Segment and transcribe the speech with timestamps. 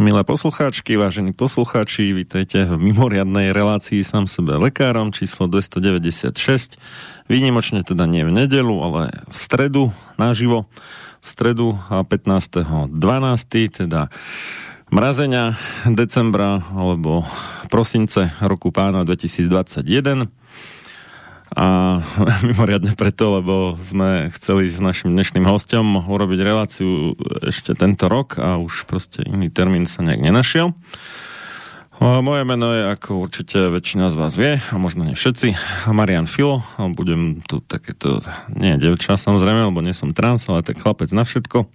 [0.00, 6.80] Milé poslucháčky, vážení poslucháči, vítajte v mimoriadnej relácii sám sebe lekárom číslo 296.
[7.28, 10.64] Výnimočne teda nie v nedelu, ale v stredu naživo.
[11.20, 12.96] V stredu 15.12.
[13.76, 14.08] teda
[14.88, 17.28] mrazenia decembra alebo
[17.68, 20.32] prosince roku pána 2021
[21.54, 21.98] a
[22.46, 28.58] mimoriadne preto, lebo sme chceli s našim dnešným hostom urobiť reláciu ešte tento rok a
[28.58, 30.74] už proste iný termín sa nejak nenašiel.
[32.00, 35.52] Moje meno je, ako určite väčšina z vás vie, a možno nie všetci,
[35.92, 36.64] Marian Filo.
[36.96, 38.24] Budem tu takéto,
[38.56, 41.68] nie devča samozrejme, lebo nie som trans, ale tak chlapec na všetko.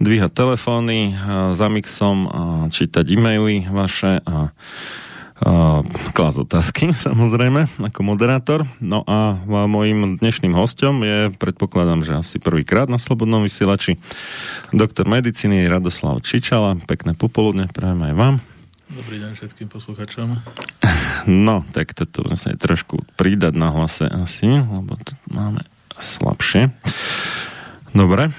[0.00, 1.12] Dvíhať telefóny
[1.52, 2.32] za mixom,
[2.72, 4.56] čítať e-maily vaše a
[6.14, 8.64] klas otázky, samozrejme, ako moderátor.
[8.78, 13.98] No a môjim dnešným hostom je, predpokladám, že asi prvýkrát na Slobodnom vysielači,
[14.70, 16.78] doktor medicíny Radoslav Čičala.
[16.86, 18.34] Pekné popoludne, prajem aj vám.
[18.92, 20.28] Dobrý deň všetkým posluchačom.
[21.22, 25.62] No, tak toto sa trošku pridať na hlase asi, lebo to máme
[25.94, 26.74] slabšie.
[27.94, 28.34] Dobre,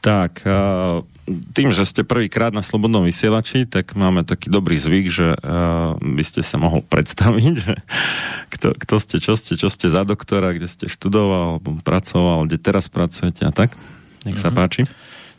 [0.00, 0.40] tak...
[0.48, 5.96] Uh, tým, že ste prvýkrát na Slobodnom vysielači, tak máme taký dobrý zvyk, že uh,
[5.96, 7.74] by ste sa mohol predstaviť, že
[8.52, 12.60] kto, kto ste, čo ste, čo ste za doktora, kde ste študoval, alebo pracoval, kde
[12.60, 13.72] teraz pracujete a tak.
[14.28, 14.56] Nech sa mm-hmm.
[14.56, 14.82] páči.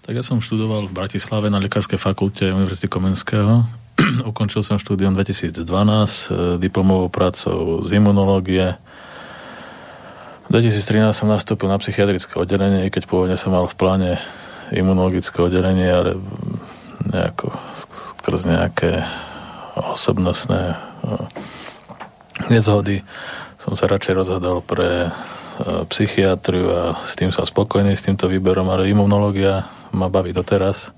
[0.06, 3.66] Tak ja som študoval v Bratislave na Lekárskej fakulte Univerzity Komenského.
[4.30, 5.66] Ukončil som štúdium 2012 e,
[6.62, 8.78] diplomovou prácou z imunológie.
[10.46, 14.12] V 2013 som nastúpil na psychiatrické oddelenie, keď pôvodne som mal v pláne
[14.74, 16.12] imunologické oddelenie, ale
[17.06, 19.06] nejako skrz nejaké
[19.76, 21.30] osobnostné no,
[22.50, 23.06] nezhody
[23.66, 25.12] som sa radšej rozhodol pre e,
[25.90, 30.94] psychiatriu a s tým som spokojný s týmto výberom, ale imunológia ma baví doteraz.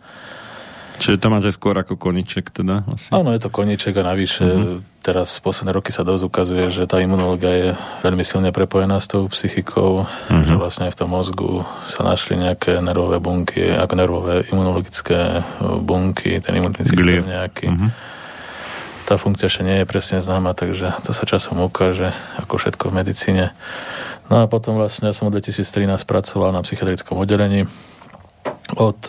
[0.97, 2.81] Čiže to máte skôr ako koniček teda?
[2.89, 3.13] Asi.
[3.13, 4.81] Áno, je to koniček a navyše uh-huh.
[5.05, 7.69] teraz v posledné roky sa dosť ukazuje, že tá imunológia je
[8.01, 10.45] veľmi silne prepojená s tou psychikou, uh-huh.
[10.45, 16.41] že vlastne aj v tom mozgu sa našli nejaké nervové bunky, ako nervové imunologické bunky,
[16.41, 17.69] ten imunitný systém nejaký.
[17.69, 17.93] Uh-huh.
[19.07, 22.11] Tá funkcia ešte nie je presne známa, takže to sa časom ukáže,
[22.41, 23.45] ako všetko v medicíne.
[24.27, 27.69] No a potom vlastne ja som od 2013 pracoval na psychiatrickom oddelení.
[28.75, 28.99] Od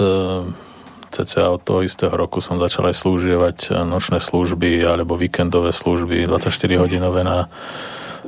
[1.11, 6.53] cca od toho istého roku som začal aj slúžievať nočné služby alebo víkendové služby 24
[6.81, 7.49] hodinové na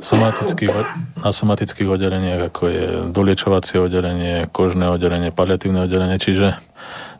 [0.01, 0.73] somatických,
[1.21, 6.57] na somatických oddeleniach, ako je doliečovacie oddelenie, kožné oddelenie, paliatívne oddelenie, čiže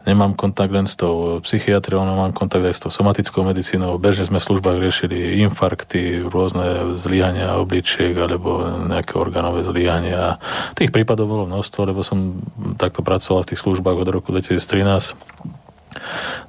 [0.06, 4.02] nemám kontakt len s tou psychiatriou, ale mám kontakt aj s tou somatickou medicínou.
[4.02, 10.42] Bežne sme v službách riešili infarkty, rôzne zlyhania obličiek alebo nejaké orgánové zlyhania.
[10.74, 12.42] Tých prípadov bolo množstvo, lebo som
[12.82, 15.61] takto pracoval v tých službách od roku 2013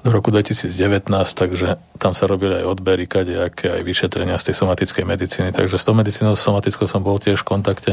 [0.02, 0.74] do roku 2019,
[1.34, 5.50] takže tam sa robili aj odbery, kadejaké aj vyšetrenia z tej somatickej medicíny.
[5.54, 7.92] Takže s tou medicínou somatickou som bol tiež v kontakte.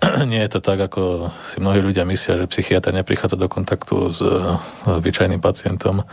[0.30, 4.20] Nie je to tak, ako si mnohí ľudia myslia, že psychiatr neprichádza do kontaktu s,
[4.20, 6.04] s obyčajným pacientom.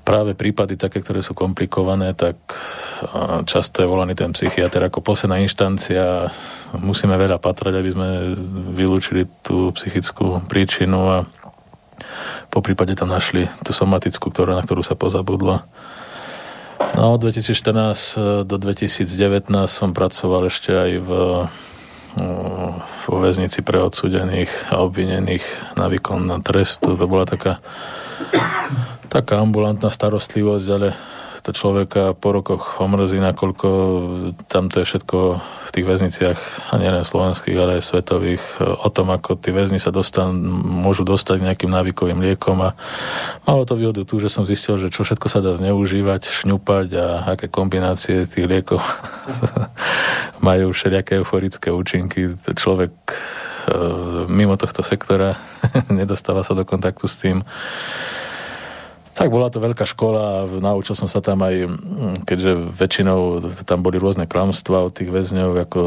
[0.00, 2.40] Práve prípady také, ktoré sú komplikované, tak
[3.44, 6.24] často je volaný ten psychiatr ako posledná inštancia.
[6.72, 8.08] Musíme veľa patrať, aby sme
[8.74, 11.16] vylúčili tú psychickú príčinu a
[12.50, 15.62] po prípade tam našli tú somatickú, ktorá, na ktorú sa pozabudlo.
[16.96, 19.06] No od 2014 do 2019
[19.68, 21.10] som pracoval ešte aj v
[23.06, 26.98] vo väznici pre odsudených a obvinených na výkon trestu.
[26.98, 27.62] To bola taká,
[29.06, 30.88] taká ambulantná starostlivosť, ale
[31.40, 33.68] to človeka po rokoch omrzí, nakoľko
[34.48, 36.38] tam to je všetko v tých väzniciach,
[36.70, 41.40] a nielen slovenských, ale aj svetových, o tom, ako tí väzni sa dostan, môžu dostať
[41.40, 42.76] nejakým návykovým liekom a
[43.48, 47.06] malo to výhodu tu, že som zistil, že čo všetko sa dá zneužívať, šňupať a
[47.34, 48.80] aké kombinácie tých liekov
[50.46, 52.36] majú všelijaké euforické účinky.
[52.36, 53.16] Človek e,
[54.28, 55.36] mimo tohto sektora
[55.88, 57.44] nedostáva sa do kontaktu s tým
[59.20, 63.84] tak bola to veľká škola a naučil som sa tam aj, mm, keďže väčšinou tam
[63.84, 65.80] boli rôzne klamstvá od tých väzňov, ako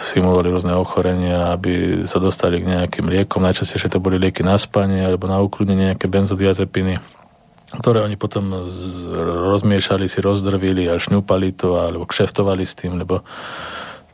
[0.00, 3.44] simulovali rôzne ochorenia, aby sa dostali k nejakým liekom.
[3.44, 6.96] Najčastejšie to boli lieky na spanie alebo na ukludnenie nejaké benzodiazepiny
[7.66, 9.10] ktoré oni potom z,
[9.50, 13.26] rozmiešali, si rozdrvili a šňupali to alebo kšeftovali s tým, lebo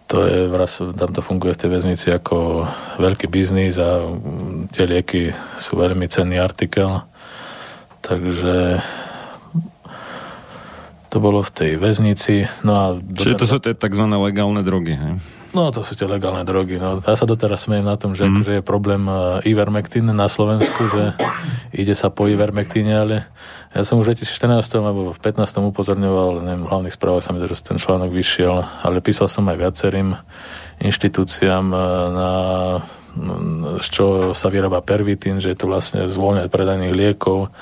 [0.08, 0.48] to je,
[0.96, 2.66] tam to funguje v tej väznici ako
[3.00, 7.04] veľký biznis a mm, tie lieky sú veľmi cenný artikel.
[8.02, 8.82] Takže
[11.12, 12.48] to bolo v tej väznici.
[12.66, 14.04] No a Čiže to sú tie tzv.
[14.10, 15.14] legálne drogy, hej?
[15.52, 16.80] No, to sú tie legálne drogy.
[16.80, 18.40] No, ja sa doteraz smiem na tom, že, mm.
[18.40, 21.12] že je problém uh, Ivermectin na Slovensku, že
[21.76, 23.28] ide sa po Ivermectine, ale
[23.76, 27.60] ja som už v 2014 alebo v 15 upozorňoval, neviem, hlavný správ sa mi, že
[27.60, 30.16] ten článok vyšiel, ale písal som aj viacerým
[30.80, 32.30] inštitúciám uh, na
[33.84, 37.52] z čo sa vyrába pervitín, že je to vlastne z voľne predaných liekov,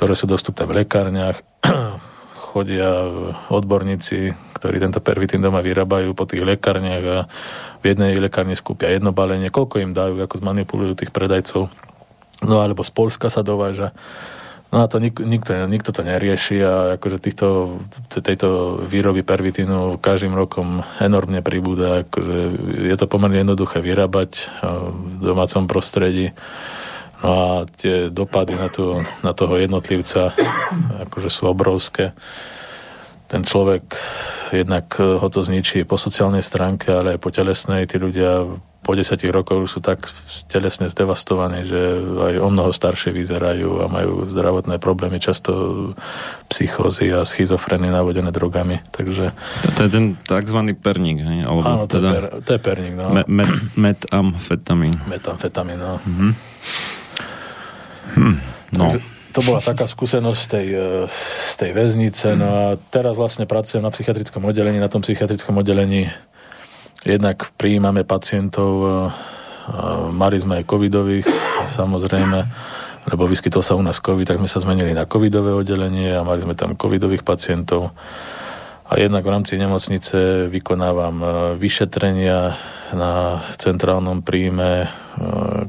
[0.00, 1.44] ktoré sú dostupné v lekárniach.
[2.48, 2.88] Chodia
[3.52, 7.18] odborníci, ktorí tento pervitín doma vyrábajú po tých lekárniach a
[7.78, 11.68] v jednej lekárni skúpia jedno balenie, koľko im dajú, ako zmanipulujú tých predajcov.
[12.40, 13.92] No alebo z Polska sa dováža
[14.70, 20.30] No a to nik, nikto, nikto to nerieši a akože týchto, tejto výroby pervitínu každým
[20.30, 22.06] rokom enormne pribúda.
[22.06, 22.38] Akože
[22.86, 24.46] je to pomerne jednoduché vyrábať
[24.94, 26.30] v domácom prostredí.
[27.20, 30.32] No a tie dopady na, tú, na toho jednotlivca
[31.08, 32.16] akože sú obrovské.
[33.30, 33.94] Ten človek
[34.50, 37.86] jednak ho to zničí po sociálnej stránke, ale aj po telesnej.
[37.86, 38.48] Tí ľudia
[38.80, 40.08] po desiatich rokoch sú tak
[40.48, 45.52] telesne zdevastovaní, že aj o mnoho staršie vyzerajú a majú zdravotné problémy, často
[46.48, 48.80] psychózy a schizofreny navodené drogami.
[48.90, 49.36] Takže...
[49.78, 50.58] To je ten tzv.
[50.80, 51.38] perník, hej?
[51.44, 51.86] Alebo Áno, teda...
[51.86, 53.06] to, je per, to je perník, no.
[53.12, 54.96] Me, met, metamfetamín.
[55.06, 56.00] Metamfetamín, no.
[56.00, 56.32] Mm-hmm.
[58.16, 58.36] Hm,
[58.78, 58.84] no.
[59.30, 60.88] To bola taká skúsenosť z tej, e,
[61.50, 62.34] z tej väznice.
[62.34, 64.82] No a teraz vlastne pracujem na psychiatrickom oddelení.
[64.82, 66.10] Na tom psychiatrickom oddelení
[67.00, 68.92] Jednak prijímame pacientov, e, e,
[70.12, 71.24] mali sme aj covidových,
[71.64, 72.38] samozrejme,
[73.08, 76.44] lebo vyskytol sa u nás covid, tak sme sa zmenili na covidové oddelenie a mali
[76.44, 77.96] sme tam covidových pacientov.
[78.90, 82.58] A jednak v rámci nemocnice vykonávam e, vyšetrenia
[82.90, 84.88] na centrálnom príjme, e,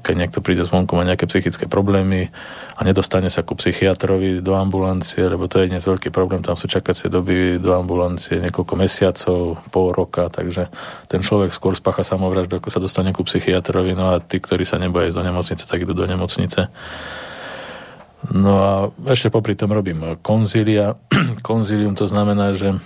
[0.01, 2.33] keď niekto príde zvonku, má nejaké psychické problémy
[2.73, 6.65] a nedostane sa ku psychiatrovi do ambulancie, lebo to je dnes veľký problém, tam sú
[6.65, 10.73] čakacie doby do ambulancie niekoľko mesiacov, pol roka, takže
[11.05, 14.81] ten človek skôr spacha samovraždu, ako sa dostane ku psychiatrovi, no a tí, ktorí sa
[14.81, 16.73] neboja ísť do nemocnice, tak idú do nemocnice.
[18.33, 18.71] No a
[19.13, 20.97] ešte popri tom robím konzília.
[21.45, 22.81] Konzílium to znamená, že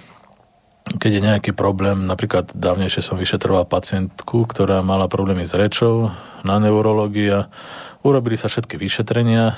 [0.85, 6.13] keď je nejaký problém, napríklad dávnejšie som vyšetroval pacientku, ktorá mala problémy s rečou
[6.45, 7.49] na neurológii a
[8.05, 9.57] urobili sa všetky vyšetrenia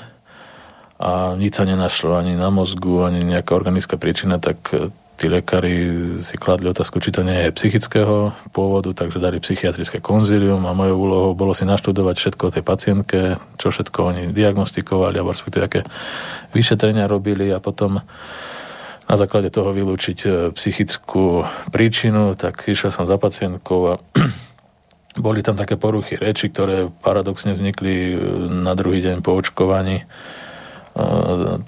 [0.98, 4.72] a nič sa nenašlo ani na mozgu, ani nejaká organická príčina, tak
[5.18, 10.62] tí lekári si kladli otázku, či to nie je psychického pôvodu, takže dali psychiatrické konzílium
[10.64, 13.20] a mojou úlohou bolo si naštudovať všetko o tej pacientke,
[13.58, 15.80] čo všetko oni diagnostikovali, alebo respektíve aké
[16.54, 17.98] vyšetrenia robili a potom
[19.08, 23.94] na základe toho vylúčiť e, psychickú príčinu, tak išiel som za pacientkou a
[25.26, 28.16] boli tam také poruchy reči, ktoré paradoxne vznikli e,
[28.52, 30.04] na druhý deň po očkovaní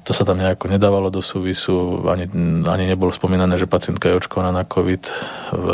[0.03, 2.27] to sa tam nejako nedávalo do súvisu, ani,
[2.67, 5.03] ani nebolo spomínané, že pacientka je očkovaná na COVID
[5.55, 5.67] v,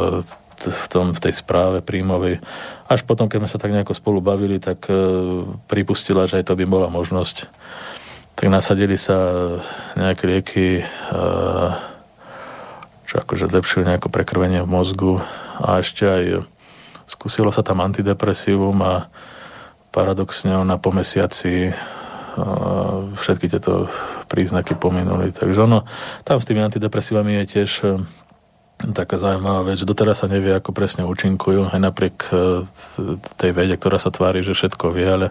[0.60, 2.44] v, tom, v tej správe príjmovej.
[2.84, 4.94] Až potom, keď sme sa tak nejako spolu bavili, tak e,
[5.72, 7.48] pripustila, že aj to by bola možnosť.
[8.36, 9.16] Tak nasadili sa
[9.96, 10.84] nejaké lieky, e,
[13.08, 15.24] čo akože zlepšili nejaké prekrvenie v mozgu
[15.56, 16.24] a ešte aj
[17.08, 19.08] skúsilo sa tam antidepresívum a
[19.88, 21.72] paradoxne ona po mesiaci
[23.16, 23.88] všetky tieto
[24.28, 25.32] príznaky pominuli.
[25.32, 25.88] Takže ono,
[26.22, 27.88] tam s tými antidepresívami je tiež e,
[28.76, 32.62] taká zaujímavá vec, že doteraz sa nevie, ako presne účinkujú, aj napriek e,
[33.40, 35.26] tej vede, ktorá sa tvári, že všetko vie, ale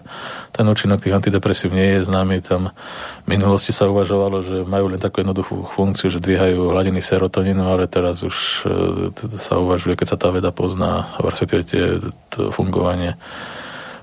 [0.50, 2.42] ten účinok tých antidepresív nie je známy.
[2.42, 2.74] Tam
[3.22, 7.86] v minulosti sa uvažovalo, že majú len takú jednoduchú funkciu, že dvíhajú hladiny serotonínu, ale
[7.86, 12.02] teraz už e, sa uvažuje, keď sa tá veda pozná, respektíve
[12.34, 13.14] to fungovanie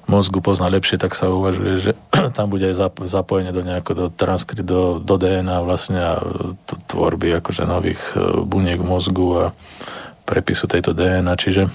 [0.08, 1.92] mozgu pozná lepšie, tak sa uvažuje, že
[2.38, 6.14] tam bude aj zapojenie do nejako do, transkry, do, do DNA vlastne a
[6.92, 9.46] tvorby akože nových e, buniek mozgu a
[10.24, 11.68] prepisu tejto DNA, čiže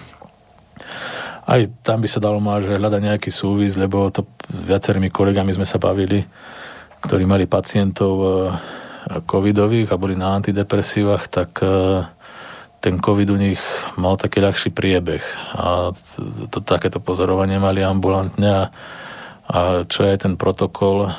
[1.49, 5.81] aj tam by sa dalo že hľadať nejaký súvis, lebo to viacerými kolegami sme sa
[5.81, 6.21] bavili,
[7.01, 8.29] ktorí mali pacientov e,
[9.25, 11.69] covidových a boli na antidepresívach, tak e,
[12.79, 13.61] ten COVID u nich
[13.99, 16.21] mal taký ľahší priebeh a to,
[16.51, 18.65] to, takéto pozorovanie mali ambulantne a,
[19.51, 21.11] a čo je ten protokol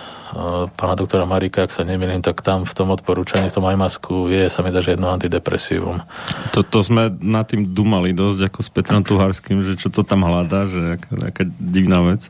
[0.78, 4.46] pána doktora Marika, ak sa nemýlim, tak tam v tom odporúčaní, v tom masku je,
[4.54, 6.06] sa mi dá, že jedno antidepresívum.
[6.54, 10.30] To, to sme nad tým dumali dosť ako s Petrom Tuharským, že čo to tam
[10.30, 12.30] hľadá, že aká, aká divná vec.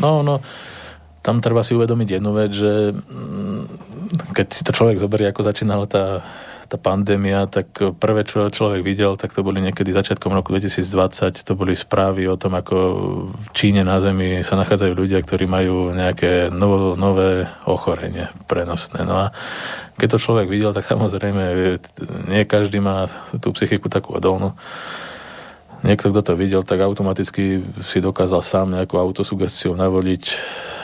[0.00, 0.40] No, no,
[1.20, 3.60] tam treba si uvedomiť jednu vec, že mm,
[4.32, 6.24] keď si to človek zoberie, ako začínala tá
[6.68, 11.52] tá pandémia, tak prvé, čo človek videl, tak to boli niekedy začiatkom roku 2020, to
[11.54, 12.76] boli správy o tom, ako
[13.32, 19.04] v Číne na Zemi sa nachádzajú ľudia, ktorí majú nejaké novo, nové ochorenie prenosné.
[19.04, 19.36] No a
[20.00, 21.42] keď to človek videl, tak samozrejme
[22.28, 23.06] nie každý má
[23.38, 24.56] tú psychiku takú odolnú.
[25.84, 30.24] Niekto, kto to videl, tak automaticky si dokázal sám nejakú autosugestiu navoliť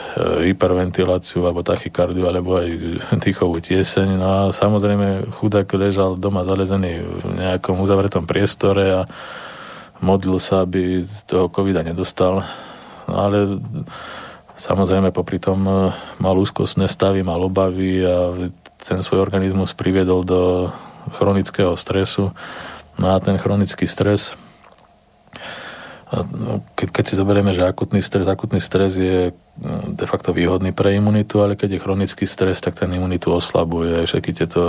[0.19, 2.69] hyperventiláciu alebo tachykardiu alebo aj
[3.23, 4.07] dýchovú tieseň.
[4.19, 9.01] No a samozrejme chudák ležal doma zalezený v nejakom uzavretom priestore a
[10.01, 12.43] modlil sa, aby toho covida nedostal.
[13.07, 13.61] No ale
[14.57, 15.73] samozrejme popri tom e,
[16.19, 18.33] mal úzkostné stavy, mal obavy a
[18.81, 20.41] ten svoj organizmus priviedol do
[21.15, 22.33] chronického stresu.
[22.97, 24.33] No a ten chronický stres
[26.75, 29.31] keď, keď si zoberieme, že akutný stres, akutný stres je
[29.87, 34.03] de facto výhodný pre imunitu, ale keď je chronický stres, tak ten imunitu oslabuje.
[34.03, 34.61] Všetky tieto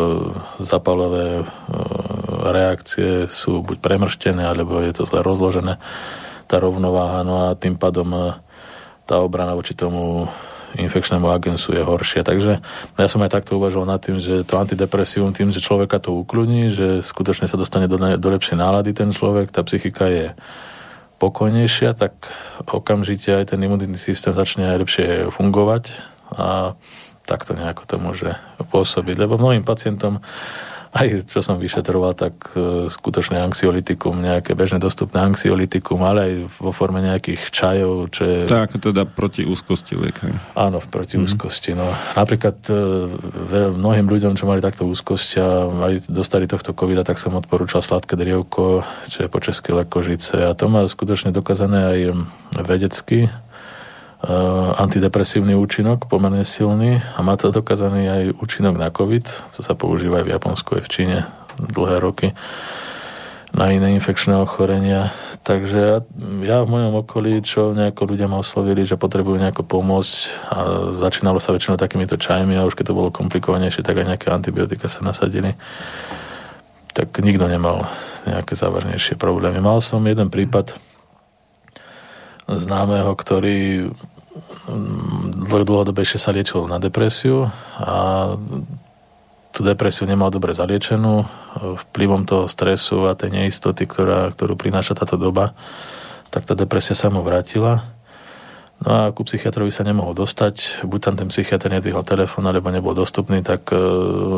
[0.62, 1.44] zapalové e,
[2.46, 5.82] reakcie sú buď premrštené, alebo je to zle rozložené,
[6.46, 8.22] tá rovnováha, no a tým pádom e,
[9.02, 10.30] tá obrana voči tomu
[10.78, 12.22] infekčnému agensu je horšia.
[12.22, 12.62] Takže
[12.96, 16.70] ja som aj takto uvažoval nad tým, že to antidepresívum tým, že človeka to ukludní,
[16.70, 20.32] že skutočne sa dostane do, do lepšej nálady ten človek, tá psychika je
[21.22, 22.34] spokojnejšia, tak
[22.66, 25.94] okamžite aj ten imunitný systém začne aj lepšie fungovať
[26.34, 26.74] a
[27.22, 29.22] takto nejako to môže pôsobiť.
[29.22, 30.18] Lebo mnohým pacientom
[30.92, 36.68] aj čo som vyšetroval, tak e, skutočné anxiolitikum, nejaké bežne dostupné anxiolitikum, ale aj vo
[36.68, 38.38] forme nejakých čajov, čo je...
[38.44, 40.52] Tak, teda proti úzkosti liekaj.
[40.52, 41.24] Áno, proti mm.
[41.24, 41.72] úzkosti.
[41.72, 41.88] No.
[42.12, 42.76] Napríklad e,
[43.72, 45.46] mnohým ľuďom, čo mali takto úzkosť a
[45.88, 50.44] aj dostali tohto covida, tak som odporúčal sladké drievko, čo je po české lekožice.
[50.44, 52.00] A to má skutočne dokázané aj
[52.68, 53.32] vedecky,
[54.78, 60.22] antidepresívny účinok, pomerne silný a má to dokázaný aj účinok na COVID, co sa používa
[60.22, 61.18] aj v Japonsku, aj v Číne
[61.58, 62.30] dlhé roky
[63.52, 65.12] na iné infekčné ochorenia.
[65.42, 65.98] Takže ja,
[66.46, 70.14] ja v mojom okolí, čo nejako ľudia ma oslovili, že potrebujú nejako pomôcť
[70.48, 70.58] a
[70.94, 74.86] začínalo sa väčšinou takýmito čajmi a už keď to bolo komplikovanejšie, tak aj nejaké antibiotika
[74.86, 75.58] sa nasadili.
[76.94, 77.90] Tak nikto nemal
[78.24, 79.58] nejaké závažnejšie problémy.
[79.58, 80.78] Mal som jeden prípad
[82.48, 83.90] známeho, ktorý
[85.42, 88.32] dlhodobejšie sa liečil na depresiu a
[89.52, 91.28] tú depresiu nemal dobre zaliečenú
[91.60, 95.52] vplyvom toho stresu a tej neistoty, ktorá, ktorú prináša táto doba,
[96.32, 97.84] tak tá depresia sa mu vrátila.
[98.82, 102.96] No a ku psychiatrovi sa nemohol dostať, buď tam ten psychiatr nedvihol telefón, alebo nebol
[102.96, 103.78] dostupný, tak uh,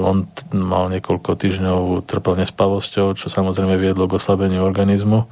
[0.04, 5.24] on mal niekoľko týždňov trpel nespavosťou, čo samozrejme viedlo k oslabeniu organizmu.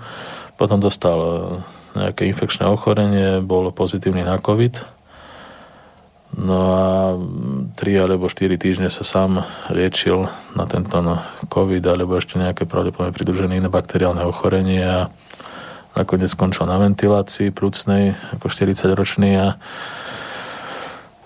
[0.57, 1.61] Potom dostal uh,
[1.95, 5.03] nejaké infekčné ochorenie, bol pozitívny na COVID.
[6.33, 6.87] No a
[7.77, 11.21] 3 alebo 4 týždne sa sám liečil na tento no,
[11.53, 15.13] COVID alebo ešte nejaké pravdepodobne pridružené iné bakteriálne ochorenie a
[15.93, 19.61] nakoniec skončil na ventilácii prúcnej ako 40 ročný a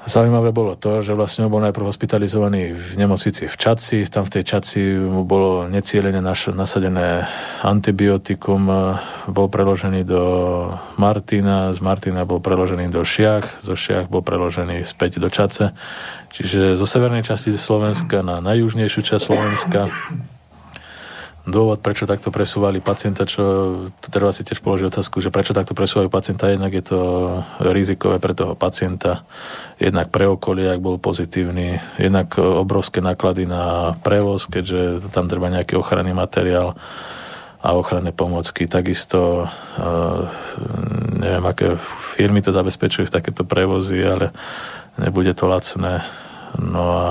[0.07, 4.45] Zaujímavé bolo to, že vlastne bol najprv hospitalizovaný v nemocnici v Čaci, tam v tej
[4.47, 7.27] Čaci mu bolo necielene nasadené
[7.67, 8.71] antibiotikum,
[9.27, 10.23] bol preložený do
[10.95, 15.75] Martina, z Martina bol preložený do Šiach, zo Šiach bol preložený späť do Čace,
[16.31, 19.91] čiže zo severnej časti Slovenska na najjužnejšiu časť Slovenska
[21.47, 23.43] dôvod, prečo takto presúvali pacienta, čo
[24.03, 27.01] treba si tiež položiť otázku, že prečo takto presúvajú pacienta, jednak je to
[27.63, 29.23] rizikové pre toho pacienta,
[29.79, 35.79] jednak pre okolie, ak bol pozitívny, jednak obrovské náklady na prevoz, keďže tam treba nejaký
[35.79, 36.75] ochranný materiál
[37.63, 38.67] a ochranné pomocky.
[38.67, 40.27] Takisto uh,
[41.19, 41.79] neviem, aké
[42.15, 44.31] firmy to zabezpečujú takéto prevozy, ale
[45.01, 46.05] nebude to lacné.
[46.59, 47.11] No a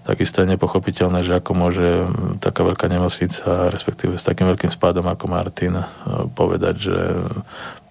[0.00, 2.08] Takisto je nepochopiteľné, že ako môže
[2.40, 5.84] taká veľká nemocnica, respektíve s takým veľkým spádom ako Martin, e,
[6.32, 6.96] povedať, že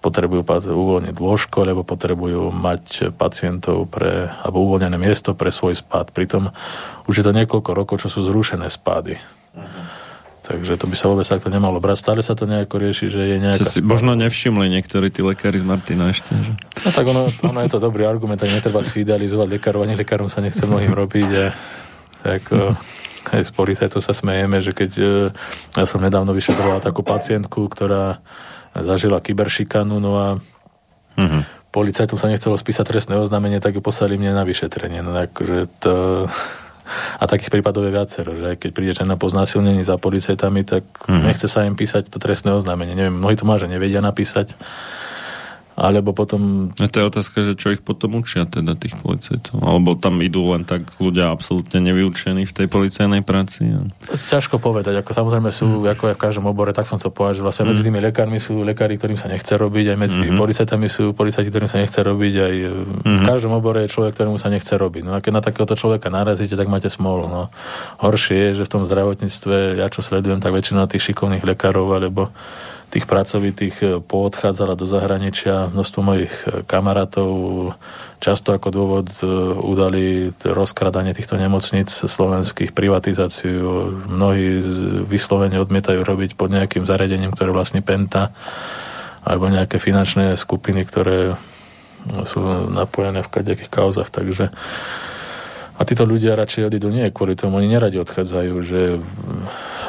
[0.02, 6.10] potrebujú uvoľniť lôžko, alebo potrebujú mať pacientov pre, alebo uvoľnené miesto pre svoj spád.
[6.10, 6.50] Pritom
[7.06, 9.20] už je to niekoľko rokov, čo sú zrušené spády.
[9.54, 10.00] Uh-huh.
[10.50, 12.02] Takže to by sa vôbec takto nemalo brať.
[12.02, 13.70] Stále sa to nejako rieši, že je nejaká...
[13.70, 16.34] Čo si možno nevšimli niektorí tí lekári z Martina ešte.
[16.34, 16.52] Že...
[16.58, 20.26] No tak ono, ono je to dobrý argument, tak netreba si idealizovať lekárov, ani lekárom
[20.26, 21.30] sa nechce mnohým robiť.
[21.38, 21.44] A
[22.22, 22.42] tak
[23.30, 25.10] aj z policajtov sa smejeme, že keď uh,
[25.76, 28.18] ja som nedávno vyšetroval takú pacientku, ktorá
[28.72, 30.28] zažila kyberšikanu, no a
[31.18, 31.42] uh-huh.
[31.74, 35.04] policajtom sa nechcelo spísať trestné oznámenie, tak ju poslali mne na vyšetrenie.
[35.04, 35.92] No akože to...
[37.22, 41.22] A takých prípadov je viacero, že keď príde žena po znásilnení za policajtami, tak uh-huh.
[41.22, 42.98] nechce sa im písať to trestné oznámenie.
[42.98, 44.58] Neviem, mnohí to má, že nevedia napísať
[45.80, 46.68] alebo potom...
[46.76, 49.64] A to je otázka, že čo ich potom učia teda tých policajtov?
[49.64, 53.64] Alebo tam idú len tak ľudia absolútne nevyučení v tej policajnej práci?
[53.64, 53.88] A...
[54.28, 55.96] Ťažko povedať, ako samozrejme sú, mm.
[55.96, 57.68] ako aj v každom obore, tak som to povedal, že vlastne mm.
[57.72, 60.36] medzi tými lekármi sú lekári, ktorým sa nechce robiť, aj medzi mm-hmm.
[60.36, 63.16] policajtami sú policajti, ktorým sa nechce robiť, aj mm-hmm.
[63.16, 65.02] v každom obore je človek, ktorému sa nechce robiť.
[65.08, 67.24] No a keď na takéhoto človeka narazíte, tak máte smolu.
[67.24, 67.48] No.
[68.04, 72.28] Horšie je, že v tom zdravotníctve, ja čo sledujem, tak väčšina tých šikovných lekárov alebo
[72.90, 75.70] tých pracovitých e, poodchádzala do zahraničia.
[75.70, 77.30] Množstvo mojich e, kamarátov
[78.18, 79.26] často ako dôvod e,
[79.62, 83.94] udali rozkradanie týchto nemocnic slovenských, privatizáciu.
[84.10, 84.58] Mnohí
[85.06, 88.34] vyslovene odmietajú robiť pod nejakým zariadením, ktoré vlastní Penta
[89.22, 91.38] alebo nejaké finančné skupiny, ktoré
[92.24, 92.40] sú
[92.72, 94.08] napojené v kadejakých kauzach.
[94.08, 94.48] Takže
[95.80, 99.00] a títo ľudia radšej odídu nie kvôli tomu, oni neradi odchádzajú, že,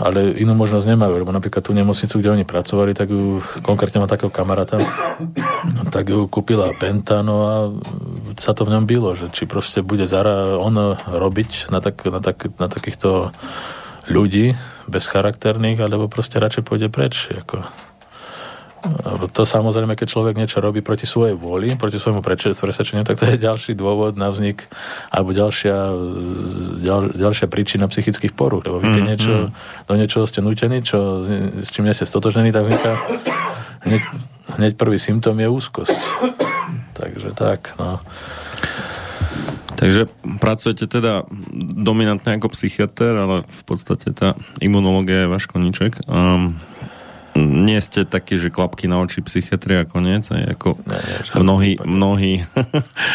[0.02, 4.10] ale inú možnosť nemajú, lebo napríklad tú nemocnicu, kde oni pracovali, tak ju, konkrétne má
[4.10, 4.82] takého kamaráta,
[5.94, 7.56] tak ju kúpila Penta, no a
[8.42, 12.18] sa to v ňom bylo, že či proste bude zara on robiť na, tak, na,
[12.18, 13.30] tak, na takýchto
[14.10, 14.58] ľudí
[14.90, 17.30] bezcharakterných, alebo proste radšej pôjde preč.
[17.30, 17.62] Ako.
[19.38, 23.38] To samozrejme, keď človek niečo robí proti svojej vôli, proti svojmu presvedčeniu, tak to je
[23.38, 24.66] ďalší dôvod na vznik
[25.14, 25.78] alebo ďalšia,
[26.82, 28.66] ďal, ďalšia príčina psychických porúch.
[28.66, 29.50] Lebo vy keď mm, niečo, mm.
[29.86, 31.22] do niečoho ste nutení, čo,
[31.62, 32.98] s čím nie ste stotožnení, tak vzniká
[33.86, 34.02] hneď,
[34.58, 35.98] hneď prvý symptóm je úzkosť.
[36.98, 38.02] Takže tak, no.
[39.78, 40.06] Takže
[40.38, 41.26] pracujete teda
[41.74, 46.06] dominantne ako psychiatr, ale v podstate tá imunológia je váš koníček.
[46.06, 46.54] Um,
[47.40, 52.34] nie ste takí, že klapky na oči psychiatria koniec, aj ako ne, ne, mnohí, mnohí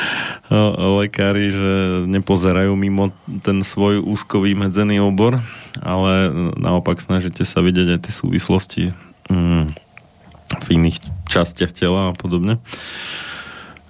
[1.03, 1.73] lekári, že
[2.09, 3.13] nepozerajú mimo
[3.45, 5.45] ten svoj úzko vymedzený obor,
[5.85, 8.85] ale naopak snažíte sa vidieť aj tie súvislosti
[9.29, 9.65] mm,
[10.65, 12.57] v iných častiach tela a podobne.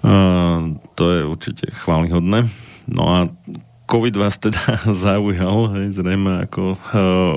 [0.07, 2.47] Uh, to je určite chválihodné.
[2.87, 3.19] No a
[3.87, 6.79] COVID vás teda zaujal, hej, zrejme ako uh,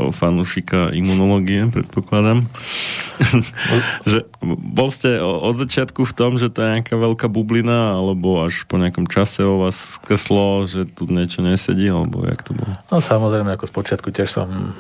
[0.10, 2.50] fanúšika imunológie, predpokladám.
[4.10, 4.26] že
[4.58, 8.82] bol ste od začiatku v tom, že to je nejaká veľká bublina, alebo až po
[8.82, 12.74] nejakom čase o vás skreslo, že tu niečo nesedí, alebo jak to bolo?
[12.90, 14.74] No samozrejme, ako z počiatku tiež som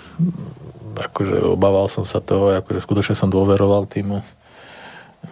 [0.99, 4.25] akože obával som sa toho, akože skutočne som dôveroval týmu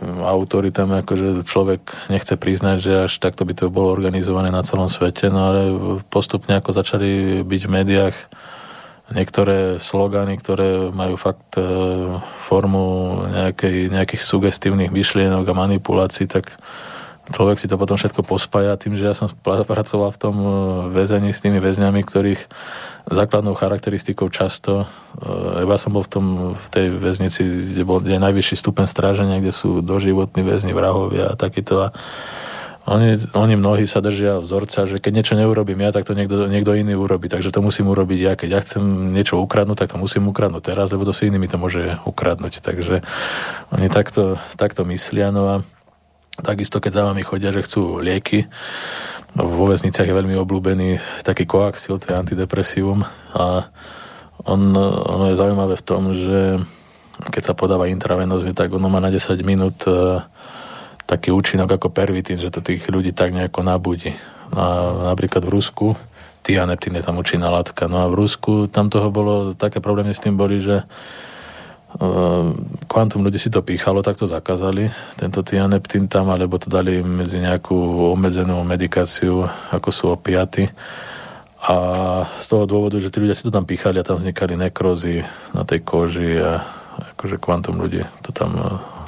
[0.04, 1.82] autoritám, akože človek
[2.14, 5.62] nechce priznať, že až takto by to bolo organizované na celom svete, no ale
[6.08, 8.18] postupne ako začali byť v médiách
[9.12, 11.64] niektoré slogany, ktoré majú fakt e,
[12.44, 16.60] formu nejakej, nejakých sugestívnych myšlienok a manipulácií, tak
[17.32, 20.50] človek si to potom všetko pospája tým, že ja som pracoval v tom e,
[20.96, 22.42] väzení s tými väzňami, ktorých
[23.08, 24.84] základnou charakteristikou často,
[25.64, 26.26] ja som bol v, tom,
[26.60, 27.40] v tej väznici,
[27.74, 31.88] kde bol kde je najvyšší stupen stráženia, kde sú doživotní väzni, vrahovia a takýto.
[31.88, 31.96] A
[32.88, 36.72] oni, oni mnohí sa držia vzorca, že keď niečo neurobím ja, tak to niekto, niekto
[36.72, 37.28] iný urobí.
[37.28, 38.34] Takže to musím urobiť ja.
[38.40, 41.60] Keď ja chcem niečo ukradnúť, tak to musím ukradnúť teraz, lebo to si iný to
[41.60, 42.64] môže ukradnúť.
[42.64, 43.04] Takže
[43.76, 45.36] oni takto, takto myslia.
[45.36, 45.56] No a
[46.42, 48.46] takisto, keď za vami chodia, že chcú lieky,
[49.38, 53.06] vo väzniciach je veľmi obľúbený taký koaxil, to je antidepresívum
[53.38, 53.70] a
[54.48, 56.62] on, ono je zaujímavé v tom, že
[57.18, 59.82] keď sa podáva intravenózne, tak ono má na 10 minút
[61.08, 64.14] taký účinok ako pervitín, že to tých ľudí tak nejako nabudí.
[64.54, 64.64] A
[65.14, 65.88] napríklad v Rusku,
[66.44, 70.24] tianeptín je tam účinná látka, no a v Rusku tam toho bolo, také problémy s
[70.24, 70.84] tým boli, že
[72.86, 77.42] kvantum ľudí si to pýchalo, tak to zakázali, tento tianeptín tam, alebo to dali medzi
[77.42, 77.74] nejakú
[78.14, 80.70] obmedzenú medikáciu, ako sú opiaty.
[81.68, 81.76] A
[82.38, 85.26] z toho dôvodu, že tí ľudia si to tam pýchali a tam vznikali nekrozy
[85.58, 86.62] na tej koži a
[87.18, 88.58] akože kvantum ľudí to tam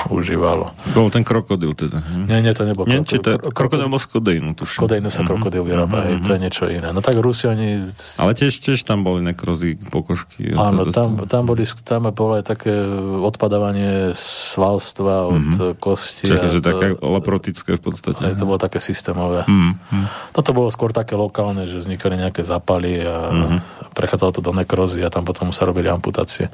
[0.07, 0.71] užívalo.
[0.95, 1.99] Bol ten krokodil teda.
[2.23, 3.11] Nie, nie, to nebol nie, krokodil.
[3.11, 4.49] Či to je, krokodil bol z kodejnu.
[4.55, 5.35] Z kodejnu sa uh-huh.
[5.35, 6.23] krokodil vyrába, uh-huh.
[6.23, 6.95] to je niečo iné.
[6.95, 7.91] No tak Rusi oni...
[8.15, 10.55] Ale tiež, tiež tam boli nekrozy, pokožky.
[10.55, 12.71] Áno, tam, tam, boli, tam bolo aj také
[13.19, 15.75] odpadávanie svalstva od uh-huh.
[15.75, 16.31] kosti.
[16.31, 18.23] Čiže že také leprotické v podstate.
[18.23, 19.43] Aj to bolo také systémové.
[19.43, 20.07] Uh-huh.
[20.31, 23.59] Toto bolo skôr také lokálne, že vznikali nejaké zapaly a uh-huh.
[23.97, 26.47] prechádzalo to do nekrozy a tam potom sa robili amputácie.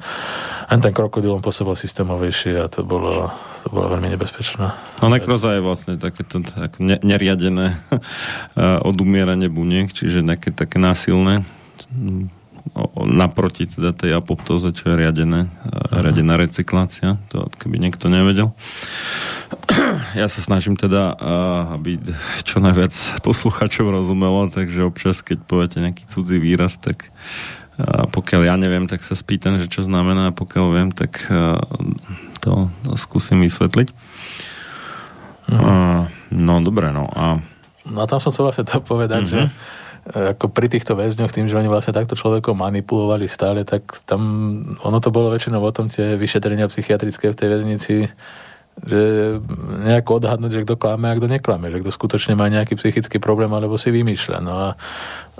[0.66, 3.30] Ani ten krokodil on pôsobil systémovejšie a to bolo
[3.66, 4.70] to bolo veľmi nebezpečné.
[5.02, 7.82] No nekroza je vlastne takéto tak neriadené
[8.88, 11.42] odumieranie buniek, čiže nejaké také násilné
[13.06, 16.02] naproti teda tej apoptóze, čo je riadené, uh-huh.
[16.02, 18.54] riadená recyklácia, to keby niekto nevedel.
[20.16, 21.12] Ja sa snažím teda,
[21.76, 22.00] aby
[22.42, 27.12] čo najviac posluchačov rozumelo, takže občas, keď poviete nejaký cudzí výraz, tak
[27.86, 31.28] pokiaľ ja neviem, tak sa spýtam, že čo znamená, a pokiaľ viem, tak
[32.46, 33.90] to, to skúsim vysvetliť.
[35.50, 35.58] Mm.
[35.58, 37.42] Uh, no, dobre, no a...
[37.86, 39.50] No a tam som chcel vlastne to povedať, mm-hmm.
[39.50, 39.74] že
[40.06, 44.22] ako pri týchto väzňoch, tým, že oni vlastne takto človekom manipulovali stále, tak tam
[44.78, 47.94] ono to bolo väčšinou o tom tie vyšetrenia psychiatrické v tej väznici,
[48.86, 49.00] že
[49.82, 53.50] nejako odhadnúť, že kto klame a kto neklame, že kto skutočne má nejaký psychický problém
[53.50, 54.38] alebo si vymýšľa.
[54.44, 54.68] No a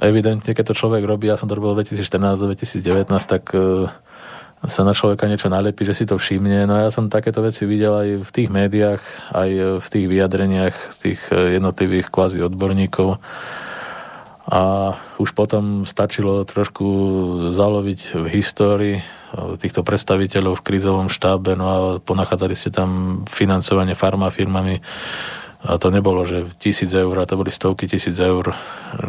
[0.02, 3.92] evidentne, keď to človek robí, ja som to robil 2014-2019, tak uh,
[4.64, 6.64] sa na človeka niečo nalepí, že si to všimne.
[6.64, 9.02] No ja som takéto veci videl aj v tých médiách,
[9.36, 9.50] aj
[9.84, 13.20] v tých vyjadreniach tých jednotlivých kvázi odborníkov.
[14.46, 16.86] A už potom stačilo trošku
[17.50, 18.96] zaloviť v histórii
[19.58, 24.80] týchto predstaviteľov v krizovom štábe, no a ponachádzali ste tam financovanie farmafirmami
[25.66, 28.54] a to nebolo, že tisíc eur, a to boli stovky tisíc eur,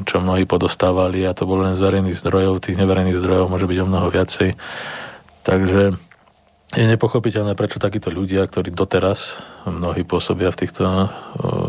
[0.10, 3.78] čo mnohí podostávali a to bolo len z verejných zdrojov, tých neverejných zdrojov môže byť
[3.78, 4.50] o mnoho viacej.
[5.48, 5.96] Takže
[6.76, 11.08] je nepochopiteľné, prečo takíto ľudia, ktorí doteraz mnohí pôsobia v týchto,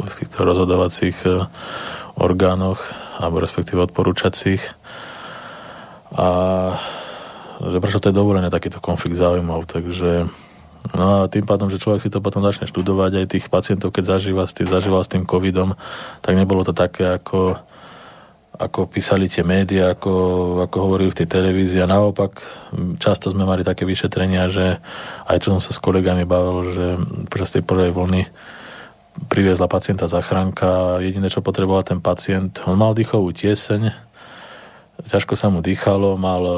[0.02, 1.46] v týchto rozhodovacích e,
[2.18, 2.82] orgánoch
[3.22, 4.74] alebo respektíve odporúčacích.
[6.18, 6.28] A
[7.62, 10.26] že prečo to je dovolené takýto konflikt záujmov, takže
[10.98, 14.18] no a tým pádom, že človek si to potom začne študovať aj tých pacientov, keď
[14.18, 15.78] zažíva s zažíval s tým covidom,
[16.22, 17.54] tak nebolo to také ako
[18.58, 20.12] ako písali tie médiá, ako,
[20.66, 21.78] ako hovorili v tej televízii.
[21.78, 22.42] A naopak,
[22.98, 24.82] často sme mali také vyšetrenia, že
[25.30, 26.86] aj čo som sa s kolegami bavil, že
[27.30, 28.22] počas tej prvej vlny
[29.30, 30.98] priviezla pacienta zachránka.
[30.98, 33.94] Jediné, čo potreboval ten pacient, on mal dýchovú tieseň,
[35.06, 36.54] ťažko sa mu dýchalo, mal e,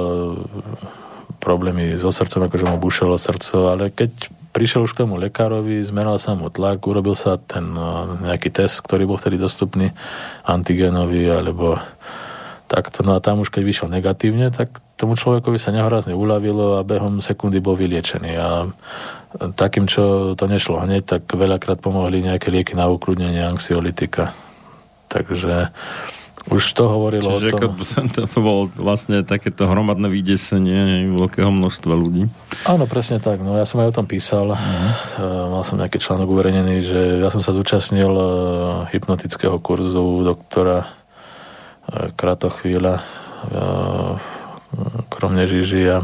[1.40, 6.18] problémy so srdcom, akože mu bušelo srdco, ale keď prišiel už k tomu lekárovi, zmeral
[6.18, 9.94] sa mu tlak, urobil sa ten no, nejaký test, ktorý bol vtedy dostupný,
[10.42, 11.78] antigenový, alebo
[12.70, 13.02] takto.
[13.02, 17.18] No a tam už keď vyšiel negatívne, tak tomu človekovi sa nehorazne uľavilo a behom
[17.18, 18.32] sekundy bol vyliečený.
[18.36, 18.68] A
[19.56, 24.34] takým, čo to nešlo hneď, tak veľakrát pomohli nejaké lieky na ukludnenie anxiolitika.
[25.10, 25.74] Takže
[26.48, 27.72] už to hovorilo Čiže o tom.
[28.16, 32.32] To, to bolo vlastne takéto hromadné vydesenie veľkého množstva ľudí.
[32.64, 33.44] Áno, presne tak.
[33.44, 34.56] No ja som aj o tom písal.
[34.56, 35.52] Uh-huh.
[35.52, 38.24] Mal som nejaký článok uverejnený, že ja som sa zúčastnil e,
[38.96, 43.20] hypnotického kurzu doktora e, Kratochvíľa
[45.10, 45.98] kromne Žiži a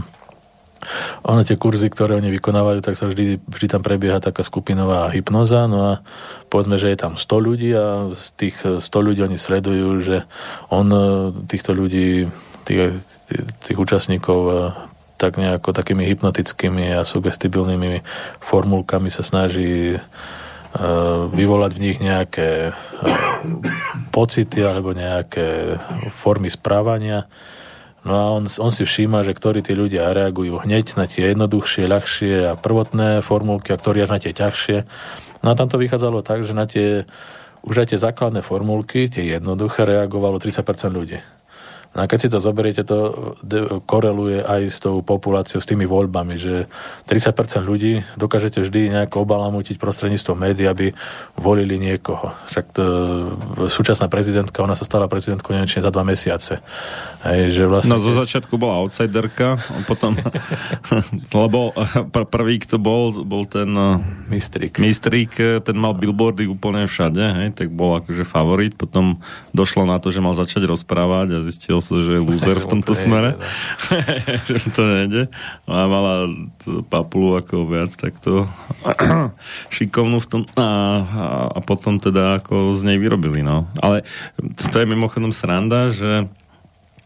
[1.23, 5.67] ono tie kurzy, ktoré oni vykonávajú, tak sa vždy, vždy tam prebieha taká skupinová hypnoza,
[5.67, 5.93] no a
[6.49, 10.17] povedzme, že je tam 100 ľudí a z tých 100 ľudí oni sledujú, že
[10.71, 11.01] on e,
[11.47, 12.31] týchto ľudí,
[12.67, 13.03] tých,
[13.63, 14.53] tých, účastníkov e,
[15.17, 18.05] tak nejako takými hypnotickými a sugestibilnými
[18.45, 19.97] formulkami sa snaží
[21.33, 22.77] vyvolať v nich nejaké
[24.13, 25.79] pocity alebo nejaké
[26.13, 27.25] formy správania.
[28.07, 31.91] No a on, on si všíma, že ktorí tí ľudia reagujú hneď na tie jednoduchšie,
[31.91, 34.87] ľahšie a prvotné formulky a ktorí až na tie ťažšie.
[35.43, 37.03] No a tam to vychádzalo tak, že na tie
[37.67, 40.63] už aj tie základné formulky, tie jednoduché, reagovalo 30%
[40.95, 41.19] ľudí.
[41.97, 43.33] No a keď si to zoberiete, to
[43.89, 46.69] koreluje aj s tou populáciou, s tými voľbami, že
[47.09, 50.93] 30% ľudí dokážete vždy nejako obalamutiť prostredníctvom médií, aby
[51.41, 52.37] volili niekoho.
[52.53, 52.85] Však to,
[53.73, 56.61] súčasná prezidentka, ona sa stala prezidentkou neviem, za dva mesiace.
[57.25, 57.97] Hej, že vlastne...
[57.97, 59.57] No zo začiatku bola outsiderka,
[59.89, 60.21] potom,
[61.49, 61.73] lebo
[62.13, 63.73] pr- prvý, kto bol, bol ten
[64.29, 64.77] Mistrík.
[64.77, 65.33] Mistrík,
[65.65, 69.25] ten mal billboardy úplne všade, hej, tak bol akože favorit, potom
[69.57, 72.93] došlo na to, že mal začať rozprávať a zistil sa, že je loser v tomto
[72.99, 73.39] smere.
[74.51, 75.23] že to nejde.
[75.71, 76.27] A mala
[76.91, 78.51] papulu ako viac takto
[79.75, 80.67] šikovnú v tom a, a,
[81.55, 83.71] a potom teda ako z nej vyrobili, no.
[83.79, 84.03] Ale
[84.71, 86.27] to je mimochodom sranda, že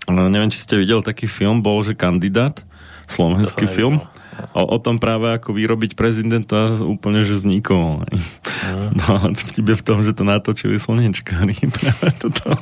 [0.09, 2.65] no, neviem, či ste videli taký film, bol, že kandidát,
[3.05, 4.01] slovenský film.
[4.01, 4.20] Nevidel
[4.57, 8.05] o, o tom práve ako vyrobiť prezidenta úplne, že z nikoho.
[8.05, 8.91] Mm.
[8.97, 12.57] No a vtipe v tom, že to natočili slnečkári práve toto.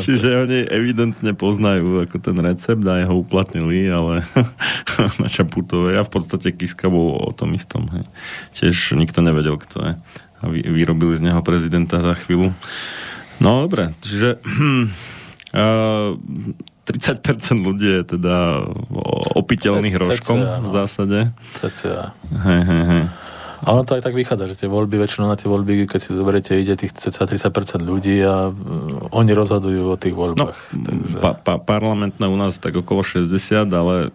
[0.00, 0.38] Čiže to.
[0.46, 4.26] oni evidentne poznajú ako ten recept a ho uplatnili, ale
[5.22, 7.88] na Čaputovej a v podstate Kiska bol o tom istom.
[7.92, 8.04] Hej.
[8.54, 9.92] Tiež nikto nevedel, kto je.
[10.42, 12.50] A vy, vyrobili z neho prezidenta za chvíľu.
[13.38, 14.38] No dobre, čiže
[15.54, 16.18] uh,
[16.82, 18.66] 30% ľudí je teda
[19.38, 21.18] opiteľných rožkom v zásade.
[21.54, 22.10] CCA.
[22.30, 23.04] Hej, hej, hej.
[23.62, 26.10] A ono to aj tak vychádza, že tie voľby, väčšinou na tie voľby, keď si
[26.10, 30.58] zoberiete, ide tých cca 30% ľudí a mm, oni rozhodujú o tých voľbách.
[30.74, 31.16] No, takže...
[31.22, 34.10] pa, pa, parlamentné u nás tak okolo 60, ale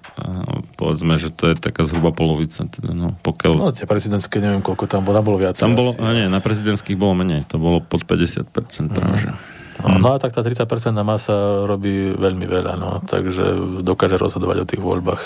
[0.75, 2.67] povedzme, že to je taká zhruba polovica.
[2.67, 3.51] Teda, no, pokiaľ...
[3.55, 5.55] no tie prezidentské, neviem koľko tam bolo, tam bolo viac.
[5.55, 8.51] Tam bolo, nie, na prezidentských bolo menej, to bolo pod 50%
[8.91, 9.31] práve.
[9.31, 9.56] Mm.
[9.83, 10.65] No, no a tak tá 30%
[11.05, 15.23] masa robí veľmi veľa, no, takže dokáže rozhodovať o tých voľbách.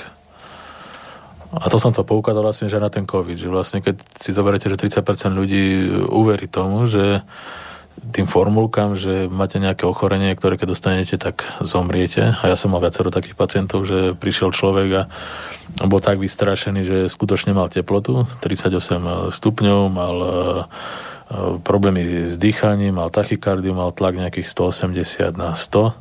[1.51, 4.71] A to som to poukázal vlastne, že na ten COVID, že vlastne keď si zoberiete,
[4.71, 7.23] že 30% ľudí uverí tomu, že
[8.15, 12.33] tým formulkám, že máte nejaké ochorenie, ktoré keď dostanete, tak zomriete.
[12.39, 15.03] A ja som mal viacero takých pacientov, že prišiel človek a
[15.85, 20.15] bol tak vystrašený, že skutočne mal teplotu, 38 stupňov, mal
[21.63, 25.95] problémy s dýchaním, mal tachykardiu, mal tlak nejakých 180 na 100.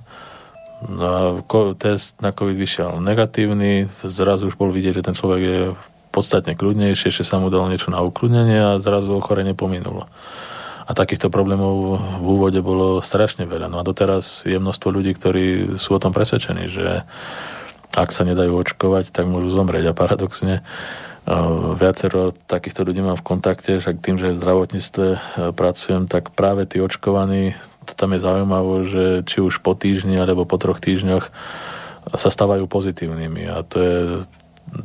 [0.80, 1.36] No,
[1.76, 5.60] test na COVID vyšiel negatívny, zrazu už bol vidieť, že ten človek je
[6.10, 10.10] podstatne kľudnejšie, že sa mu dalo niečo na ukludnenie a zrazu ochorenie pominulo.
[10.88, 13.70] A takýchto problémov v úvode bolo strašne veľa.
[13.70, 17.06] No a doteraz je množstvo ľudí, ktorí sú o tom presvedčení, že
[17.94, 19.90] ak sa nedajú očkovať, tak môžu zomrieť.
[19.90, 20.66] A paradoxne
[21.76, 25.18] Viacero takýchto ľudí mám v kontakte, však tým, že v zdravotníctve e,
[25.54, 27.54] pracujem, tak práve tí očkovaní,
[27.86, 31.30] to tam je zaujímavé, že či už po týždni alebo po troch týždňoch
[32.16, 33.46] sa stávajú pozitívnymi.
[33.52, 33.96] A to je,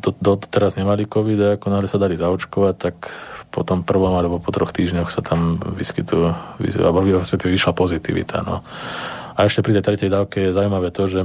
[0.04, 2.96] do, do, teraz nemali COVID a ako náhle sa dali zaočkovať, tak
[3.50, 6.36] po tom prvom alebo po troch týždňoch sa tam vyskytujú,
[6.84, 7.00] alebo
[7.32, 8.44] vyšla pozitivita.
[8.44, 8.62] No.
[9.36, 11.22] A ešte pri tej tretej dávke je zaujímavé to, že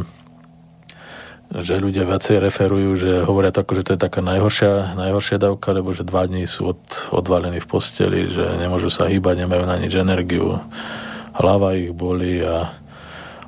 [1.50, 5.74] že ľudia viacej referujú, že hovoria to ako, že to je taká najhoršia, najhoršia dávka,
[5.74, 9.76] lebo že dva dní sú od, odvalení v posteli, že nemôžu sa hýbať, nemajú na
[9.82, 10.62] nič energiu,
[11.34, 12.70] hlava ich boli a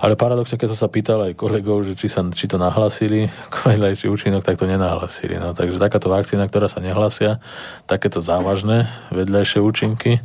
[0.03, 3.31] ale paradoxne, keď som sa pýtal aj kolegov, že či, sa, či to nahlasili,
[4.03, 5.39] či účinok, tak to nenahlasili.
[5.39, 7.39] No, takže takáto vakcína, ktorá sa nehlasia,
[7.87, 10.19] takéto závažné vedľajšie účinky,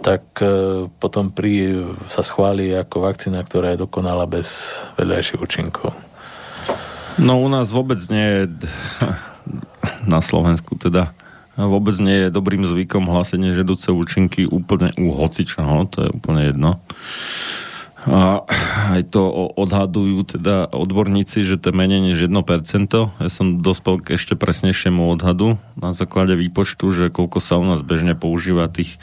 [0.00, 5.92] tak e, potom pri, sa schváli ako vakcína, ktorá je dokonala bez vedľajších účinkov.
[7.20, 8.42] No u nás vôbec nie je
[10.12, 11.12] na Slovensku teda
[11.56, 16.80] vôbec nie je dobrým zvykom hlásenie žedúce účinky úplne u hocičoho, to je úplne jedno.
[18.02, 18.42] A
[18.98, 19.22] aj to
[19.54, 22.34] odhadujú teda odborníci, že to je menej než 1%.
[22.98, 27.78] Ja som dospel k ešte presnejšiemu odhadu na základe výpočtu, že koľko sa u nás
[27.86, 28.98] bežne používa tých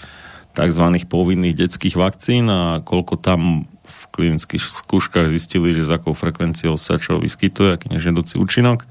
[0.51, 0.83] tzv.
[1.07, 3.71] povinných detských vakcín a koľko tam
[4.19, 8.83] klinických skúškach zistili, že s akou frekvenciou sa čo vyskytuje, aký nežiaducí účinok.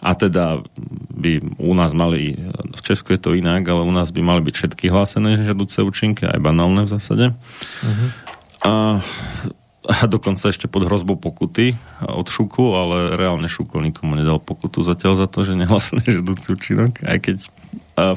[0.00, 0.64] A teda
[1.12, 4.54] by u nás mali, v Česku je to inak, ale u nás by mali byť
[4.56, 7.32] všetky hlásené žiaduce účinky, aj banálne v zásade.
[7.32, 8.08] Uh-huh.
[8.64, 8.72] A,
[9.88, 15.16] a dokonca ešte pod hrozbou pokuty od Šuklu, ale reálne Šukl nikomu nedal pokutu zatiaľ
[15.16, 17.36] za to, že nehlásený žiaducí účinok, aj keď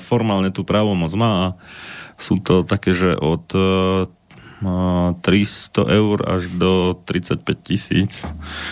[0.04, 1.48] formálne tú právomoc má a
[2.20, 3.48] sú to také, že od
[4.62, 8.28] 300 eur až do 35 tisíc.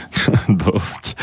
[0.47, 1.15] Dosť.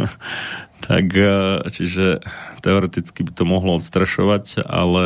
[0.86, 2.20] tak e, čiže
[2.62, 5.04] teoreticky by to mohlo odstrašovať, ale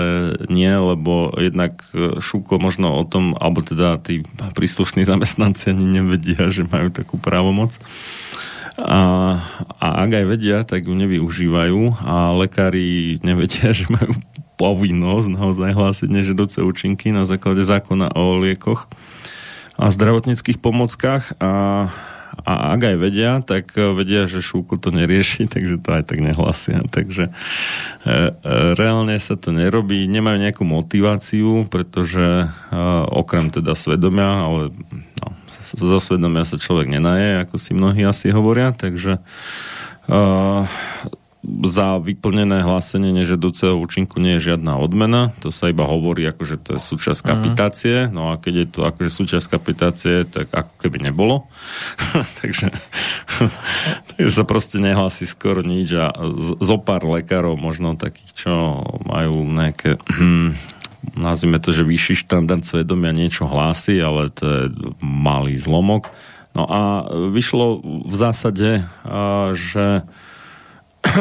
[0.53, 4.26] nie, lebo jednak e, šúklo možno o tom, alebo teda tí
[4.57, 7.79] príslušní zamestnanci ani nevedia, že majú takú právomoc.
[8.81, 9.00] A,
[9.76, 14.16] a ak aj vedia, tak ju nevyužívajú a lekári nevedia, že majú
[14.61, 18.85] povinnosť naozaj hlásiť nežedúce účinky na základe zákona o liekoch
[19.81, 21.40] a zdravotníckých pomockách.
[21.40, 21.88] A
[22.44, 26.81] a ak aj vedia, tak vedia, že šúku to nerieši, takže to aj tak nehlasia.
[26.88, 28.20] Takže e, e,
[28.79, 32.49] reálne sa to nerobí, nemajú nejakú motiváciu, pretože e,
[33.12, 34.62] okrem teda svedomia, ale
[35.20, 35.29] no,
[35.77, 39.20] zo svedomia sa človek nenaje, ako si mnohí asi hovoria, takže
[40.09, 40.20] e,
[41.44, 46.57] za vyplnené hlásenie nežedúceho účinku nie je žiadna odmena, to sa iba hovorí, ako že
[46.61, 47.29] to je súčasť mhm.
[47.29, 51.48] kapitácie, no a keď je to akože súčasť kapitácie, tak ako keby nebolo.
[52.44, 52.68] takže,
[54.12, 56.12] takže sa proste nehlási skoro nič a
[56.61, 58.53] zo pár lekárov, možno takých, čo
[59.09, 59.96] majú nejaké
[61.16, 64.62] nazvime to, že vyšší štandard svedomia niečo hlási, ale to je
[65.00, 66.12] malý zlomok.
[66.53, 68.85] No a vyšlo v zásade,
[69.55, 70.05] že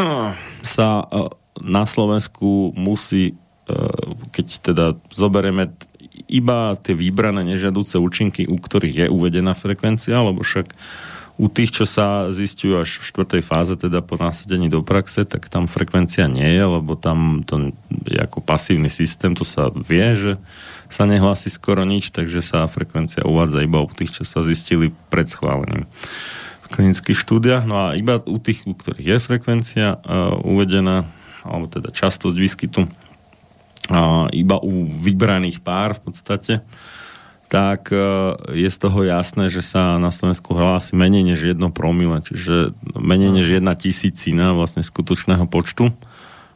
[0.77, 1.05] sa e,
[1.63, 3.35] na Slovensku musí, e,
[4.31, 5.71] keď teda zoberieme
[6.29, 10.71] iba tie vybrané nežiaduce účinky, u ktorých je uvedená frekvencia, lebo však
[11.39, 15.47] u tých, čo sa zistujú až v štvrtej fáze, teda po násadení do praxe, tak
[15.47, 17.71] tam frekvencia nie je, lebo tam to
[18.11, 20.33] je ako pasívny systém, to sa vie, že
[20.91, 25.31] sa nehlási skoro nič, takže sa frekvencia uvádza iba u tých, čo sa zistili pred
[25.31, 25.87] schválením
[26.69, 27.63] klinických štúdiách.
[27.65, 31.09] No a iba u tých, u ktorých je frekvencia uh, uvedená,
[31.41, 36.53] alebo teda častosť výskytu, uh, iba u vybraných pár v podstate,
[37.49, 42.21] tak uh, je z toho jasné, že sa na Slovensku hlási menej než jedno promile,
[42.21, 45.89] čiže menej než jedna tisícina vlastne skutočného počtu.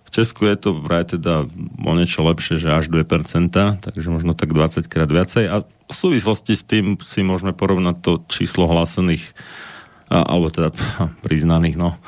[0.06, 1.50] V Česku je to vraj teda
[1.82, 3.50] o niečo lepšie, že až 2%,
[3.82, 5.50] takže možno tak 20 krát viacej.
[5.50, 9.34] A v súvislosti s tým si môžeme porovnať to číslo hlásených
[10.10, 10.72] alebo teda
[11.26, 12.00] priznaných, no,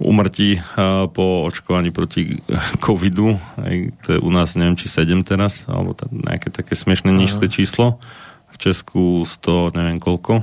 [0.00, 0.64] umrtí
[1.12, 2.40] po očkovaní proti
[2.84, 3.36] covidu.
[4.04, 8.00] To je u nás, neviem, či 7 teraz, alebo nejaké také smiešné nízke číslo.
[8.50, 10.42] V Česku 100, neviem koľko.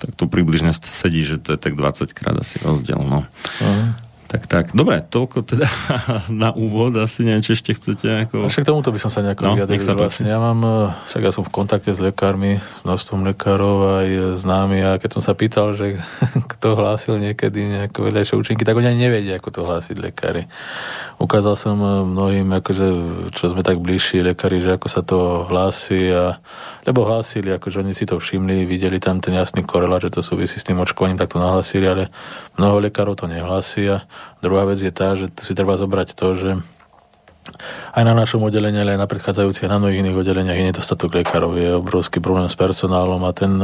[0.00, 3.00] Tak to približne sedí, že to je tak 20 krát asi rozdiel.
[3.04, 3.24] No.
[3.60, 4.09] Aha.
[4.30, 4.64] Tak, tak.
[4.70, 5.66] Dobre, toľko teda
[6.30, 6.94] na úvod.
[7.02, 8.46] Asi neviem, či ešte chcete ako...
[8.46, 9.98] A však tomuto by som sa nejako no, vyjadril.
[9.98, 10.74] Vlastne ja mám, e,
[11.10, 15.22] však ja som v kontakte s lekármi, s množstvom lekárov aj známy a keď som
[15.26, 15.98] sa pýtal, že
[16.54, 20.46] kto hlásil niekedy nejaké vedľajšie účinky, tak oni ani nevedia, ako to hlásiť lekári.
[21.18, 22.86] Ukázal som e, mnohým, akože,
[23.34, 26.38] čo sme tak bližší lekári, že ako sa to hlási a
[26.86, 30.56] lebo hlásili, akože oni si to všimli, videli tam ten jasný korelát, že to súvisí
[30.56, 32.08] s tým očkovaním, tak to nahlásili, ale
[32.56, 34.08] mnoho lekárov to nehlási a
[34.40, 36.50] druhá vec je tá, že tu si treba zobrať to, že
[37.96, 41.56] aj na našom oddelení, ale aj na predchádzajúcich na mnohých iných oddeleniach je nedostatok lekárov,
[41.56, 43.58] je obrovský problém s personálom a ten,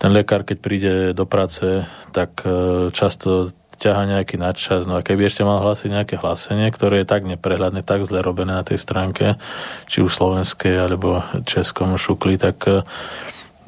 [0.00, 4.88] ten lekár, keď príde do práce, tak e, často ťaha nejaký nadčas.
[4.88, 8.56] No a keby ešte mal hlásiť nejaké hlásenie, ktoré je tak neprehľadné, tak zle robené
[8.56, 9.36] na tej stránke,
[9.84, 12.80] či už slovenskej alebo českom šukli, tak eh,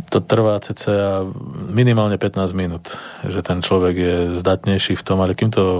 [0.08, 1.28] to trvá cca
[1.68, 2.96] minimálne 15 minút,
[3.28, 5.76] že ten človek je zdatnejší v tom, ale kým to eh,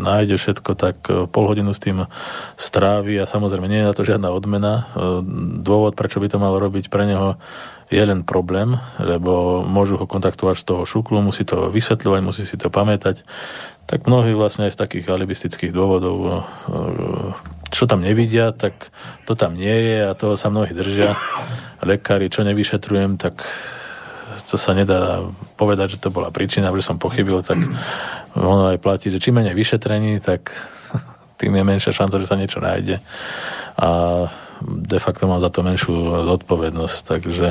[0.00, 2.08] nájde všetko, tak eh, pol hodinu s tým
[2.56, 4.90] strávi a samozrejme nie je na to žiadna odmena.
[5.62, 7.36] Dôvod, prečo by to mal robiť pre neho
[7.88, 12.60] je len problém, lebo môžu ho kontaktovať z toho šuklu, musí to vysvetľovať, musí si
[12.60, 13.24] to pamätať.
[13.88, 16.32] Tak mnohí vlastne aj z takých alibistických dôvodov, e,
[17.72, 18.92] čo tam nevidia, tak
[19.24, 21.16] to tam nie je a toho sa mnohí držia.
[21.80, 23.40] Lekári, čo nevyšetrujem, tak
[24.52, 25.24] to sa nedá
[25.56, 27.56] povedať, že to bola príčina, že som pochybil, tak
[28.36, 30.52] ono aj platí, že čím menej vyšetrení, tak
[31.40, 33.00] tým je menšia šanca, že sa niečo nájde.
[33.80, 33.88] A
[34.64, 35.94] de facto mám za to menšiu
[36.26, 37.46] zodpovednosť, takže...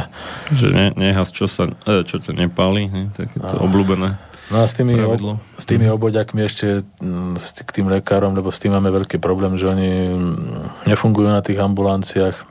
[0.51, 3.03] Že ne, nehas, čo, sa, e, čo to nepáli, ne?
[3.15, 3.63] tak je to a...
[3.63, 4.19] obľúbené.
[4.47, 7.35] No a s tými, ob, s tými oboďakmi ešte mm,
[7.67, 11.59] k tým lekárom, lebo s tým máme veľký problém, že oni mm, nefungujú na tých
[11.59, 12.35] ambulanciách.
[12.35, 12.43] E,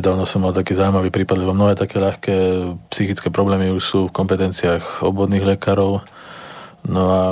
[0.00, 2.34] nedávno som mal taký zaujímavý prípad, lebo mnohé také ľahké
[2.88, 6.00] psychické problémy už sú v kompetenciách obvodných lekárov.
[6.88, 7.22] No a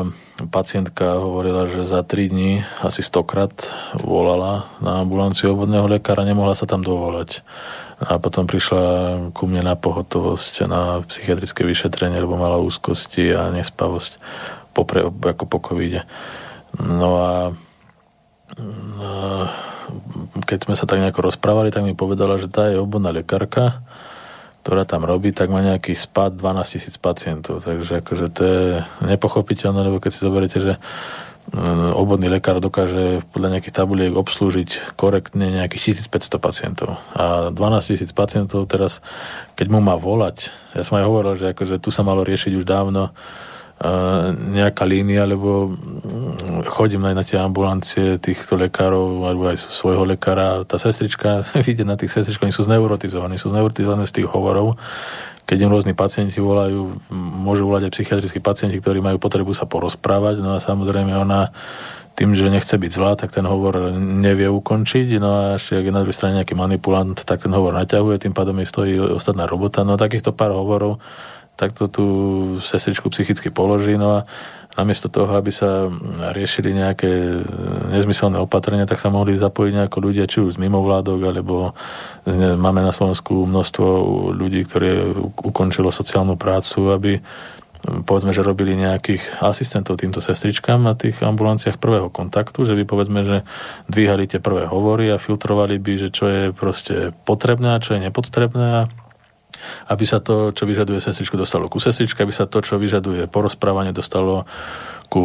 [0.53, 3.57] pacientka hovorila, že za 3 dní asi 100 krát
[3.97, 7.41] volala na ambulanciu obvodného lekára, nemohla sa tam dovolať.
[7.97, 8.85] A potom prišla
[9.33, 14.21] ku mne na pohotovosť, na psychiatrické vyšetrenie, lebo mala úzkosti a nespavosť
[14.77, 16.05] po pre, ako po covide.
[16.77, 17.31] No a
[20.45, 23.81] keď sme sa tak nejako rozprávali, tak mi povedala, že tá je obvodná lekárka,
[24.67, 27.63] ktorá tam robí, tak má nejaký spad 12 tisíc pacientov.
[27.63, 28.67] Takže akože to je
[29.07, 30.83] nepochopiteľné, lebo keď si zoberiete, že
[31.55, 36.99] mm, obvodný lekár dokáže podľa nejakých tabuliek obslúžiť korektne nejakých 1500 pacientov.
[37.15, 38.99] A 12 tisíc pacientov teraz,
[39.55, 42.67] keď mu má volať, ja som aj hovoril, že akože tu sa malo riešiť už
[42.67, 43.15] dávno,
[44.57, 50.65] nejaká línia, lebo mm, chodím aj na tie ambulancie týchto lekárov, alebo aj svojho lekára.
[50.65, 54.81] Tá sestrička, vidie na tých sestričkách, oni sú zneurotizovaní, sú zneurotizovaní z tých hovorov.
[55.47, 60.43] Keď im rôzni pacienti volajú, môžu volať aj psychiatrickí pacienti, ktorí majú potrebu sa porozprávať,
[60.43, 61.55] no a samozrejme ona
[62.17, 65.21] tým, že nechce byť zlá, tak ten hovor nevie ukončiť.
[65.21, 68.33] No a ešte, ak je na druhej strane nejaký manipulant, tak ten hovor naťahuje, tým
[68.33, 69.85] pádom jej stojí ostatná robota.
[69.85, 70.97] No a takýchto pár hovorov
[71.57, 72.07] takto tú
[72.61, 74.29] sestričku psychicky položí, no a
[74.77, 75.89] namiesto toho, aby sa
[76.37, 77.09] riešili nejaké
[77.97, 81.73] nezmyselné opatrenia, tak sa mohli zapojiť nejako ľudia, či už z mimovládok, alebo
[82.61, 83.89] máme na Slovensku množstvo
[84.37, 87.13] ľudí, ktorí ukončilo sociálnu prácu, aby
[87.87, 93.21] povedzme, že robili nejakých asistentov týmto sestričkám na tých ambulanciách prvého kontaktu, že by povedzme,
[93.25, 93.39] že
[93.89, 98.05] dvíhali tie prvé hovory a filtrovali by, že čo je proste potrebné a čo je
[98.05, 98.83] nepotrebné a
[99.91, 103.95] aby sa to, čo vyžaduje sestričku, dostalo ku sestričke, aby sa to, čo vyžaduje porozprávanie,
[103.95, 104.45] dostalo
[105.07, 105.23] ku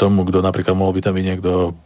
[0.00, 1.76] tomu, kto napríklad mohol by tam byť niekto,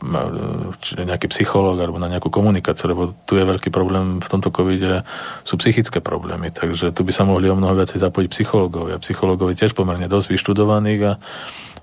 [1.03, 5.03] nejaký psychológ alebo na nejakú komunikáciu, lebo tu je veľký problém v tomto covide,
[5.43, 9.03] sú psychické problémy, takže tu by sa mohli o mnoho viacej zapojiť psychológovia.
[9.03, 11.13] Psychológovi tiež pomerne dosť vyštudovaných a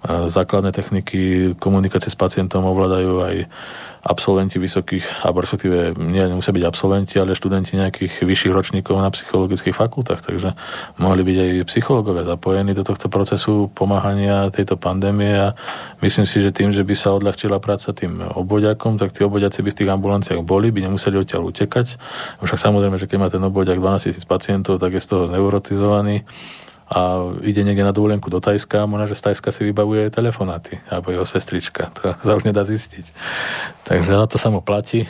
[0.08, 3.36] základné techniky komunikácie s pacientom ovládajú aj
[4.00, 9.76] absolventi vysokých, alebo respektíve nie, nemusia byť absolventi, ale študenti nejakých vyšších ročníkov na psychologických
[9.76, 10.56] fakultách, takže
[11.04, 15.36] mohli byť aj psychológovia zapojení do tohto procesu pomáhania tejto pandémie.
[15.36, 15.48] A
[16.00, 19.70] myslím si, že tým, že by sa odľahčila práca tým obodiakom, tak tí obodiaci by
[19.76, 22.00] v tých ambulanciách boli, by nemuseli odtiaľ utekať.
[22.40, 26.24] Však samozrejme, že keď má ten obodiak 12 000 pacientov, tak je z toho neurotizovaný
[26.90, 30.82] a ide niekde na dovolenku do Tajska a možno, že z Tajska si vybavuje telefonáty
[30.90, 31.94] alebo jeho sestrička.
[32.02, 33.14] To sa už nedá zistiť.
[33.86, 35.06] Takže na to sa mu platí.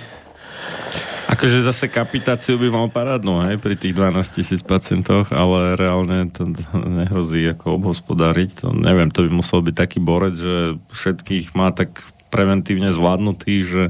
[1.29, 6.49] Akože zase kapitáciu by mal parádnu aj pri tých 12 tisíc pacientoch, ale reálne to
[6.73, 8.65] nehrozí ako obhospodáriť.
[8.65, 12.01] To, neviem, to by musel byť taký borec, že všetkých má tak
[12.33, 13.83] preventívne zvládnutý, že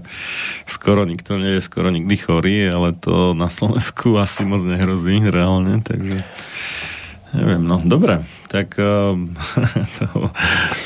[0.68, 5.80] skoro nikto nie je skoro nikdy chorý, ale to na Slovensku asi moc nehrozí reálne,
[5.80, 6.28] takže
[7.30, 9.14] Neviem, no dobre, tak uh,
[10.02, 10.34] to,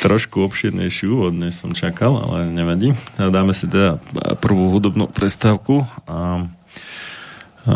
[0.03, 2.91] trošku obširnejší úvod, než som čakal, ale nevadí.
[3.15, 4.03] Dáme si teda
[4.43, 6.43] prvú hudobnú prestávku a,
[7.63, 7.73] a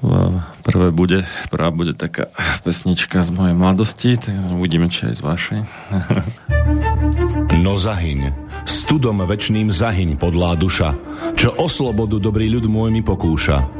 [0.68, 2.28] prvé bude, prvá bude taká
[2.64, 5.60] pesnička z mojej mladosti, tak uvidíme, či aj z vašej.
[7.60, 8.32] No zahyň,
[8.64, 10.96] studom večným zahyň podlá duša,
[11.36, 13.79] čo o slobodu dobrý ľud môj mi pokúša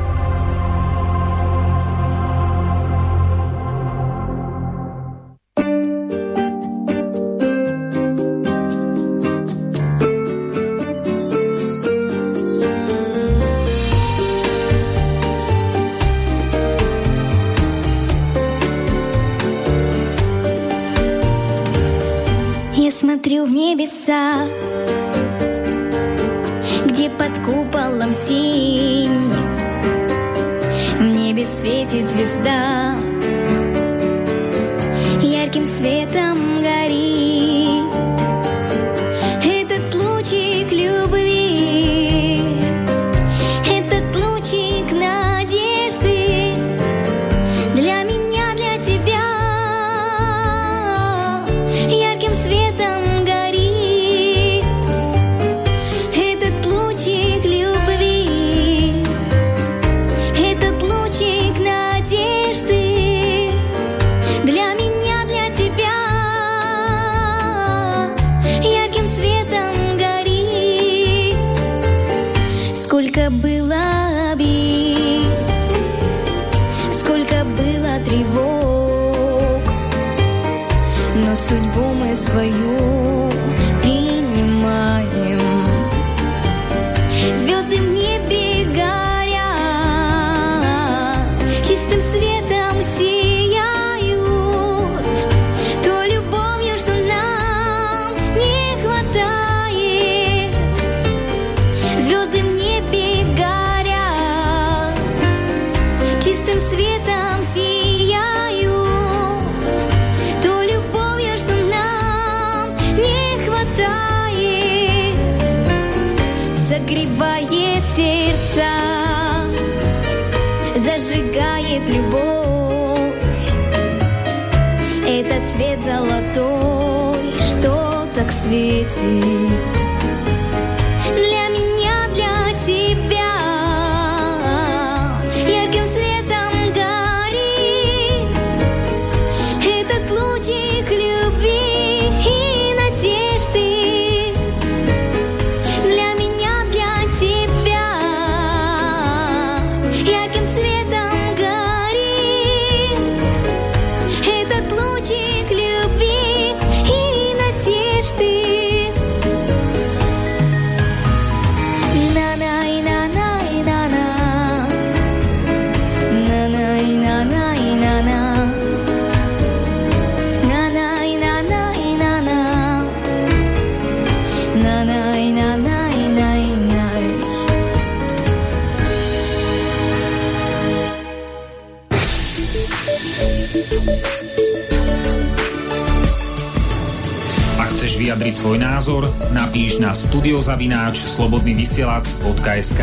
[190.31, 192.81] Studiozavináč slobodnyvysielac.sk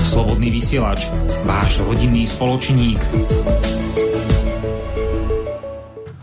[0.00, 1.12] Slobodný vysielač,
[1.44, 2.96] váš rodinný spoločník.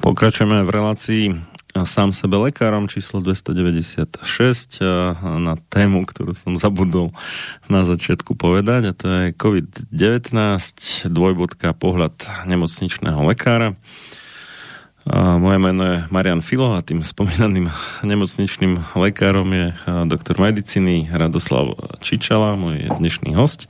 [0.01, 1.37] Pokračujeme v relácii
[1.85, 4.81] sám sebe lekárom číslo 296
[5.21, 7.13] na tému, ktorú som zabudol
[7.69, 10.33] na začiatku povedať a to je COVID-19
[11.13, 12.17] dvojbodka pohľad
[12.49, 13.77] nemocničného lekára.
[15.03, 17.67] Moje meno je Marian Filo a tým spomínaným
[18.07, 19.65] nemocničným lekárom je
[20.07, 23.67] doktor medicíny Radoslav Čičala, môj dnešný host.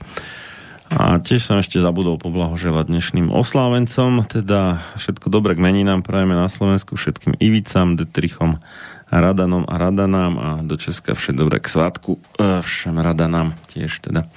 [0.94, 6.46] A tiež som ešte zabudol poblahoželať dnešným oslávencom, teda všetko dobré k meninám prajeme na
[6.46, 8.62] Slovensku všetkým Ivicám, Detrichom,
[9.10, 14.30] Radanom a Radanám a do Česka všetko dobré k svátku e, všem Radanám tiež teda.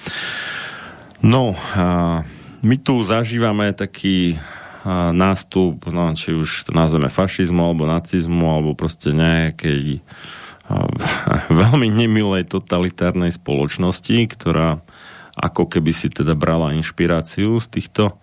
[1.21, 2.25] No, a
[2.65, 4.41] my tu zažívame taký
[5.11, 9.99] nástup, no, či už to nazveme fašizmu, alebo nacizmu, alebo proste nejakej
[11.63, 14.79] veľmi nemilej totalitárnej spoločnosti, ktorá
[15.37, 18.17] ako keby si teda brala inšpiráciu z týchto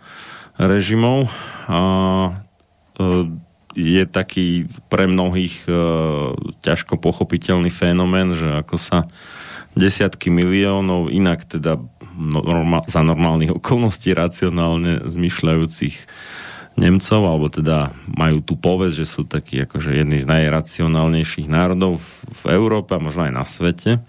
[0.59, 1.31] režimov.
[1.71, 2.33] A e,
[3.75, 5.73] je taký pre mnohých e,
[6.63, 9.07] ťažko pochopiteľný fenomén, že ako sa
[9.79, 11.83] desiatky miliónov inak teda
[12.87, 15.95] za normálnych okolností racionálne zmyšľajúcich
[16.75, 22.03] Nemcov, alebo teda majú tu povesť, že sú takí akože jedni z najracionálnejších národov
[22.43, 24.03] v Európe a možno aj na svete.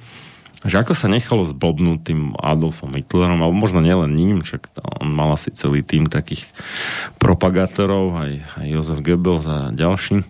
[0.65, 5.37] že ako sa nechalo zblbnúť tým Adolfom Hitlerom, alebo možno nielen ním, čak on mal
[5.37, 6.49] asi celý tým takých
[7.21, 10.25] propagátorov, aj, aj Jozef Goebbels a ďalší.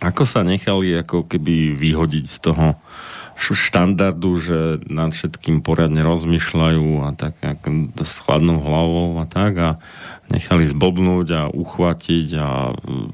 [0.00, 2.80] Ako sa nechali ako keby vyhodiť z toho
[3.40, 4.58] štandardu, že
[4.88, 9.70] nad všetkým poriadne rozmýšľajú a tak ako s chladnou hlavou a tak a
[10.30, 12.48] nechali zblbnúť a uchvatiť a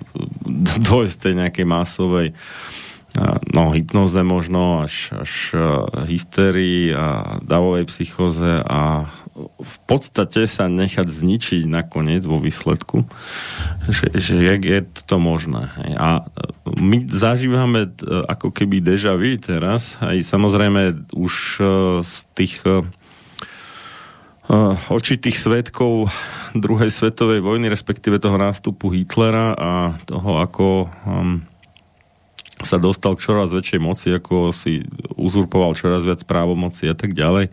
[0.88, 2.28] dojsť tej nejakej masovej
[3.52, 5.58] no, hypnoze možno, až, až e,
[6.08, 9.08] hysterii a davovej psychoze a
[9.60, 13.04] v podstate sa nechať zničiť nakoniec vo výsledku,
[13.84, 15.68] že, že jak je to možné.
[15.96, 16.24] A
[16.76, 17.90] my zažívame e,
[18.28, 21.64] ako keby deja vu teraz, aj samozrejme už e,
[22.04, 22.54] z tých
[24.92, 26.06] očitých svetkov
[26.54, 29.70] druhej svetovej vojny, respektíve toho nástupu Hitlera a
[30.06, 31.42] toho, ako um,
[32.62, 34.86] sa dostal k čoraz väčšej moci, ako si
[35.18, 37.52] uzurpoval čoraz viac právomoci a tak ďalej.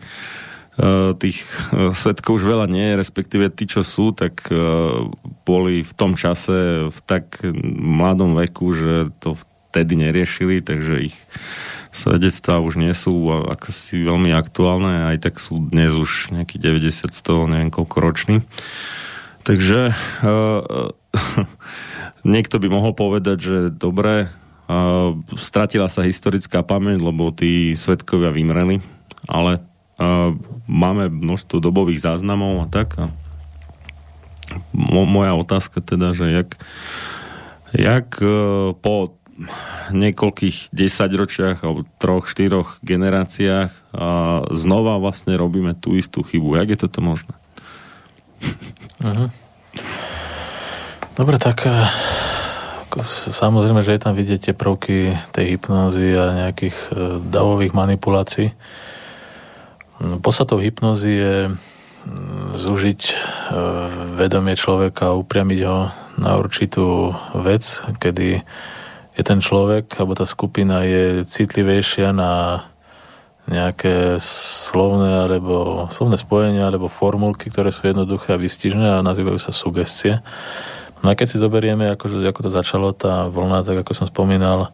[1.20, 4.56] tých e, svetkov už veľa nie, respektíve tí, čo sú, tak e,
[5.44, 7.44] boli v tom čase v tak
[7.78, 9.36] mladom veku, že to
[9.70, 11.16] vtedy neriešili, takže ich
[11.94, 17.14] svedectvá už nie sú ako si veľmi aktuálne, aj tak sú dnes už nejaký 90,
[17.14, 18.36] 100, neviem koľko ročný.
[19.46, 20.90] Takže uh,
[22.34, 24.26] niekto by mohol povedať, že dobre,
[24.64, 28.80] Uh, stratila sa historická pamäť, lebo tí svetkovia vymreli,
[29.28, 30.32] ale uh,
[30.64, 32.96] máme množstvo dobových záznamov a tak.
[32.96, 33.12] A
[34.72, 36.56] mo- moja otázka teda, že jak,
[37.76, 39.20] jak uh, po
[39.90, 44.06] niekoľkých desaťročiach alebo troch, štyroch generáciách a
[44.54, 46.58] znova vlastne robíme tú istú chybu.
[46.62, 47.34] Jak je toto možné?
[49.02, 49.28] Uh-huh.
[51.18, 51.66] Dobre, tak
[53.02, 56.88] Samozrejme, že je tam vidieť tie prvky tej hypnózy a nejakých e,
[57.26, 58.54] davových manipulácií.
[59.98, 61.34] No, podstatou hypnózy je
[62.54, 63.14] zúžiť e,
[64.14, 65.90] vedomie človeka upriamiť ho
[66.22, 67.66] na určitú vec,
[67.98, 68.46] kedy
[69.14, 72.66] je ten človek alebo tá skupina je citlivejšia na
[73.44, 79.52] nejaké slovné alebo slovné spojenia alebo formulky, ktoré sú jednoduché a vystižné a nazývajú sa
[79.52, 80.24] sugestie.
[81.04, 84.72] No a keď si zoberieme, akože, ako to začalo, tá vlna, tak ako som spomínal,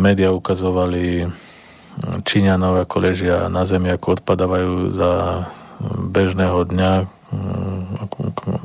[0.00, 1.28] média ukazovali
[2.24, 5.44] Číňanov, ako ležia na zemi, ako odpadávajú za
[5.84, 6.92] bežného dňa.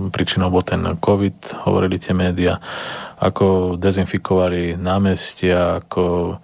[0.09, 2.57] Príčinou bol ten COVID, hovorili tie média,
[3.19, 6.37] ako dezinfikovali námestia, ako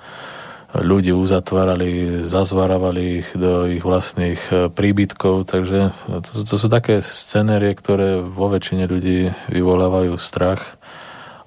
[0.75, 7.71] ľudí uzatvárali, zazvaravali ich do ich vlastných e, príbytkov, takže to, to sú také scenérie,
[7.71, 10.75] ktoré vo väčšine ľudí vyvolávajú strach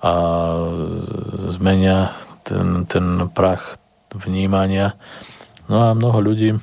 [0.01, 0.15] a
[1.53, 2.17] zmenia
[2.47, 3.77] ten, ten prach
[4.17, 4.97] vnímania.
[5.69, 6.57] No a mnoho ľudí,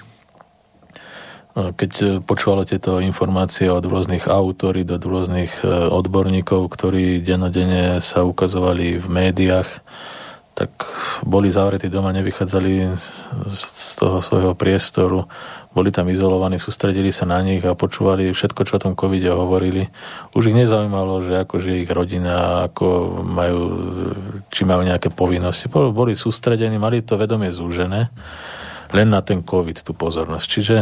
[1.56, 9.00] keď počúvalo tieto informácie od rôznych autorít, od rôznych e, odborníkov, ktorí denodene sa ukazovali
[9.00, 9.80] v médiách,
[10.56, 10.72] tak
[11.24, 12.96] boli zavretí doma, nevychádzali
[13.48, 15.28] z toho svojho priestoru,
[15.76, 19.92] boli tam izolovaní, sústredili sa na nich a počúvali všetko, čo o tom covide hovorili.
[20.32, 23.62] Už ich nezaujímalo, že ako žije ich rodina, ako majú,
[24.48, 25.68] či majú nejaké povinnosti.
[25.68, 28.08] Boli sústredení, mali to vedomie zúžené
[28.96, 30.48] len na ten covid, tú pozornosť.
[30.48, 30.76] Čiže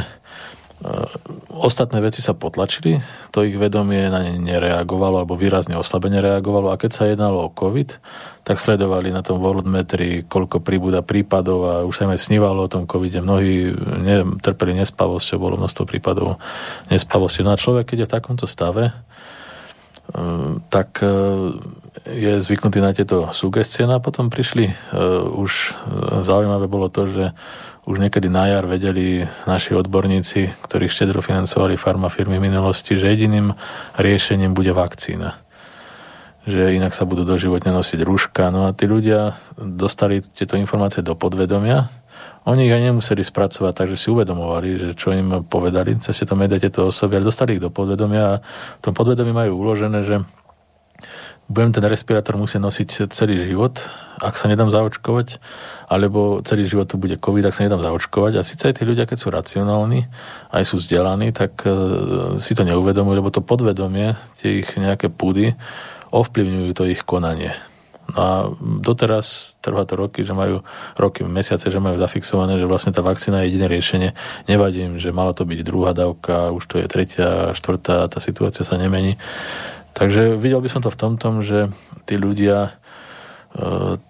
[1.48, 3.00] Ostatné veci sa potlačili,
[3.32, 7.54] to ich vedomie na ne nereagovalo alebo výrazne oslabene reagovalo a keď sa jednalo o
[7.56, 7.90] COVID,
[8.44, 12.72] tak sledovali na tom Worldmetri, koľko príbuda prípadov a už sa im aj snívalo o
[12.72, 13.24] tom COVIDe.
[13.24, 13.72] Mnohí
[14.04, 16.44] ne, trpeli nespavosťou, bolo množstvo prípadov
[16.92, 17.48] nespavosti.
[17.48, 21.08] No a človek, keď je v takomto stave, eh, tak eh,
[22.12, 24.76] je zvyknutý na tieto sugestie no a potom prišli, eh,
[25.32, 25.80] už
[26.28, 27.32] zaujímavé bolo to, že
[27.84, 33.52] už niekedy na jar vedeli naši odborníci, ktorí štedro financovali farmafirmy v minulosti, že jediným
[34.00, 35.36] riešením bude vakcína.
[36.48, 38.52] Že inak sa budú doživotne nosiť rúška.
[38.52, 41.92] No a tí ľudia dostali tieto informácie do podvedomia.
[42.44, 46.60] Oni ich aj nemuseli spracovať, takže si uvedomovali, že čo im povedali cez tieto médiá,
[46.60, 48.40] tieto osoby, ale dostali ich do podvedomia a
[48.80, 50.24] v tom podvedomí majú uložené, že
[51.52, 53.76] budem ten respirátor musieť nosiť celý život,
[54.24, 55.44] ak sa nedám zaočkovať,
[55.92, 58.40] alebo celý život tu bude COVID, ak sa nedám zaočkovať.
[58.40, 60.08] A síce aj tí ľudia, keď sú racionálni,
[60.56, 61.70] aj sú vzdelaní, tak e,
[62.40, 65.54] si to neuvedomujú, lebo to podvedomie, tie ich nejaké púdy,
[66.16, 67.52] ovplyvňujú to ich konanie.
[68.04, 68.32] No a
[68.84, 70.60] doteraz trvá to roky, že majú
[71.00, 74.10] roky, mesiace, že majú zafixované, že vlastne tá vakcína je jediné riešenie.
[74.52, 78.68] Nevadí im, že mala to byť druhá dávka, už to je tretia, štvrtá, tá situácia
[78.68, 79.16] sa nemení.
[79.94, 81.70] Takže videl by som to v tom, že
[82.10, 82.78] tí ľudia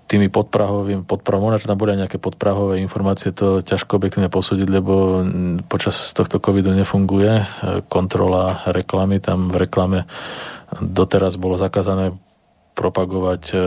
[0.07, 5.19] tými podprahovými, podprahom, možno, že tam boli nejaké podprahové informácie, to ťažko objektívne posúdiť, lebo
[5.67, 7.43] počas tohto covidu nefunguje
[7.91, 10.07] kontrola reklamy, tam v reklame
[10.79, 12.15] doteraz bolo zakázané
[12.73, 13.61] propagovať e, e,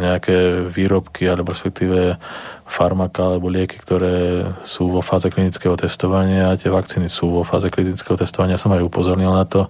[0.00, 2.16] nejaké výrobky alebo respektíve
[2.64, 7.68] farmaka alebo lieky, ktoré sú vo fáze klinického testovania a tie vakcíny sú vo fáze
[7.68, 8.56] klinického testovania.
[8.56, 9.68] Som aj upozornil na to.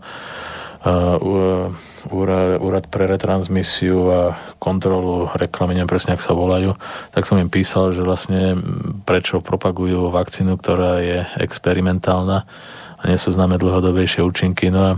[0.83, 6.74] Úrad pre retransmisiu a kontrolu reklamy, neviem presne, ak sa volajú,
[7.14, 8.59] tak som im písal, že vlastne
[9.07, 12.51] prečo propagujú vakcínu, ktorá je experimentálna
[12.99, 14.74] a nie sú známe dlhodobejšie účinky.
[14.74, 14.91] No a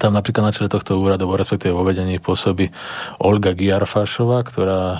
[0.00, 2.66] tam napríklad na čele tohto úradu, respektíve vo vedení pôsobí
[3.22, 4.98] Olga Giarfášová, ktorá e,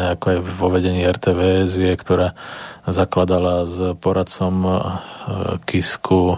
[0.00, 2.32] nejako aj vo vedení RTVS je, ktorá
[2.88, 4.72] zakladala s poradcom e,
[5.68, 6.36] Kisku, e,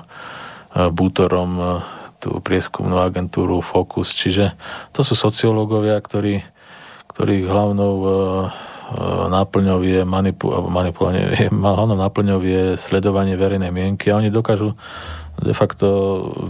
[0.91, 1.79] Bútorom
[2.21, 4.13] tú prieskumnú agentúru Focus.
[4.13, 4.53] Čiže
[4.93, 6.45] to sú sociológovia, ktorí,
[7.09, 7.95] ktorých hlavnou
[9.31, 14.75] náplňou je manipu, manipulovanie, hlavnou náplňou je sledovanie verejnej mienky a oni dokážu
[15.41, 15.89] de facto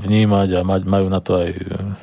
[0.03, 1.95] vnímať a mať, majú na to aj mm,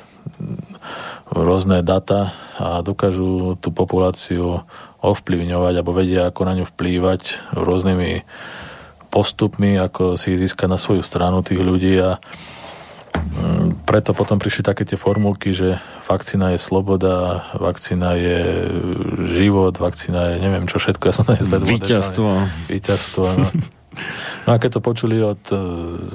[1.34, 4.64] rôzne data a dokážu tú populáciu
[5.04, 8.24] ovplyvňovať alebo vedia, ako na ňu vplývať rôznymi
[9.12, 12.16] postupmi, ako si získať na svoju stranu tých ľudí a
[13.84, 18.40] preto potom prišli také tie formulky, že vakcína je sloboda, vakcína je
[19.38, 21.68] život, vakcína je neviem čo všetko, ja som to nezvedol.
[21.68, 22.28] Výťazstvo.
[22.68, 23.48] Výťazstvo, no.
[24.46, 25.58] No a keď to počuli od e,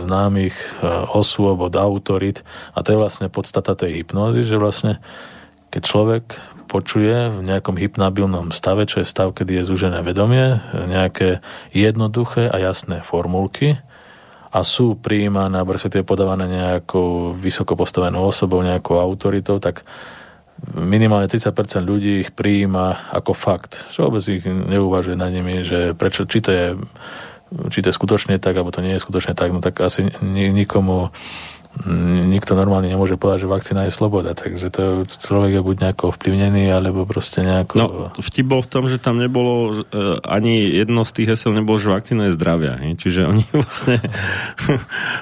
[0.07, 2.41] známych e, osôb, od autorit,
[2.73, 5.03] a to je vlastne podstata tej hypnózy, že vlastne
[5.69, 6.23] keď človek
[6.65, 12.57] počuje v nejakom hypnabilnom stave, čo je stav, kedy je zúžené vedomie, nejaké jednoduché a
[12.57, 13.77] jasné formulky
[14.53, 19.81] a sú prijímané, alebo tie podávané nejakou vysoko postavenou osobou, nejakou autoritou, tak
[20.77, 23.89] minimálne 30% ľudí ich prijíma ako fakt.
[23.91, 26.67] Že vôbec ich neuvažuje nad nimi, že prečo, či to je
[27.53, 31.13] či to je skutočne tak, alebo to nie je skutočne tak, no tak asi nikomu
[32.29, 36.69] nikto normálne nemôže povedať, že vakcína je sloboda, takže to človek je buď nejako ovplyvnený,
[36.69, 37.73] alebo proste nejako...
[37.75, 37.87] No,
[38.21, 41.89] vtip bol v tom, že tam nebolo, uh, ani jedno z tých hesel nebolo, že
[41.89, 42.77] vakcína je zdravia.
[42.77, 42.93] He?
[42.93, 43.97] Čiže oni vlastne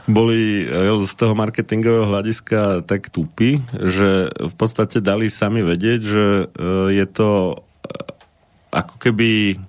[0.06, 0.68] boli
[1.08, 7.06] z toho marketingového hľadiska tak tupí, že v podstate dali sami vedieť, že uh, je
[7.08, 9.60] to uh, ako keby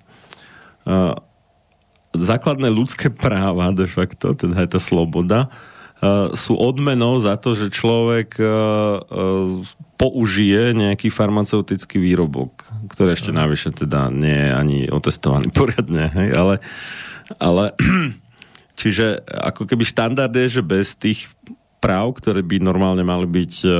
[2.11, 5.47] základné ľudské práva de facto, teda je tá sloboda,
[6.33, 9.61] sú odmenou za to, že človek uh, uh,
[9.95, 16.55] použije nejaký farmaceutický výrobok, ktorý ešte navyše teda nie je ani otestovaný poriadne, hej, ale,
[17.39, 17.71] ale
[18.79, 21.31] čiže ako keby štandard je, že bez tých
[21.79, 23.73] práv, ktoré by normálne mali byť uh,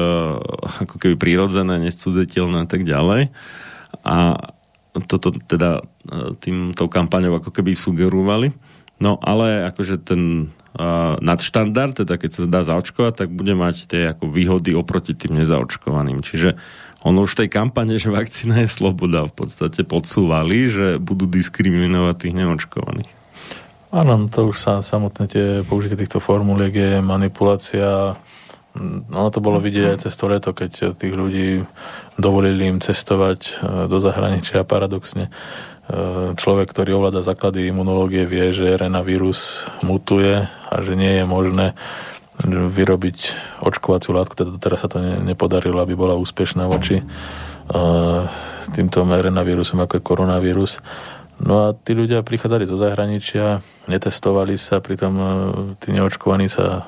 [0.87, 3.31] ako keby prírodzené, nescudziteľné a tak ďalej.
[4.03, 4.35] A
[5.07, 8.53] toto teda e, tým, tou kampaňou ako keby sugerovali.
[9.01, 10.53] No ale akože ten
[11.21, 16.25] nadštandard, teda keď sa dá zaočkovať, tak bude mať tie ako výhody oproti tým nezaočkovaným.
[16.25, 16.57] Čiže
[17.03, 22.33] ono už tej kampane, že vakcína je sloboda, v podstate podsúvali, že budú diskriminovať tých
[22.33, 23.11] neočkovaných.
[23.93, 28.17] Áno, to už sa samotné tie použitie týchto formuliek je manipulácia
[28.73, 31.61] No to bolo vidieť aj cez to leto, keď tých ľudí
[32.17, 33.51] dovolili im cestovať e,
[33.85, 35.29] do zahraničia paradoxne.
[35.83, 41.25] E, človek, ktorý ovláda základy imunológie, vie, že RNA vírus mutuje a že nie je
[41.27, 41.75] možné
[42.47, 43.17] vyrobiť
[43.61, 47.05] očkovaciu látku, teda teraz sa to nepodarilo, aby bola úspešná voči e,
[48.71, 50.79] týmto RNA vírusom, ako je koronavírus.
[51.43, 53.59] No a tí ľudia prichádzali zo zahraničia,
[53.91, 55.13] netestovali sa, pritom
[55.81, 56.87] tí neočkovaní sa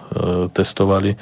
[0.54, 1.18] testovali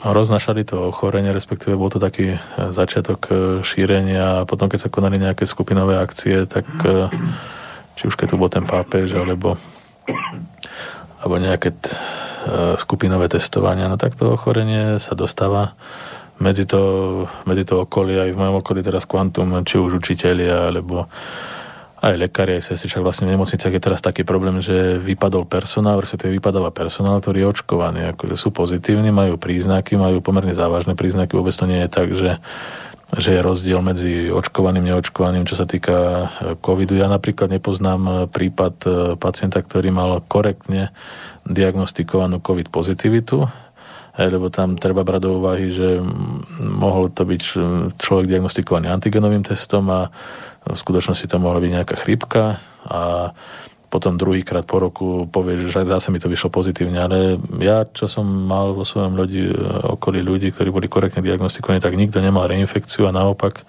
[0.00, 2.38] roznašali to ochorenie, respektíve bol to taký e,
[2.72, 7.12] začiatok e, šírenia a potom, keď sa konali nejaké skupinové akcie, tak e,
[8.00, 9.60] či už keď tu bol ten pápež, alebo,
[11.20, 11.92] alebo nejaké t-
[12.80, 15.76] skupinové testovania, no tak to ochorenie sa dostáva
[16.40, 16.80] medzi to,
[17.44, 21.12] medzi to okolie, aj v mojom okolí teraz kvantum, či už učiteľia, alebo
[22.00, 26.00] aj lekári, aj sestry, však vlastne v nemocniciach je teraz taký problém, že vypadol personál,
[26.00, 31.36] respektíve vypadáva personál, ktorý je očkovaný, akože sú pozitívni, majú príznaky, majú pomerne závažné príznaky,
[31.36, 32.40] vôbec to nie je tak, že
[33.10, 36.24] že je rozdiel medzi očkovaným a neočkovaným, čo sa týka e,
[36.62, 36.94] covidu.
[36.94, 40.94] Ja napríklad nepoznám e, prípad e, pacienta, ktorý mal korektne
[41.42, 43.50] diagnostikovanú covid pozitivitu,
[44.14, 45.98] lebo tam treba brať do úvahy, že
[46.60, 47.42] mohol to byť
[47.96, 50.12] človek diagnostikovaný antigenovým testom a
[50.70, 53.30] v skutočnosti to mohla byť nejaká chrypka a
[53.90, 58.22] potom druhýkrát po roku povie, že zase mi to vyšlo pozitívne, ale ja, čo som
[58.22, 59.50] mal vo svojom ľudí,
[59.98, 63.66] okolí ľudí, ktorí boli korektne diagnostikovaní, tak nikto nemal reinfekciu a naopak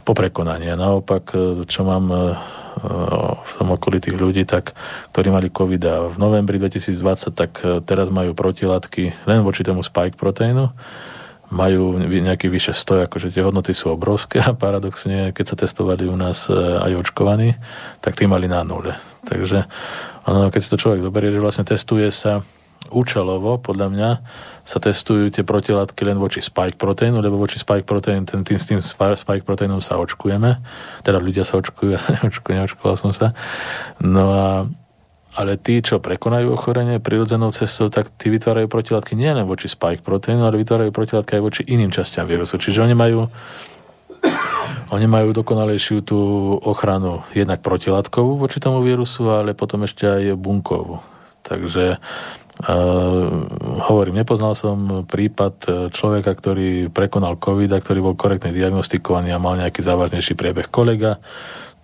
[0.00, 0.72] po prekonaní.
[0.72, 1.36] A naopak,
[1.68, 2.08] čo mám
[3.44, 4.72] v tom okolí tých ľudí, tak,
[5.12, 10.16] ktorí mali COVID a v novembri 2020, tak teraz majú protilátky len voči tomu spike
[10.16, 10.72] proteínu
[11.50, 16.14] majú nejaký vyše 100, akože tie hodnoty sú obrovské a paradoxne, keď sa testovali u
[16.14, 17.58] nás e, aj očkovaní,
[17.98, 18.94] tak tí mali na nule.
[19.26, 19.66] Takže
[20.30, 22.46] ono, keď si to človek zoberie, že vlastne testuje sa
[22.88, 24.10] účelovo, podľa mňa,
[24.64, 28.66] sa testujú tie protilátky len voči spike proteínu, lebo voči spike proteínu, ten, tým, s
[28.70, 30.62] tým spike proteínom sa očkujeme,
[31.02, 33.34] teda ľudia sa očkujú, ja neočkujem, neočkoval som sa.
[33.98, 34.46] No a
[35.30, 40.42] ale tí, čo prekonajú ochorenie prirodzenou cestou, tak tí vytvárajú protilátky nielen voči spike proteínu,
[40.42, 42.58] ale vytvárajú protilátky aj voči iným častiam vírusu.
[42.58, 43.30] Čiže oni majú
[44.94, 46.18] oni majú dokonalejšiu tú
[46.66, 50.98] ochranu jednak protilátkovú voči tomu vírusu, ale potom ešte aj bunkovú.
[51.46, 51.98] Takže
[52.60, 53.48] Uh,
[53.88, 59.56] hovorím, nepoznal som prípad človeka, ktorý prekonal COVID a ktorý bol korektne diagnostikovaný a mal
[59.56, 61.16] nejaký závažnejší priebeh kolega.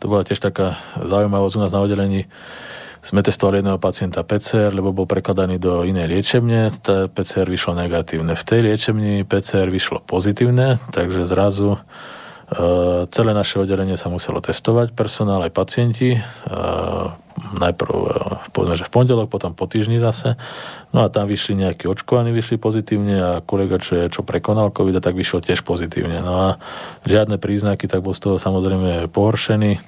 [0.04, 2.28] To bola tiež taká zaujímavosť u nás na oddelení.
[3.06, 8.34] Sme testovali jedného pacienta PCR, lebo bol prekladaný do inej liečebne, tá PCR vyšlo negatívne.
[8.34, 11.80] V tej liečebni PCR vyšlo pozitívne, takže zrazu e,
[13.06, 16.18] celé naše oddelenie sa muselo testovať, personál aj pacienti.
[16.18, 16.20] E,
[17.54, 18.10] najprv e,
[18.50, 20.34] povedzme, že v pondelok, potom po týždni zase.
[20.90, 24.98] No a tam vyšli nejakí očkovaní, vyšli pozitívne a kolega, čo, je, čo prekonal COVID,
[24.98, 26.26] tak vyšiel tiež pozitívne.
[26.26, 26.48] No a
[27.06, 29.78] žiadne príznaky, tak bol z toho samozrejme pohoršený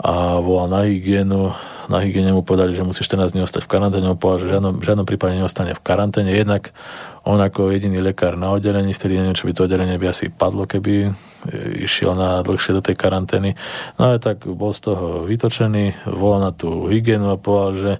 [0.00, 1.52] a volal na hygienu
[1.90, 4.52] na hygiene mu povedali, že musí 14 dní ostať v karanténe, on povedal, že v
[4.54, 6.30] žiadnom, žiadnom prípade neostane v karanténe.
[6.30, 6.70] Jednak
[7.26, 10.70] on ako jediný lekár na oddelení, vtedy neviem, čo by to oddelenie by asi padlo,
[10.70, 11.10] keby e,
[11.82, 13.58] išiel na dlhšie do tej karantény.
[13.98, 17.92] No ale tak bol z toho vytočený, volal na tú hygienu a povedal, že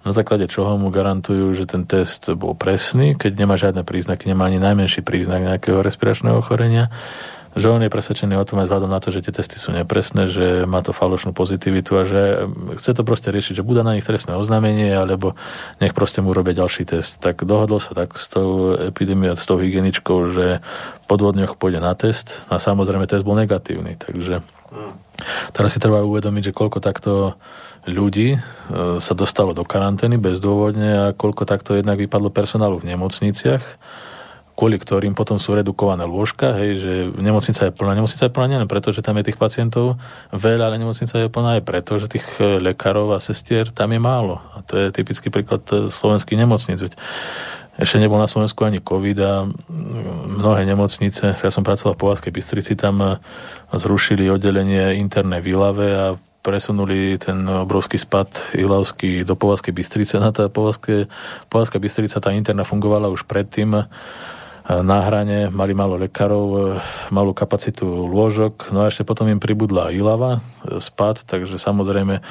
[0.00, 4.48] na základe čoho mu garantujú, že ten test bol presný, keď nemá žiadne príznaky, nemá
[4.48, 6.88] ani najmenší príznak nejakého respiračného ochorenia
[7.60, 10.26] že on je presvedčený o tom aj vzhľadom na to, že tie testy sú nepresné,
[10.26, 12.48] že má to falošnú pozitivitu a že
[12.80, 15.36] chce to proste riešiť, že bude na nich trestné oznámenie, alebo
[15.78, 17.20] nech proste mu robia ďalší test.
[17.20, 20.64] Tak dohodol sa tak s tou epidémiou, s tou hygieničkou, že
[21.04, 24.40] po dvoch dňoch pôjde na test a samozrejme test bol negatívny, takže
[25.52, 27.36] teraz si treba uvedomiť, že koľko takto
[27.88, 28.38] ľudí e,
[29.00, 33.64] sa dostalo do karantény bezdôvodne a koľko takto jednak vypadlo personálu v nemocniciach
[34.60, 37.96] kvôli ktorým potom sú redukované lôžka, hej, že nemocnica je plná.
[37.96, 39.96] Nemocnica je plná nielen preto, že tam je tých pacientov
[40.36, 44.00] veľa, ale nemocnica je plná aj preto, že tých e, lekárov a sestier tam je
[44.04, 44.36] málo.
[44.52, 46.76] A to je typický príklad e, slovenských nemocnic.
[46.76, 46.92] Veď
[47.80, 49.48] ešte nebol na Slovensku ani COVID a
[50.28, 53.16] mnohé nemocnice, ja som pracoval v Povazkej Bystrici, tam e,
[53.72, 56.06] zrušili oddelenie interné v Ilave a
[56.44, 60.20] presunuli ten obrovský spad Ilavský do Povazkej Bystrice.
[60.20, 63.88] Na tá Povazká Bystrica, tá interna fungovala už predtým
[64.78, 66.60] na hrane, mali málo lekárov, e,
[67.10, 72.22] malú kapacitu lôžok, no a ešte potom im pribudla Ilava, e, spad, takže samozrejme,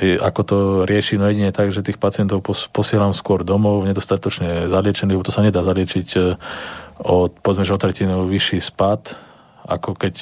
[0.00, 0.56] e, ako to
[0.88, 2.40] rieši, no jedine tak, že tých pacientov
[2.72, 6.08] posielam skôr domov, nedostatočne zaliečených, lebo to sa nedá zaliečiť
[7.04, 9.12] o, povedzme, že o tretinu vyšší spad,
[9.68, 10.14] ako keď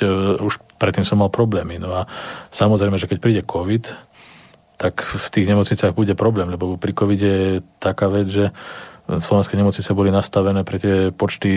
[0.42, 1.80] už predtým som mal problémy.
[1.80, 2.04] No a
[2.52, 4.10] samozrejme, že keď príde COVID,
[4.80, 7.38] tak v tých nemocniciach bude problém, lebo pri COVID je
[7.76, 8.48] taká vec, že
[9.18, 11.50] slovenské nemocnice boli nastavené pre tie počty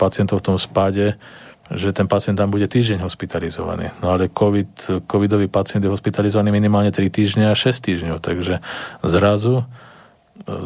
[0.00, 1.20] pacientov v tom spáde,
[1.68, 3.90] že ten pacient tam bude týždeň hospitalizovaný.
[3.98, 8.62] No ale COVID, covidový pacient je hospitalizovaný minimálne 3 týždne a 6 týždňov, takže
[9.02, 9.64] zrazu e,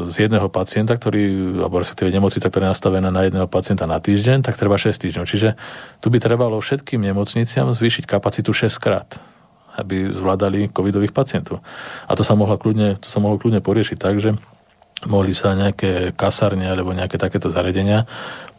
[0.04, 4.44] z jedného pacienta, ktorý, alebo respektíve nemocnica, ktorá je nastavená na jedného pacienta na týždeň,
[4.44, 5.24] tak treba 6 týždňov.
[5.24, 5.56] Čiže
[6.04, 9.16] tu by trebalo všetkým nemocniciam zvýšiť kapacitu 6 krát
[9.70, 11.62] aby zvládali covidových pacientov.
[12.10, 14.34] A to sa mohlo kľudne, to sa mohlo kľudne poriešiť tak, že
[15.08, 18.04] mohli sa nejaké kasárne alebo nejaké takéto zariadenia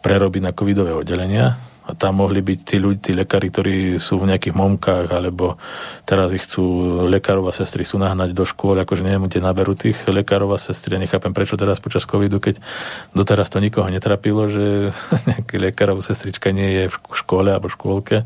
[0.02, 4.30] prerobiť na covidové oddelenia a tam mohli byť tí ľudí, tí lekári, ktorí sú v
[4.30, 5.58] nejakých momkách, alebo
[6.06, 6.62] teraz ich chcú
[7.10, 10.94] lekárov a sestry chcú nahnať do škôl, akože neviem, kde naberú tých lekárov a sestry.
[10.94, 12.62] Ja nechápem, prečo teraz počas covidu, keď
[13.18, 14.94] doteraz to nikoho netrapilo, že
[15.30, 18.16] nejaký lekárov sestrička nie je v škole alebo v škôlke.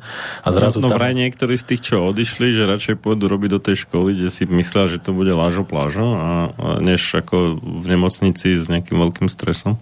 [0.45, 1.01] A zrazu no, no tam...
[1.01, 4.45] vraj niektorí z tých, čo odišli, že radšej pôjdu robiť do tej školy, kde si
[4.45, 9.33] myslia, že to bude lážo plážo, a, a než ako v nemocnici s nejakým veľkým
[9.33, 9.81] stresom.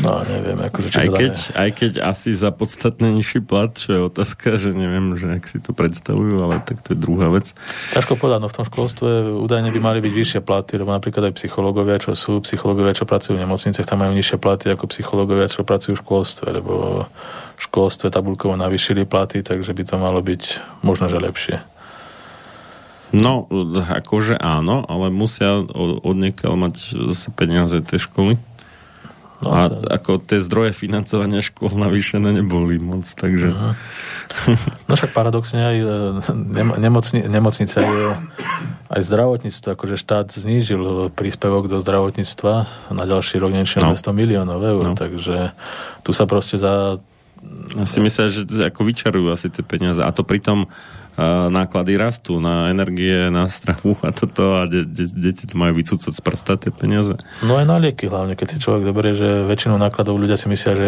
[0.00, 2.48] No, neviem, akože aj, keď, aj keď asi za
[2.92, 6.84] podstatne nižší plat, čo je otázka, že neviem, že ak si to predstavujú, ale tak
[6.84, 7.56] to je druhá vec.
[7.96, 11.40] Ťažko povedať, no v tom školstve údajne by mali byť vyššie platy, lebo napríklad aj
[11.40, 15.64] psychológovia, čo sú, psychológovia, čo pracujú v nemocniciach, tam majú nižšie platy ako psychológovia, čo
[15.64, 16.72] pracujú v školstve, lebo
[17.56, 20.42] v školstve tabulkovo navýšili platy, takže by to malo byť
[20.84, 21.56] možno, že lepšie.
[23.12, 23.44] No,
[23.88, 26.76] akože áno, ale musia od niekiaľ mať
[27.12, 28.40] zase peniaze tej školy.
[29.42, 29.82] No, a to...
[29.90, 33.50] ako tie zdroje financovania škôl navýšené neboli moc, takže...
[33.50, 33.74] Uh-huh.
[34.88, 35.86] No však paradoxne aj e,
[36.78, 38.16] nemocni, nemocnica je
[38.88, 42.54] aj zdravotníctvo, akože štát znížil príspevok do zdravotníctva
[42.94, 43.92] na ďalší rok niečo no.
[43.92, 44.96] 200 miliónov eur, no.
[44.96, 45.52] takže
[46.06, 47.02] tu sa proste za...
[47.74, 50.70] Ja si myslím, že ako vyčarujú asi tie peniaze a to pritom
[51.52, 56.08] náklady rastú na energie, na stravu a toto a de- de- deti to majú vycúcať
[56.08, 57.20] z prsta tie peniaze.
[57.44, 60.72] No aj na lieky hlavne, keď si človek zoberie, že väčšinou nákladov ľudia si myslia,
[60.72, 60.86] že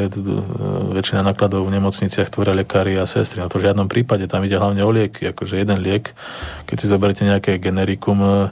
[0.97, 3.45] väčšina nákladov v nemocniciach tvoria lekári a sestry.
[3.45, 6.17] No to v žiadnom prípade, tam ide hlavne o lieky, akože jeden liek,
[6.65, 8.49] keď si zoberiete nejaké generikum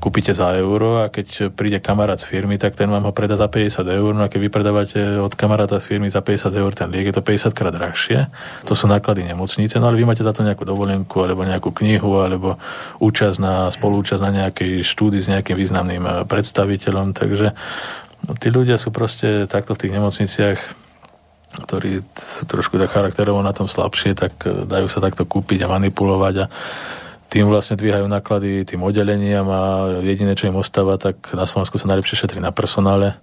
[0.00, 3.46] kúpite za euro a keď príde kamarát z firmy, tak ten vám ho predá za
[3.48, 4.12] 50 eur.
[4.16, 7.16] No a keď vy predávate od kamaráta z firmy za 50 eur ten liek, je
[7.16, 8.32] to 50 krát drahšie.
[8.64, 12.20] To sú náklady nemocnice, no ale vy máte za to nejakú dovolenku alebo nejakú knihu
[12.24, 12.56] alebo
[13.00, 17.52] účasť na, spolúčasť na nejakej štúdii s nejakým významným eh, predstaviteľom, takže
[18.40, 20.60] tí ľudia sú proste takto v tých nemocniciach
[21.54, 25.70] ktorí sú trošku tak charakterovo na tom slabšie, tak eh, dajú sa takto kúpiť a
[25.70, 26.46] manipulovať a
[27.34, 31.90] tým vlastne dvíhajú náklady tým oddeleniam a jediné, čo im ostáva, tak na Slovensku sa
[31.90, 33.18] najlepšie šetrí na personále.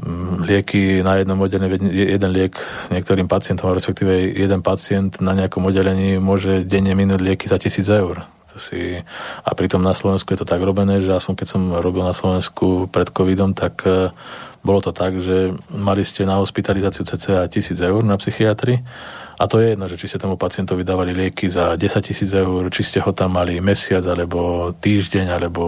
[0.00, 2.56] Mm, lieky na jednom oddelení, jeden liek
[2.88, 8.24] niektorým pacientom, respektíve jeden pacient na nejakom oddelení môže denne minúť lieky za tisíc eur.
[8.24, 8.96] To si...
[9.44, 12.88] A pritom na Slovensku je to tak robené, že aspoň keď som robil na Slovensku
[12.88, 14.16] pred covidom, tak e,
[14.64, 18.80] bolo to tak, že mali ste na hospitalizáciu cca tisíc eur na psychiatrii
[19.34, 22.70] a to je jedno, že či ste tomu pacientovi dávali lieky za 10 tisíc eur,
[22.70, 25.62] či ste ho tam mali mesiac, alebo týždeň, alebo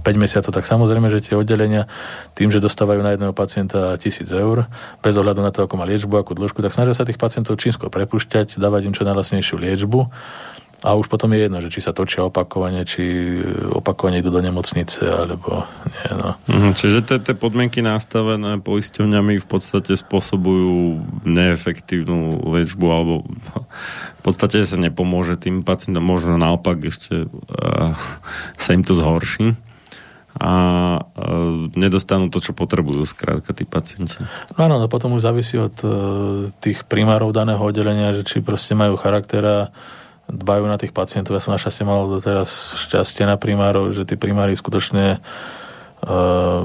[0.00, 1.84] 5 mesiacov, tak samozrejme, že tie oddelenia
[2.32, 4.66] tým, že dostávajú na jedného pacienta tisíc eur,
[5.04, 7.92] bez ohľadu na to, ako má liečbu, akú dĺžku, tak snažia sa tých pacientov čínsko
[7.92, 10.00] prepušťať, dávať im čo najlasnejšiu liečbu
[10.84, 13.40] a už potom je jedno, že či sa točia opakovane, či
[13.72, 16.10] opakovane idú do nemocnice, alebo nie.
[16.12, 16.36] No.
[16.44, 23.24] Mhm, čiže tie podmienky nastavené poisťovňami v podstate spôsobujú neefektívnu liečbu, alebo
[24.20, 27.96] v podstate sa nepomôže tým pacientom, možno naopak ešte uh,
[28.60, 29.56] sa im to zhorší
[30.36, 30.52] a
[31.00, 34.20] uh, nedostanú to, čo potrebujú skrátka tí pacienti.
[34.52, 35.80] No áno, no potom už závisí od
[36.60, 39.72] tých primárov daného oddelenia, že či proste majú charaktera
[40.28, 41.36] dbajú na tých pacientov.
[41.36, 46.62] Ja som našťastie mal doteraz šťastie na primárov, že tí primári skutočne uh,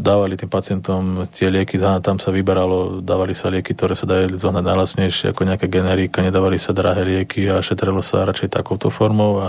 [0.00, 4.64] dávali tým pacientom tie lieky, tam sa vyberalo, dávali sa lieky, ktoré sa dajú zohnať
[4.64, 9.46] najlasnejšie ako nejaké generíka, nedávali sa drahé lieky a šetrilo sa radšej takouto formou a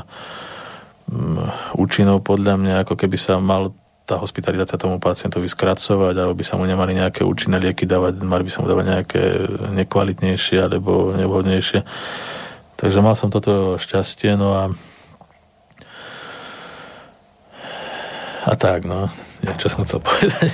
[1.07, 1.39] um,
[1.79, 3.71] účinnou podľa mňa, ako keby sa mal
[4.05, 8.45] tá hospitalizácia tomu pacientovi skracovať, alebo by sa mu nemali nejaké účinné lieky dávať, mali
[8.45, 9.21] by sa mu dávať nejaké
[9.81, 11.81] nekvalitnejšie alebo nevhodnejšie.
[12.75, 14.63] Takže mal som toto šťastie, no a
[18.45, 19.09] a tak, no.
[19.41, 20.53] Ja, čo som chcel povedať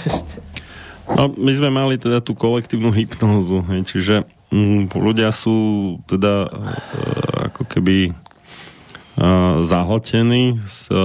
[1.12, 6.50] No, my sme mali teda tú kolektívnu hypnózu, čiže mm, ľudia sú teda e,
[7.52, 8.16] ako keby
[9.22, 10.98] e, zahltení s, e,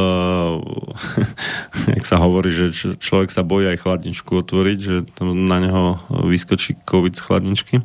[2.00, 6.00] jak sa hovorí, že č- človek sa bojí aj chladničku otvoriť, že tam na neho
[6.08, 7.76] vyskočí covid z chladničky.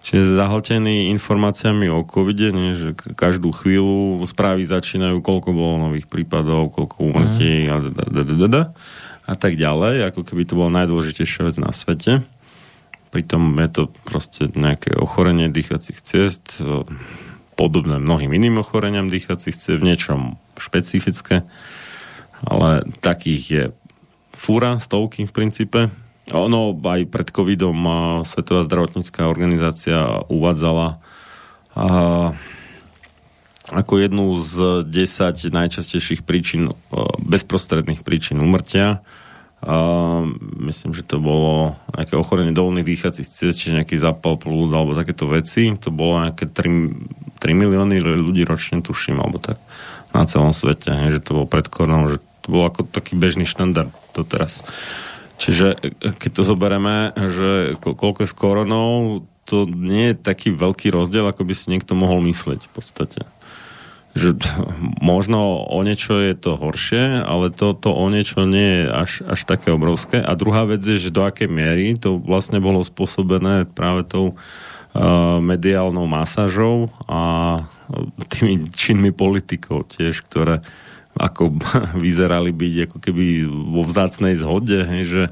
[0.00, 6.72] Čiže zahltený informáciami o covide, nie, že každú chvíľu správy začínajú, koľko bolo nových prípadov,
[6.72, 7.78] koľko úmrtí a,
[9.30, 12.24] a tak ďalej, ako keby to bola najdôležitejšia vec na svete.
[13.12, 16.62] Pritom je to proste nejaké ochorenie dýchacích ciest,
[17.60, 21.44] podobné mnohým iným ochoreniam dýchacích ciest, v niečom špecifické,
[22.40, 23.64] ale takých je
[24.32, 25.80] fúra, stovky v princípe,
[26.32, 27.76] ono aj pred covidom
[28.22, 31.02] Svetová zdravotnícká organizácia uvádzala
[31.74, 31.86] a,
[33.70, 36.72] ako jednu z 10 najčastejších príčin,
[37.20, 39.02] bezprostredných príčin umrtia.
[40.56, 45.28] Myslím, že to bolo nejaké ochorenie dolných dýchacích ciest, čiže nejaký zápal plúd alebo takéto
[45.28, 45.76] veci.
[45.84, 49.60] To bolo nejaké 3, 3 milióny ľudí ročne, tuším, alebo tak
[50.16, 53.92] na celom svete, že to bolo pred koronou, že to bolo ako taký bežný štandard
[54.16, 54.64] to teraz.
[55.36, 60.94] Čiže e, keď to zoberieme, že koľko je s koronou, to nie je taký veľký
[60.94, 63.20] rozdiel, ako by si niekto mohol myslieť v podstate.
[64.10, 64.42] Že
[64.98, 69.40] možno o niečo je to horšie, ale to, to o niečo nie je až, až
[69.46, 70.18] také obrovské.
[70.18, 75.38] A druhá vec je, že do akej miery to vlastne bolo spôsobené práve tou uh,
[75.38, 77.62] mediálnou masážou a
[78.34, 80.62] tými činmi politikov tiež, ktoré
[81.20, 81.60] ako
[82.04, 85.22] vyzerali byť ako keby vo vzácnej zhode, hej, že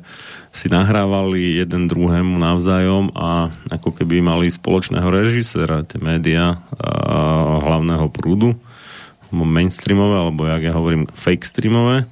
[0.52, 6.60] si nahrávali jeden druhému navzájom a ako keby mali spoločného režisera, tie médiá
[7.64, 8.56] hlavného prúdu,
[9.32, 12.08] mainstreamové, alebo jak ja hovorím, fake streamové,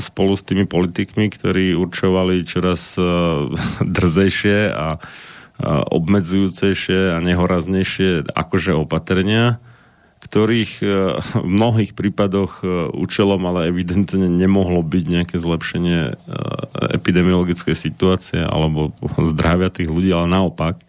[0.00, 2.96] spolu s tými politikmi, ktorí určovali čoraz
[3.98, 4.96] drzejšie a
[5.92, 9.60] obmedzujúcejšie a nehoraznejšie akože opatrenia,
[10.20, 10.86] ktorých e,
[11.20, 16.12] v mnohých prípadoch e, účelom ale evidentne nemohlo byť nejaké zlepšenie e,
[16.96, 20.80] epidemiologickej situácie alebo zdravia tých ľudí, ale naopak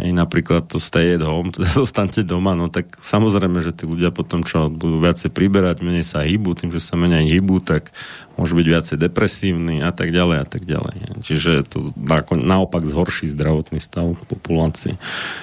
[0.00, 4.08] Hej, napríklad to stay at home, teda zostanete doma, no tak samozrejme, že tí ľudia
[4.08, 7.92] potom, čo budú viacej priberať, menej sa hýbu, tým, že sa menej hýbu, tak
[8.40, 11.20] môžu byť viacej depresívni a tak ďalej a tak ďalej.
[11.20, 11.92] Čiže to
[12.40, 14.96] naopak zhorší zdravotný stav populácie.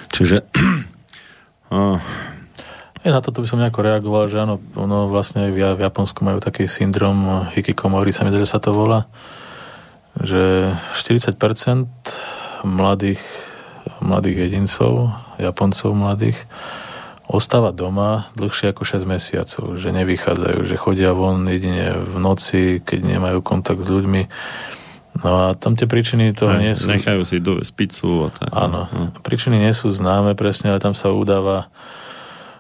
[0.09, 0.41] Čiže
[2.99, 6.43] Ja na toto by som nejako reagoval, že áno, ono vlastne v, v Japonsku majú
[6.43, 9.07] taký syndrom hikikomori, sa mi že sa to volá,
[10.19, 11.87] že 40%
[12.67, 13.23] mladých,
[14.03, 16.35] mladých jedincov, Japoncov mladých,
[17.29, 22.99] ostáva doma dlhšie ako 6 mesiacov, že nevychádzajú, že chodia von jedine v noci, keď
[23.05, 24.21] nemajú kontakt s ľuďmi.
[25.23, 26.89] No a tam tie príčiny toho Aj, nie sú...
[26.89, 28.27] Nechajú si dovesť pizzu.
[28.27, 28.49] A tak.
[28.49, 29.13] Áno, no.
[29.21, 31.69] príčiny nie sú známe presne, ale tam sa udáva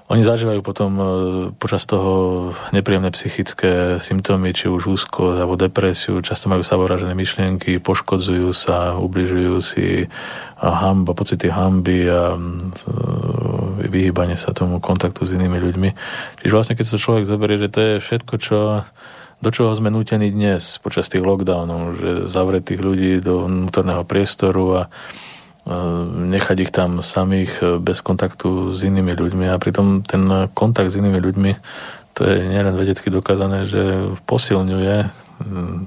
[0.09, 1.05] oni zažívajú potom e,
[1.53, 8.49] počas toho nepríjemné psychické symptómy, či už úzko alebo depresiu, často majú samovražené myšlienky, poškodzujú
[8.49, 10.09] sa, ubližujú si
[10.57, 12.39] a hamba, pocity hamby a e,
[13.85, 15.89] vyhýbanie sa tomu kontaktu s inými ľuďmi.
[16.41, 18.57] Čiže vlastne, keď sa človek zoberie, že to je všetko, čo
[19.39, 24.81] do čoho sme nutení dnes počas tých lockdownov, že zavretých ľudí do vnútorného priestoru a
[26.33, 29.45] nechať ich tam samých e, bez kontaktu s inými ľuďmi.
[29.53, 31.51] A pritom ten kontakt s inými ľuďmi
[32.19, 35.07] to je nielen vedecky dokázané, že posilňuje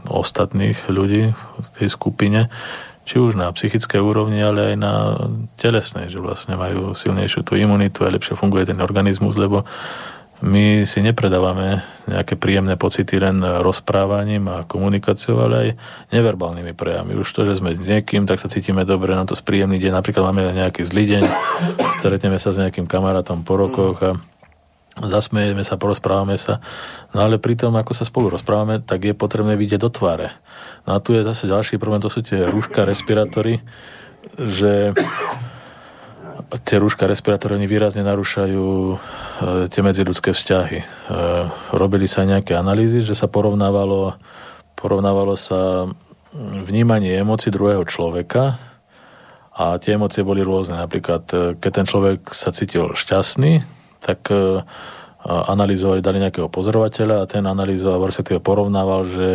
[0.08, 2.48] ostatných ľudí v tej skupine,
[3.04, 4.94] či už na psychické úrovni, ale aj na
[5.60, 9.68] telesnej, že vlastne majú silnejšiu tú imunitu a lepšie funguje ten organizmus, lebo
[10.42, 15.68] my si nepredávame nejaké príjemné pocity len rozprávaním a komunikáciou, ale aj
[16.10, 17.14] neverbálnymi prejavmi.
[17.14, 19.94] Už to, že sme s niekým, tak sa cítime dobre, nám to spríjemný deň.
[19.94, 21.22] Napríklad máme nejaký zlý deň,
[22.02, 24.18] stretneme sa s nejakým kamarátom po rokoch a
[24.98, 26.58] zasmejeme sa, porozprávame sa.
[27.14, 30.34] No ale pri tom, ako sa spolu rozprávame, tak je potrebné vidieť do tváre.
[30.90, 33.62] No a tu je zase ďalší problém, to sú tie rúška, respirátory,
[34.36, 34.90] že
[36.60, 38.96] tie rúška respirátory oni výrazne narúšajú e,
[39.72, 40.78] tie medziľudské vzťahy.
[40.80, 40.86] E,
[41.72, 44.20] robili sa nejaké analýzy, že sa porovnávalo,
[44.76, 45.88] porovnávalo sa
[46.68, 48.60] vnímanie emócií druhého človeka
[49.52, 50.76] a tie emócie boli rôzne.
[50.76, 53.64] Napríklad, e, keď ten človek sa cítil šťastný,
[54.02, 54.28] tak
[55.22, 59.28] analyzovali, dali nejakého pozorovateľa a ten analyzoval, respektíve porovnával, že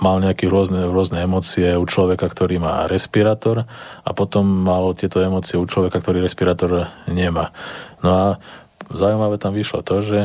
[0.00, 3.68] mal nejaké rôzne, rôzne emócie u človeka, ktorý má respirátor
[4.00, 7.52] a potom mal tieto emócie u človeka, ktorý respirátor nemá.
[8.00, 8.24] No a
[8.88, 10.18] zaujímavé tam vyšlo to, že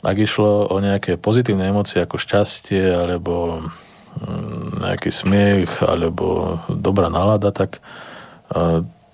[0.00, 3.66] ak išlo o nejaké pozitívne emócie ako šťastie alebo
[4.16, 7.84] mm, nejaký smiech alebo dobrá nálada, tak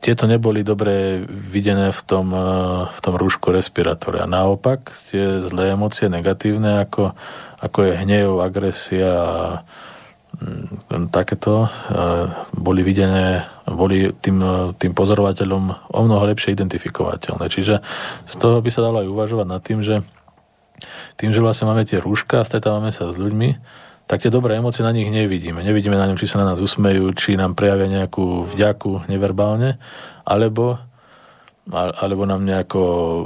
[0.05, 4.29] tieto neboli dobre videné v tom, eh, v tom rúšku respirátora.
[4.29, 7.17] A naopak, tie zlé emócie negatívne, ako,
[7.65, 9.35] ako je hnev, agresia a
[10.37, 14.45] mm, takéto, eh, boli videné, boli tým,
[14.77, 17.49] tým pozorovateľom o mnoho lepšie identifikovateľné.
[17.49, 17.81] Čiže
[18.29, 20.05] z toho by sa dalo aj uvažovať nad tým, že
[21.17, 23.57] tým, že vlastne máme tie rúška a stretávame sa s ľuďmi,
[24.05, 25.65] tak tie dobré emócie na nich nevidíme.
[25.65, 29.81] Nevidíme na ňom, či sa na nás usmejú, či nám prejavia nejakú vďaku neverbálne,
[30.29, 30.81] alebo
[31.73, 32.81] alebo nám nejako,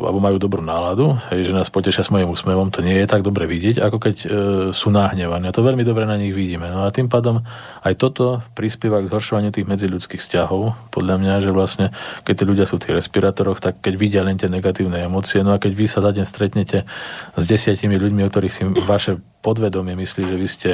[0.07, 3.27] alebo majú dobrú náladu, hej, že nás potešia s mojim úsmevom, to nie je tak
[3.27, 4.27] dobre vidieť, ako keď e,
[4.71, 5.51] sú nahnevaní.
[5.51, 6.71] A to veľmi dobre na nich vidíme.
[6.71, 7.43] No a tým pádom
[7.83, 10.95] aj toto prispieva k zhoršovaniu tých medziľudských vzťahov.
[10.95, 11.91] Podľa mňa, že vlastne,
[12.23, 15.51] keď tí ľudia sú v tých respirátoroch, tak keď vidia len tie negatívne emócie, no
[15.51, 16.87] a keď vy sa za deň stretnete
[17.35, 20.71] s desiatimi ľuďmi, o ktorých si vaše podvedomie myslí, že vy ste,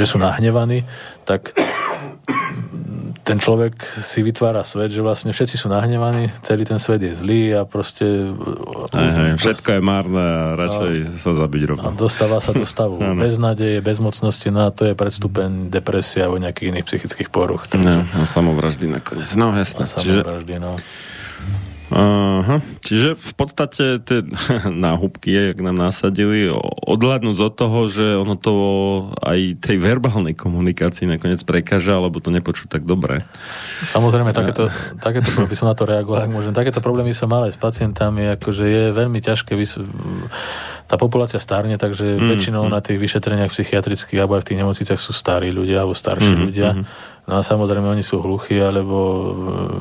[0.00, 0.88] že sú nahnevaní,
[1.28, 1.52] tak
[3.22, 7.54] ten človek si vytvára svet, že vlastne všetci sú nahnevaní, celý ten svet je zlý
[7.54, 8.34] a proste...
[8.90, 11.86] Aj, aj, všetko je márne a radšej a, sa zabiť rovno.
[11.86, 16.74] A dostáva sa do stavu beznadeje, bezmocnosti, no a to je predstupen depresia alebo nejakých
[16.74, 17.70] iných psychických poruch.
[17.70, 17.86] Takže...
[17.86, 19.30] No, a samovraždy nakoniec.
[19.38, 19.86] No, jasné.
[19.86, 20.74] samovraždy, no.
[21.92, 24.24] Aha, čiže v podstate tie
[24.84, 26.48] náhubky, jak nám nasadili,
[26.88, 28.52] odhľadnúť od toho, že ono to
[29.20, 33.20] aj tej verbálnej komunikácii nakoniec prekáža, alebo to nepočú tak dobre.
[33.92, 34.72] Samozrejme, takéto,
[35.04, 36.56] takéto by som na to reagoval, ak môžem.
[36.56, 39.84] Takéto problémy som mal aj s pacientami, akože je veľmi ťažké vys-
[40.92, 42.72] tá populácia starne, takže mm, väčšinou mm.
[42.72, 46.42] na tých vyšetreniach psychiatrických alebo aj v tých nemocniciach sú starí ľudia alebo starší mm,
[46.44, 46.68] ľudia.
[46.76, 46.84] Mm.
[47.22, 49.30] No a samozrejme oni sú hluchí alebo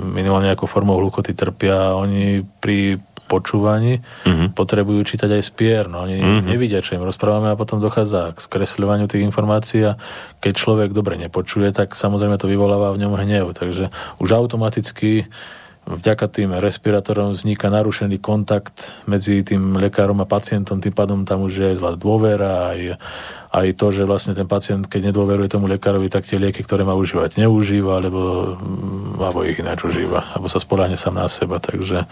[0.05, 3.01] minimálne nejakou formou hluchoty trpia oni pri
[3.31, 4.51] počúvaní, uh-huh.
[4.51, 5.87] potrebujú čítať aj spier.
[5.87, 6.43] No, oni uh-huh.
[6.43, 9.95] nevidia, čo im rozprávame a potom dochádza k skresľovaniu tých informácií a
[10.43, 13.55] keď človek dobre nepočuje, tak samozrejme to vyvoláva v ňom hnev.
[13.55, 13.87] Takže
[14.19, 15.31] už automaticky
[15.87, 21.53] vďaka tým respirátorom vzniká narušený kontakt medzi tým lekárom a pacientom, tým pádom tam už
[21.57, 23.01] je zlá dôvera, aj,
[23.49, 26.93] aj to, že vlastne ten pacient, keď nedôveruje tomu lekárovi, tak tie lieky, ktoré má
[26.93, 32.05] užívať, neužíva, alebo, mm, alebo ich ináč užíva, alebo sa spoláhne sám na seba, takže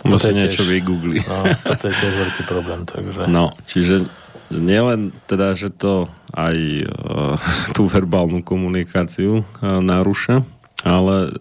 [0.00, 1.20] Musí niečo vygoogli.
[1.28, 2.88] No, toto je tiež veľký problém.
[2.88, 3.28] Takže...
[3.28, 4.08] No, čiže
[4.48, 7.36] nielen teda, že to aj uh,
[7.76, 10.40] tú verbálnu komunikáciu uh, narúša,
[10.80, 11.36] ale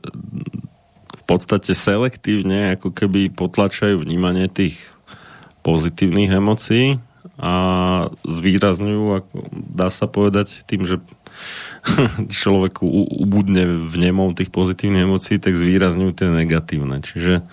[1.29, 4.81] podstate selektívne ako keby potlačajú vnímanie tých
[5.61, 6.97] pozitívnych emócií
[7.37, 7.53] a
[8.25, 10.97] zvýrazňujú, ako dá sa povedať, tým, že
[12.41, 12.83] človeku
[13.21, 16.99] ubudne vnemou tých pozitívnych emócií, tak zvýrazňujú tie negatívne.
[17.05, 17.45] Čiže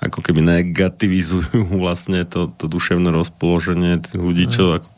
[0.00, 4.88] ako keby negativizujú vlastne to, to duševné rozpoloženie tých ľudí, čo ako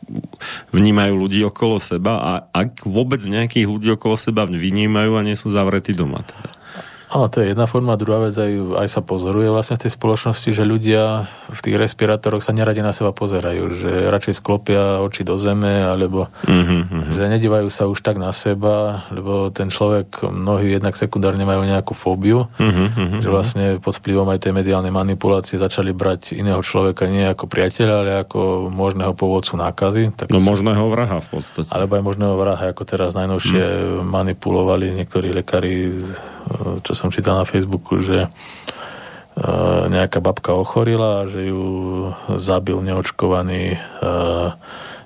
[0.71, 5.51] vnímajú ľudí okolo seba a ak vôbec nejakých ľudí okolo seba vnímajú a nie sú
[5.51, 6.23] zavretí doma.
[6.23, 6.49] Teda.
[7.13, 7.93] Áno, to je jedna forma.
[7.93, 12.41] Druhá vec aj, aj sa pozoruje vlastne v tej spoločnosti, že ľudia v tých respirátoroch
[12.41, 17.13] sa neradi na seba pozerajú, že radšej sklopia oči do zeme, alebo mm-hmm.
[17.13, 21.93] že nedívajú sa už tak na seba, lebo ten človek, mnohí jednak sekundárne majú nejakú
[21.93, 23.21] fóbiu, mm-hmm.
[23.21, 27.93] že vlastne pod vplyvom aj tej mediálnej manipulácie začali brať iného človeka nie ako priateľa,
[27.93, 30.17] ale ako možného pôvodcu nákazy.
[30.17, 31.69] Tak no možného vraha v podstate.
[31.69, 34.09] Alebo aj možného vraha, ako teraz najnovšie mm.
[34.09, 35.93] manipulovali niektorí lekári,
[36.81, 38.29] čo sa som čítal na Facebooku, že e,
[39.91, 41.63] nejaká babka ochorila a že ju
[42.39, 43.77] zabil neočkovaný e,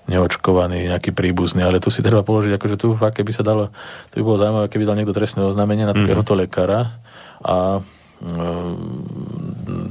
[0.08, 3.74] neočkovaný nejaký príbuzný, ale tu si treba položiť, akože tu fakt, keby sa dalo,
[4.08, 6.48] to by bolo zaujímavé, keby dal niekto trestné oznámenie na takéhoto mm-hmm.
[6.48, 6.96] lekára
[7.44, 7.84] a
[8.24, 8.28] e,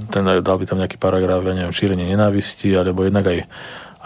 [0.09, 3.39] ten, dal by tam nejaký paragraf, ja neviem, šírenie nenávisti, alebo jednak aj,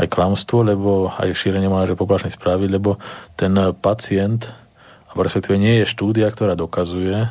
[0.02, 2.98] aj klamstvo, lebo aj šírenie možno, že poplašnej správy, lebo
[3.38, 4.50] ten pacient,
[5.10, 7.30] alebo respektíve nie je štúdia, ktorá dokazuje,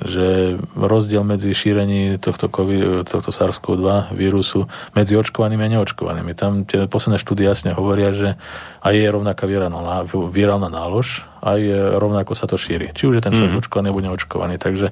[0.00, 4.64] že rozdiel medzi šírením tohto, COVID, tohto SARS-CoV-2 vírusu
[4.96, 6.32] medzi očkovanými a neočkovanými.
[6.32, 8.40] Tam tie posledné štúdie jasne hovoria, že
[8.80, 11.60] aj je rovnaká virálna, virálna nálož, aj
[11.96, 12.92] rovnako sa to šíri.
[12.92, 13.64] Či už je ten človek mm-hmm.
[13.64, 14.54] očkovaný alebo neočkovaný.
[14.60, 14.86] Takže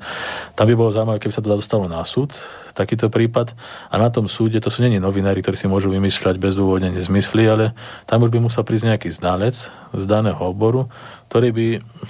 [0.56, 2.36] tam by bolo zaujímavé, keby sa to dostalo na súd,
[2.72, 3.52] takýto prípad.
[3.92, 7.64] A na tom súde, to sú není novinári, ktorí si môžu vymýšľať bezdôvodne nezmysly, ale
[8.08, 10.88] tam už by musel prísť nejaký znalec z daného oboru,
[11.28, 11.66] ktorý by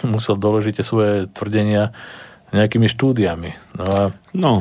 [0.06, 1.90] musel doložiť svoje tvrdenia
[2.48, 3.52] nejakými štúdiami.
[3.76, 4.00] No, a...
[4.32, 4.52] no.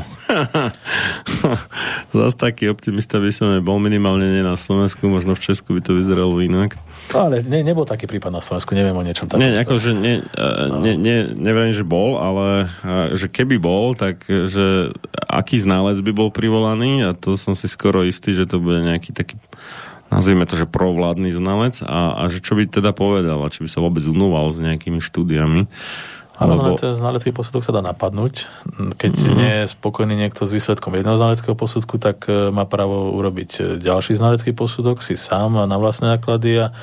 [2.18, 5.96] zase taký optimista by som bol minimálne nie na Slovensku, možno v Česku by to
[5.96, 6.76] vyzeralo inak.
[7.16, 9.40] No, ale ne, nebol taký prípad na Slovensku, neviem o niečom takom.
[9.40, 10.84] Nie, akože nie, no.
[10.84, 12.68] nie, nie, neviem, že bol, ale
[13.16, 14.92] že keby bol, tak že
[15.32, 19.16] aký ználec by bol privolaný a to som si skoro istý, že to bude nejaký
[19.16, 19.40] taký
[20.08, 23.70] nazvime to, že provládny znalec a, a že čo by teda povedal a či by
[23.72, 25.68] sa vôbec unúval s nejakými štúdiami.
[26.38, 26.78] Ale lebo...
[26.78, 28.46] ten znalecký posudok sa dá napadnúť.
[28.98, 29.34] Keď mm.
[29.34, 33.62] nie je spokojný niekto s výsledkom jedného znaleckého posudku, tak e, má právo urobiť e,
[33.82, 36.78] ďalší znalecký posudok si sám na vlastné náklady a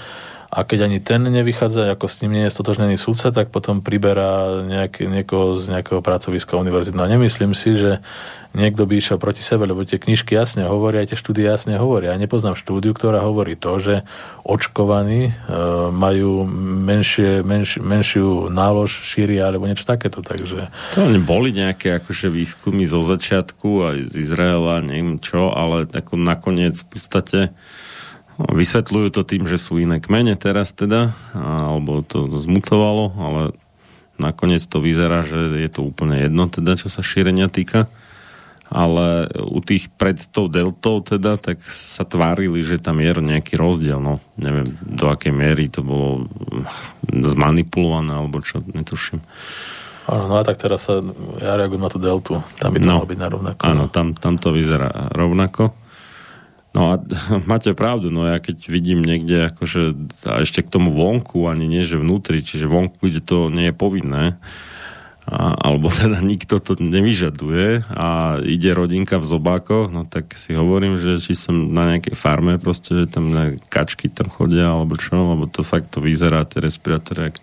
[0.54, 4.62] a keď ani ten nevychádza, ako s ním nie je stotožnený sudca, tak potom priberá
[4.62, 6.94] nejak, niekoho z nejakého pracoviska univerzity.
[6.94, 7.98] No a nemyslím si, že
[8.54, 12.14] niekto by išiel proti sebe, lebo tie knižky jasne hovoria, tie štúdie jasne hovoria.
[12.14, 13.94] Ja nepoznám štúdiu, ktorá hovorí to, že
[14.46, 15.32] očkovaní e,
[15.90, 16.46] majú
[16.86, 20.22] menšie, menš, menšiu nálož, šíria alebo niečo takéto.
[20.22, 20.70] Takže...
[20.94, 26.78] To boli nejaké akože výskumy zo začiatku aj z Izraela, neviem čo, ale ako nakoniec
[26.78, 27.40] v podstate
[28.34, 33.42] Vysvetľujú to tým, že sú iné kmene teraz teda, alebo to zmutovalo, ale
[34.18, 37.86] nakoniec to vyzerá, že je to úplne jedno teda, čo sa šírenia týka.
[38.72, 44.00] Ale u tých pred tou deltou teda, tak sa tvárili, že tam je nejaký rozdiel.
[44.00, 46.26] No, neviem, do akej miery to bolo
[47.08, 49.20] zmanipulované, alebo čo, netuším.
[50.04, 51.00] Áno, no a tak teraz sa,
[51.40, 52.40] ja reagujem na tú deltu.
[52.60, 53.60] Tam by to no, malo byť na rovnako.
[53.64, 55.72] Áno, tam, tam to vyzerá rovnako.
[56.74, 56.94] No a
[57.50, 59.96] máte pravdu, no ja keď vidím niekde akože
[60.28, 63.74] a ešte k tomu vonku, ani nie, že vnútri, čiže vonku, kde to nie je
[63.74, 64.36] povinné,
[65.24, 71.00] a, alebo teda nikto to nevyžaduje a ide rodinka v zobákoch, no tak si hovorím,
[71.00, 73.32] že či som na nejakej farme proste, že tam
[73.72, 77.36] kačky tam chodia, alebo čo, lebo to fakt to vyzerá, tie respirátory, jak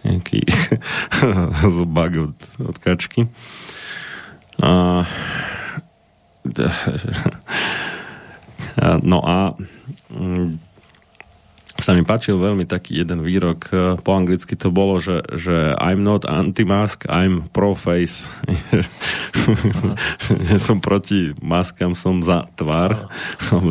[0.00, 0.40] nejaký
[1.78, 3.30] zobák od, od kačky.
[4.60, 5.04] A
[9.02, 9.54] No a
[10.10, 10.58] mm,
[11.78, 16.02] sa mi páčil veľmi taký jeden výrok, e, po anglicky to bolo, že, že I'm
[16.02, 18.26] not anti-mask, I'm pro-face.
[20.66, 23.06] som proti maskám, som za tvár,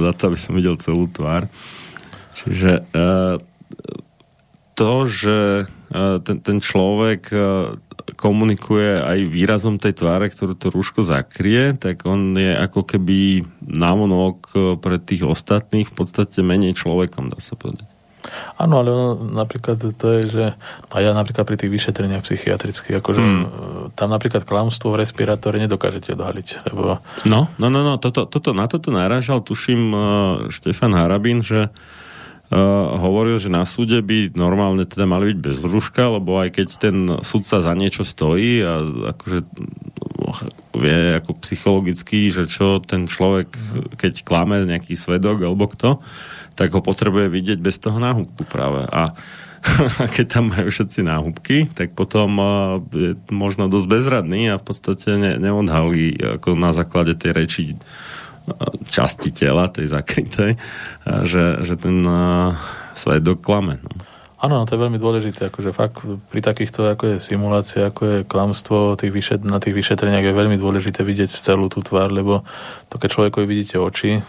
[0.07, 1.51] za to, aby som videl celú tvár.
[2.29, 3.35] Čiže uh,
[4.77, 7.35] to, že uh, ten, ten človek
[8.15, 14.53] komunikuje aj výrazom tej tváre, ktorú to rúško zakrie, tak on je ako keby návonok
[14.79, 17.85] pre tých ostatných v podstate menej človekom, dá sa povedať.
[18.59, 20.45] Áno, ale ono, napríklad to je, že
[20.91, 23.43] a ja napríklad pri tých vyšetreniach psychiatrických, akože hmm.
[23.95, 26.99] tam napríklad klamstvo v respirátore nedokážete odhaliť, lebo...
[27.23, 30.01] No, no, no, no toto, toto, na toto narážal, tuším, uh,
[30.51, 31.98] Štefan Harabín, že Uh,
[32.97, 36.97] hovoril, že na súde by normálne teda mali byť bez rúška, lebo aj keď ten
[37.21, 38.81] sudca za niečo stojí a
[39.13, 39.45] akože
[40.73, 43.53] vie ako psychologicky, že čo ten človek,
[43.97, 46.01] keď klame nejaký svedok alebo kto,
[46.57, 48.81] tak ho potrebuje vidieť bez toho náhubku práve.
[48.89, 49.13] A
[50.15, 52.39] keď tam majú všetci náhubky, tak potom
[52.89, 57.63] je možno dosť bezradný a v podstate ne, neodhalí ako na základe tej reči
[58.89, 60.57] časti tela, tej zakrytej,
[61.25, 62.01] že, že ten
[62.97, 63.79] svedok klame.
[63.83, 64.09] No.
[64.39, 65.99] Áno, to je veľmi dôležité, akože fakt
[66.31, 70.55] pri takýchto, ako je simulácia, ako je klamstvo tých vyšet, na tých vyšetreniach je veľmi
[70.55, 72.47] dôležité vidieť celú tú tvár, lebo
[72.87, 74.23] to keď človekovi vidíte oči,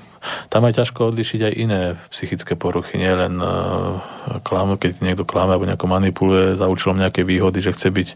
[0.51, 1.81] tam aj ťažko odlišiť aj iné
[2.11, 4.03] psychické poruchy, nie len uh,
[4.43, 8.09] klam, keď niekto klame alebo nejako manipuluje za účelom nejaké výhody, že chce byť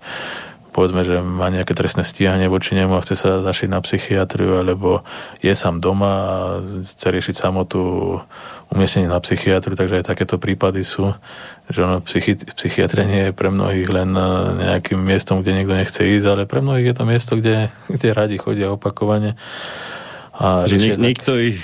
[0.75, 5.07] povedzme, že má nejaké trestné stíhanie voči nemu a chce sa zašiť na psychiatriu, alebo
[5.39, 6.37] je sám doma a
[6.67, 7.79] chce riešiť samotu
[8.75, 11.15] umiestnenie na psychiatriu, takže aj takéto prípady sú,
[11.71, 14.27] že ono psychi- psychiatria nie je pre mnohých len e,
[14.67, 18.37] nejakým miestom, kde niekto nechce ísť, ale pre mnohých je to miesto, kde, kde radi
[18.43, 19.39] chodia opakovane
[20.35, 21.63] a že niek- niekto ich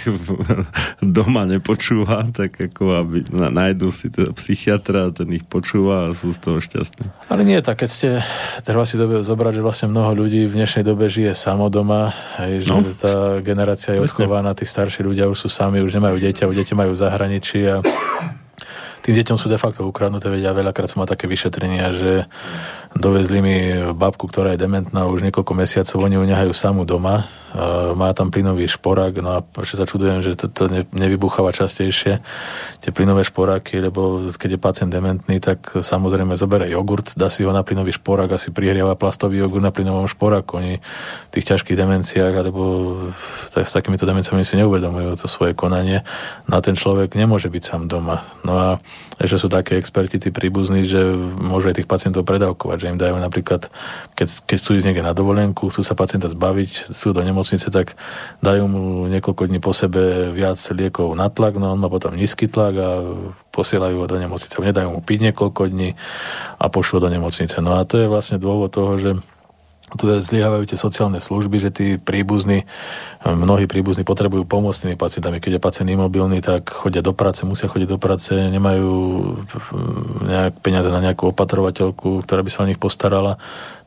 [1.03, 6.39] doma nepočúva, tak ako aby nájdu si teda psychiatra ten ich počúva a sú z
[6.39, 7.05] toho šťastní.
[7.27, 8.09] Ale nie tak, keď ste,
[8.63, 12.63] treba si dobe zobrať, že vlastne mnoho ľudí v dnešnej dobe žije samo doma, hej,
[12.63, 12.87] že no.
[12.95, 16.95] tá generácia je odchovaná, tí starší ľudia už sú sami, už nemajú dieťa, deti majú
[16.95, 17.83] v zahraničí a
[19.01, 22.29] tým deťom sú de facto ukradnuté, veď ja veľakrát som mal také vyšetrenia, že
[22.97, 23.57] dovezli mi
[23.95, 27.31] babku, ktorá je dementná už niekoľko mesiacov, oni ju nehajú samú doma,
[27.99, 32.23] má tam plynový šporák, no a ešte sa čudujem, že to, to ne, nevybucháva častejšie,
[32.79, 37.51] tie plynové šporáky, lebo keď je pacient dementný, tak samozrejme zoberie jogurt, dá si ho
[37.51, 40.63] na plynový šporák a si prihriava plastový jogurt na plynovom šporáku.
[40.63, 42.63] Oni v tých ťažkých demenciách alebo
[43.51, 46.07] tak, s takýmito demenciami si neuvedomujú to svoje konanie.
[46.47, 48.23] No a ten človek nemôže byť sám doma.
[48.47, 48.69] No a
[49.19, 53.21] ešte sú také experti, tí príbuzní, že môžu aj tých pacientov predávkovať, že im dajú
[53.21, 53.69] napríklad,
[54.17, 57.95] keď, keď chcú ísť niekde na dovolenku, chcú sa pacienta zbaviť, sú do nemocnice, tak
[58.41, 58.83] dajú mu
[59.13, 62.91] niekoľko dní po sebe viac liekov na tlak, no on má potom nízky tlak a
[63.53, 64.57] posielajú ho do nemocnice.
[64.57, 65.95] Nedajú mu piť niekoľko dní
[66.57, 67.61] a pošlo do nemocnice.
[67.61, 69.11] No a to je vlastne dôvod toho, že
[69.99, 72.67] tu zlyhávajú tie sociálne služby, že tí príbuzní,
[73.25, 75.43] mnohí príbuzní potrebujú pomôcť tými pacientami.
[75.43, 78.93] Keď je pacient imobilný, tak chodia do práce, musia chodiť do práce, nemajú
[80.27, 83.41] nejak peniaze na nejakú opatrovateľku, ktorá by sa o nich postarala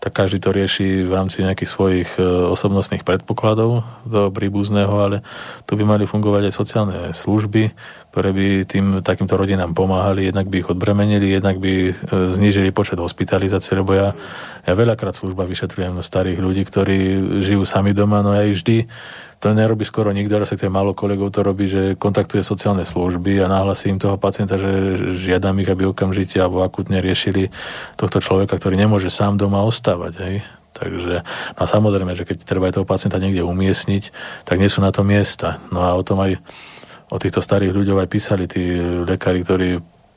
[0.04, 5.18] tak každý to rieši v rámci nejakých svojich e, osobnostných predpokladov do príbuzného, ale
[5.64, 7.72] tu by mali fungovať aj sociálne služby,
[8.14, 11.94] ktoré by tým takýmto rodinám pomáhali, jednak by ich odbremenili, jednak by e,
[12.30, 14.14] znížili počet hospitalizácií, lebo ja,
[14.70, 16.98] ja veľakrát služba vyšetrujem starých ľudí, ktorí
[17.42, 18.86] žijú sami doma, no ich vždy
[19.42, 23.90] to nerobí skoro nikto, respektíve málo kolegov to robí, že kontaktuje sociálne služby a nahlasí
[23.90, 27.50] im toho pacienta, že žiadam ich, aby okamžite alebo akutne riešili
[27.98, 30.14] tohto človeka, ktorý nemôže sám doma ostávať.
[30.22, 30.36] Hej.
[30.74, 31.26] Takže,
[31.58, 34.04] no a samozrejme, že keď treba aj toho pacienta niekde umiestniť,
[34.46, 35.62] tak nie sú na to miesta.
[35.74, 36.40] No a o tom aj
[37.14, 38.74] o týchto starých ľuďoch aj písali tí
[39.06, 39.70] lekári, ktorí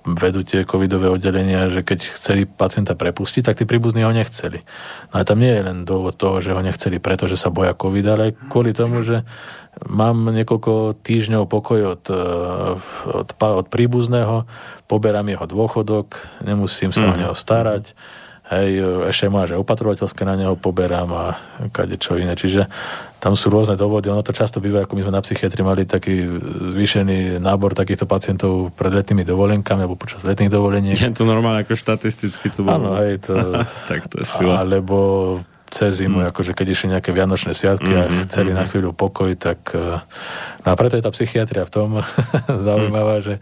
[0.07, 4.63] vedú tie covidové oddelenia, že keď chceli pacienta prepustiť, tak tí príbuzní ho nechceli.
[5.11, 8.07] No a tam nie je len dôvod toho, že ho nechceli, pretože sa boja covid,
[8.07, 9.27] ale kvôli tomu, že
[9.83, 12.79] mám niekoľko týždňov pokoj od, eh,
[13.11, 14.47] od, od príbuzného,
[14.87, 17.11] poberám jeho dôchodok, nemusím sa mm.
[17.11, 17.21] o mhm.
[17.27, 17.85] neho starať,
[18.47, 18.79] Hej,
[19.11, 21.25] ešte má, že opatrovateľské na neho poberám a
[21.75, 22.39] kade čo iné.
[22.39, 22.71] Čiže
[23.17, 24.13] tam sú rôzne dôvody.
[24.13, 26.21] Ono to často býva, ako my sme na psychiatrii mali taký
[26.77, 30.93] zvýšený nábor takýchto pacientov pred letnými dovolenkami alebo počas letných dovolení.
[30.93, 32.77] Je to normálne ako štatisticky to bolo.
[32.77, 33.35] Áno, hej, to...
[33.91, 34.61] tak to je sila.
[34.61, 34.97] Alebo
[35.67, 36.29] cez zimu, mm.
[36.31, 38.57] akože keď išli nejaké vianočné sviatky mm, a mhm, chceli mm.
[38.57, 39.99] na chvíľu pokoj, tak uh,
[40.63, 41.89] no a preto je tá psychiatria v tom
[42.67, 43.25] zaujímavá, mm.
[43.25, 43.35] že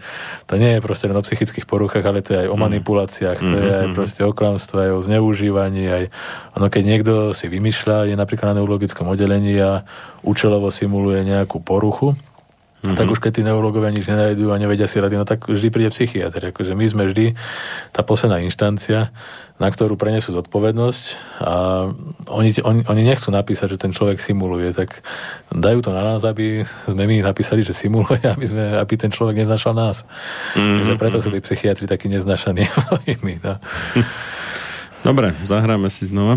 [0.48, 2.62] to nie je proste len o psychických poruchách, ale to je aj o mhm.
[2.64, 6.04] manipuláciách, to je aj mhm, proste o klamstve, aj o zneužívaní, aj
[6.56, 9.84] ono, keď niekto si vymýšľa, je napríklad na neurologickom oddelení a
[10.24, 12.16] účelovo simuluje nejakú poruchu,
[12.84, 13.00] Mm-hmm.
[13.00, 15.88] Tak už keď tí neurologovia nič nenajdu a nevedia si rady, no tak vždy príde
[15.88, 16.52] psychiatr.
[16.52, 17.32] Akože my sme vždy
[17.96, 19.08] tá posledná inštancia,
[19.56, 21.04] na ktorú prenesú zodpovednosť
[21.40, 21.52] a
[22.28, 25.00] oni, oni, oni nechcú napísať, že ten človek simuluje, tak
[25.48, 29.48] dajú to na nás, aby sme my napísali, že simuluje, aby, sme, aby ten človek
[29.48, 30.04] neznašal nás.
[30.52, 30.84] Mm-hmm.
[30.84, 32.68] Že preto sú tí psychiatri takí neznašaní.
[33.40, 33.56] no.
[35.00, 36.36] Dobre, zahráme si znova.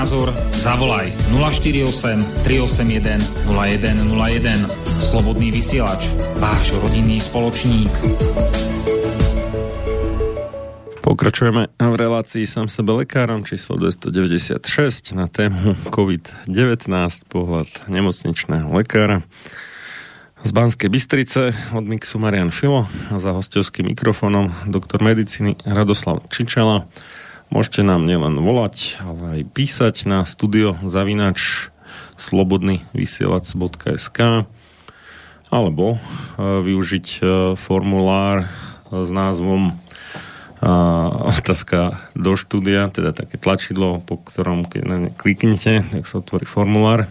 [0.00, 3.20] Názor, zavolaj 048 381
[3.52, 4.64] 0101.
[4.96, 6.08] Slobodný vysielač,
[6.40, 7.92] váš rodinný spoločník.
[11.04, 16.48] Pokračujeme v relácii sám sebe lekárom číslo 296 na tému COVID-19,
[17.28, 19.20] pohľad nemocničného lekára.
[20.40, 26.88] Z Banskej Bystrice od Mixu Marian Filo a za hostovským mikrofónom doktor medicíny Radoslav Čičala.
[27.50, 31.66] Môžete nám nielen volať, ale aj písať na studio zavinač
[32.14, 34.46] slobodný vysielač.sk
[35.50, 35.98] alebo e,
[36.38, 37.22] využiť e,
[37.58, 38.46] formulár
[38.90, 39.74] s názvom
[41.40, 46.44] otázka do štúdia, teda také tlačidlo, po ktorom keď na ne kliknete, tak sa otvorí
[46.44, 47.08] formulár,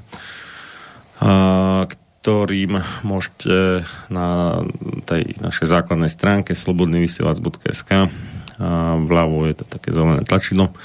[1.18, 3.82] ktorým môžete
[4.14, 4.62] na
[5.10, 8.14] tej našej základnej stránke slobodnyvysielac.sk
[9.08, 10.76] vľavo je to také zelené tlačidlo,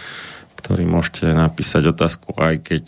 [0.57, 2.85] ktorý môžete napísať otázku, aj keď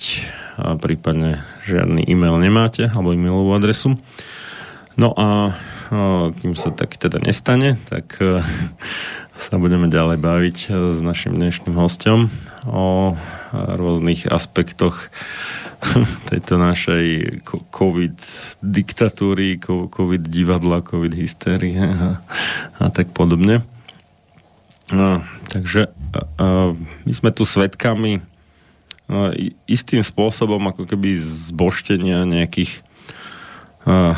[0.80, 3.98] prípadne žiadny e-mail nemáte, alebo e-mailovú adresu.
[4.96, 5.52] No a
[6.40, 8.16] kým sa tak teda nestane, tak
[9.46, 10.58] sa budeme ďalej baviť
[10.96, 12.32] s našim dnešným hostom
[12.64, 13.12] o
[13.52, 15.12] rôznych aspektoch
[16.32, 17.04] tejto našej
[17.68, 18.16] COVID
[18.64, 22.24] diktatúry, COVID divadla, COVID hystérie a,
[22.80, 23.60] a tak podobne.
[24.94, 25.90] No, takže
[26.38, 29.34] uh, my sme tu svetkami uh,
[29.66, 32.86] istým spôsobom ako keby zboštenia nejakých
[33.82, 34.14] uh,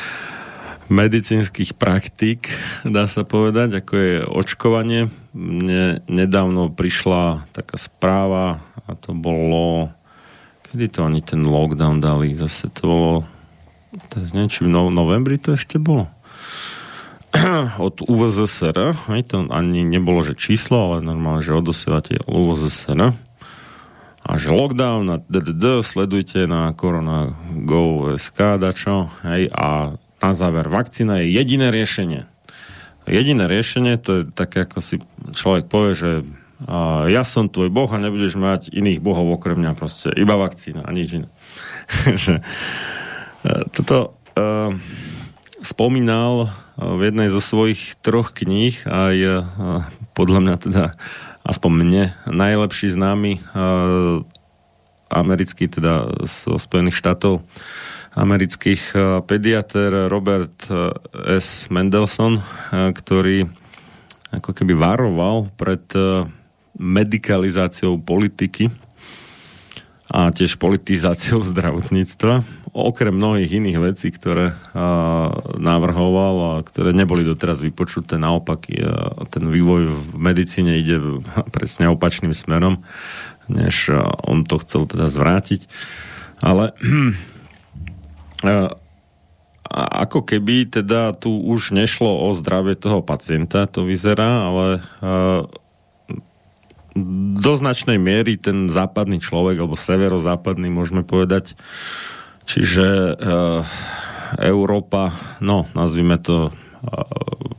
[0.88, 2.48] medicínskych praktík,
[2.84, 5.12] dá sa povedať, ako je očkovanie.
[5.36, 9.92] Mne nedávno prišla taká správa a to bolo
[10.64, 12.32] kedy to oni ten lockdown dali?
[12.32, 13.16] Zase to bolo
[14.10, 16.10] to neviem, či v novembri to ešte bolo
[17.86, 23.12] od UVZSR, aj to ani nebolo, že číslo, ale normálne, že odosielate UVZSR
[24.24, 29.92] a že lockdown a DDD, sledujte na korona.go.sk dačo, hej, a
[30.24, 32.24] na záver, vakcína je jediné riešenie.
[33.04, 34.96] Jediné riešenie, to je také, ako si
[35.36, 36.10] človek povie, že
[36.64, 40.08] a ja som tvoj boh a nebudeš mať iných bohov okrem mňa proste.
[40.16, 41.28] Iba vakcína a nič iné.
[42.30, 42.40] e,
[43.68, 44.72] toto uh,
[45.64, 46.48] spomínal e,
[46.84, 49.34] v jednej zo svojich troch kníh aj uh,
[50.12, 50.84] podľa mňa teda
[51.42, 54.20] aspoň mne najlepší známy uh,
[55.08, 57.40] americký teda zo Spojených štátov
[58.14, 60.94] amerických eh, pediater Robert eh,
[61.38, 61.66] S.
[61.68, 63.50] Mendelssohn, eh, ktorý
[64.34, 65.86] ako keby varoval pred
[66.74, 68.66] medikalizáciou politiky
[70.10, 72.42] a tiež politizáciou zdravotníctva,
[72.74, 74.58] okrem mnohých iných vecí, ktoré
[75.62, 78.18] navrhoval a ktoré neboli doteraz vypočuté.
[78.18, 78.66] Naopak
[79.30, 81.22] ten vývoj v medicíne ide
[81.54, 82.82] presne opačným smerom,
[83.46, 83.94] než
[84.26, 85.70] on to chcel teda zvrátiť.
[86.42, 86.74] Ale
[89.70, 94.66] ako keby teda tu už nešlo o zdravie toho pacienta, to vyzerá, ale
[96.94, 101.54] do značnej miery ten západný človek, alebo severozápadný môžeme povedať,
[102.44, 103.16] čiže
[104.38, 106.50] Európa, no nazvime to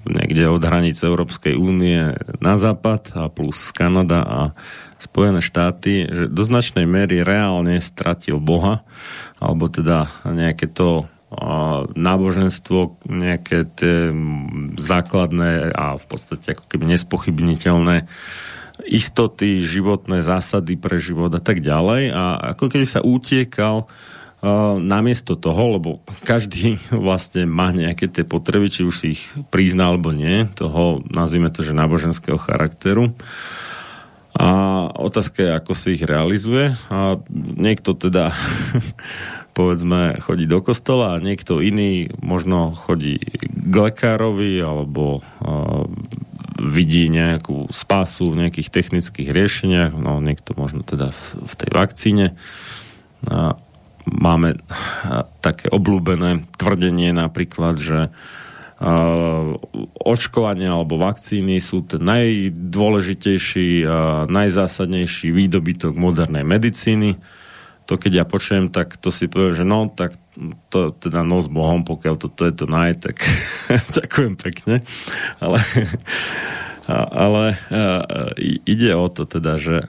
[0.06, 4.42] niekde od hranice Európskej únie na západ a plus Kanada a
[5.02, 8.86] Spojené štáty, že do značnej miery reálne stratil Boha
[9.42, 11.10] alebo teda nejaké to
[12.00, 14.14] náboženstvo, nejaké tie
[14.80, 18.08] základné a v podstate ako keby nespochybniteľné
[18.88, 22.16] istoty, životné zásady pre život a tak ďalej.
[22.16, 23.88] A ako keby sa utiekal uh,
[24.78, 25.90] namiesto toho, lebo
[26.22, 31.50] každý vlastne má nejaké tie potreby, či už si ich prizná alebo nie, toho nazvime
[31.50, 33.14] to, že náboženského charakteru.
[34.36, 34.48] A
[34.92, 36.76] otázka je, ako si ich realizuje.
[36.92, 38.36] A niekto teda
[39.58, 43.16] povedzme chodí do kostola a niekto iný možno chodí
[43.48, 45.88] k lekárovi alebo uh,
[46.60, 52.26] vidí nejakú spásu v nejakých technických riešeniach, no niekto možno teda v, v tej vakcíne.
[53.32, 53.56] A
[54.06, 54.62] máme
[55.42, 58.00] také obľúbené tvrdenie napríklad, že
[60.04, 67.16] očkovanie alebo vakcíny sú ten najdôležitejší a najzásadnejší výdobytok modernej medicíny.
[67.86, 70.18] To keď ja počujem, tak to si poviem, že no, tak
[70.74, 73.24] to teda no s Bohom, pokiaľ toto je to naj, tak
[73.98, 74.84] ďakujem pekne.
[75.40, 75.60] Ale,
[77.16, 77.44] ale
[78.68, 79.88] ide o to teda, že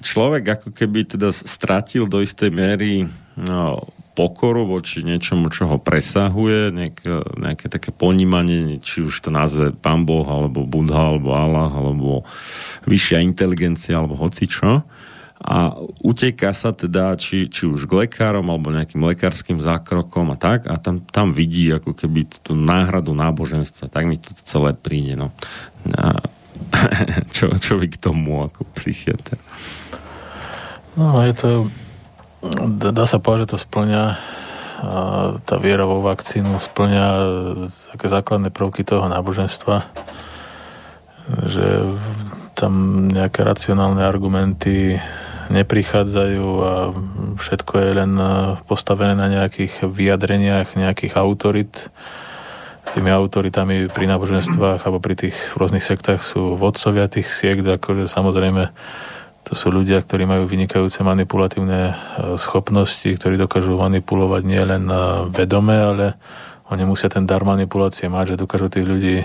[0.00, 3.84] človek ako keby teda stratil do istej miery no,
[4.16, 10.08] pokoru voči niečomu, čo ho presahuje, nejaké, nejaké také ponímanie, či už to nazve pán
[10.08, 12.24] Boh, alebo Budha, alebo Allah, alebo
[12.88, 14.80] vyššia inteligencia, alebo hocičo.
[15.36, 20.64] A uteká sa teda či, či už k lekárom, alebo nejakým lekárským zákrokom a tak,
[20.64, 23.92] a tam, tam vidí ako keby tú náhradu náboženstva.
[23.92, 25.12] Tak mi to celé príde.
[25.12, 25.28] No.
[25.92, 26.24] A,
[27.36, 29.36] čo, čo vy k tomu ako psychiatr?
[30.96, 31.48] No, je to
[32.92, 34.04] dá sa povedať, že to splňa
[35.40, 37.04] tá viera vo vakcínu splňa
[37.96, 39.88] také základné prvky toho náboženstva,
[41.48, 41.96] že
[42.52, 45.00] tam nejaké racionálne argumenty
[45.48, 46.72] neprichádzajú a
[47.40, 48.12] všetko je len
[48.68, 51.88] postavené na nejakých vyjadreniach nejakých autorit.
[52.86, 58.70] Tými autoritami pri náboženstvách alebo pri tých rôznych sektách sú vodcovia tých siekt, akože samozrejme
[59.46, 61.94] to sú ľudia, ktorí majú vynikajúce manipulatívne e,
[62.34, 64.96] schopnosti, ktorí dokážu manipulovať nielen e,
[65.30, 66.06] vedome, ale
[66.66, 69.22] oni musia ten dar manipulácie mať, že dokážu tých ľudí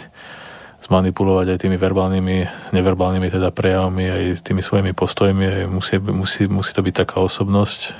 [0.86, 2.38] zmanipulovať aj tými verbálnymi,
[2.70, 5.46] neverbálnymi teda prejavmi, aj tými svojimi postojmi.
[5.46, 7.92] Aj musí, musí, musí to byť taká osobnosť, e,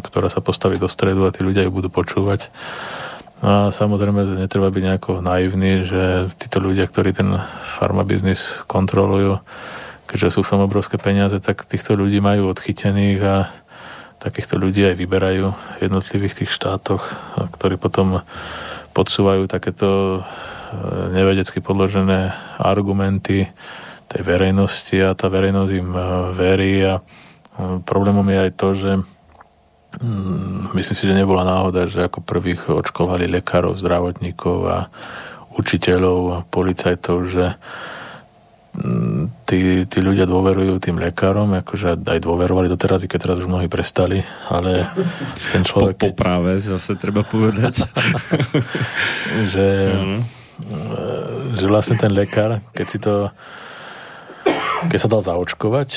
[0.00, 2.48] ktorá sa postaví do stredu a tí ľudia ju budú počúvať.
[3.44, 7.36] A samozrejme, netreba byť nejako naivný, že títo ľudia, ktorí ten
[7.76, 9.44] farmabiznis kontrolujú,
[10.06, 13.36] keďže sú v tom obrovské peniaze, tak týchto ľudí majú odchytených a
[14.22, 17.04] takýchto ľudí aj vyberajú v jednotlivých tých štátoch,
[17.58, 18.24] ktorí potom
[18.96, 20.22] podsúvajú takéto
[21.12, 23.52] nevedecky podložené argumenty
[24.06, 26.02] tej verejnosti a tá verejnosť im e,
[26.34, 26.74] verí.
[26.86, 27.02] A
[27.82, 28.92] problémom je aj to, že
[29.98, 34.78] mm, myslím si, že nebola náhoda, že ako prvých očkovali lekárov, zdravotníkov a
[35.58, 37.44] učiteľov a policajtov, že
[39.48, 43.68] tí, tí ľudia dôverujú tým lekárom, akože aj dôverovali doteraz, i keď teraz už mnohí
[43.68, 44.88] prestali, ale
[45.52, 45.96] ten človek...
[45.96, 47.84] Po, po práve zase treba povedať.
[49.52, 50.20] že, mm.
[51.56, 53.32] že vlastne ten lekár, keď si to
[54.86, 55.88] keď sa dal zaočkovať,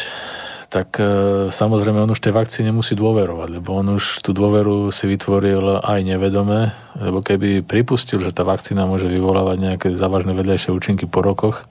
[0.69, 1.05] tak e,
[1.49, 5.99] samozrejme on už tej vakcíne musí dôverovať, lebo on už tú dôveru si vytvoril aj
[6.05, 11.65] nevedome, lebo keby pripustil, že tá vakcína môže vyvolávať nejaké závažné vedľajšie účinky po rokoch,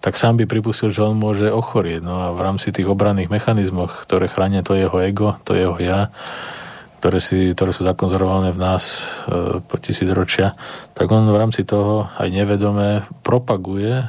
[0.00, 2.00] tak sám by pripustil, že on môže ochorieť.
[2.00, 6.08] No a v rámci tých obranných mechanizmoch, ktoré chránia to jeho ego, to jeho ja,
[7.00, 8.84] ktoré, si, ktoré sú zakonzervované v nás
[9.24, 10.56] e, po tisícročia,
[10.96, 14.06] tak on v rámci toho aj nevedome propaguje e,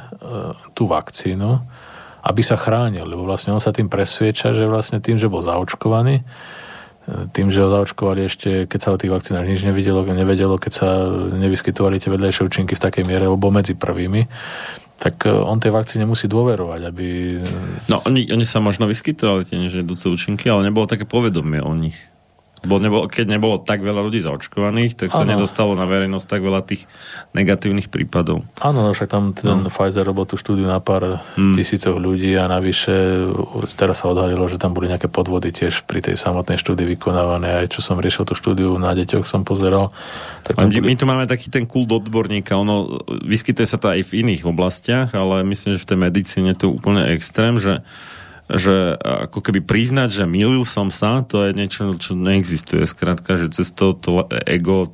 [0.76, 1.60] tú vakcínu,
[2.24, 6.20] aby sa chránil, lebo vlastne on sa tým presvieča, že vlastne tým, že bol zaočkovaný,
[6.20, 6.24] e,
[7.32, 10.88] tým, že ho zaočkovali ešte, keď sa o tých vakcínach nič nevedelo, nevedelo, keď sa
[11.36, 14.28] nevyskytovali tie vedľajšie účinky v takej miere, lebo medzi prvými,
[15.02, 17.06] tak e, on tej vakcíne musí dôverovať, aby...
[17.90, 21.98] No, oni, oni sa možno vyskytovali tie nežiaduce účinky, ale nebolo také povedomie o nich.
[22.62, 25.34] Bo nebolo, keď nebolo tak veľa ľudí zaočkovaných, tak sa ano.
[25.34, 26.86] nedostalo na verejnosť tak veľa tých
[27.34, 28.46] negatívnych prípadov.
[28.62, 29.66] Áno, no však tam ten no.
[29.66, 31.58] Pfizer robil tú štúdiu na pár hmm.
[31.58, 33.26] tisícov ľudí a navyše
[33.74, 37.66] teraz sa odhalilo, že tam boli nejaké podvody tiež pri tej samotnej štúdii vykonávané.
[37.66, 39.90] Aj čo som riešil tú štúdiu na deťoch, som pozeral.
[40.46, 40.78] Tak boli...
[40.78, 42.54] My tu máme taký ten kult odborníka.
[42.54, 46.70] Ono, vyskytuje sa to aj v iných oblastiach, ale myslím, že v tej medicíne to
[46.70, 47.82] úplne extrém, že
[48.52, 52.84] že ako keby priznať, že milil som sa, to je niečo, čo neexistuje.
[52.84, 54.92] Skrátka, že cez to, to ego,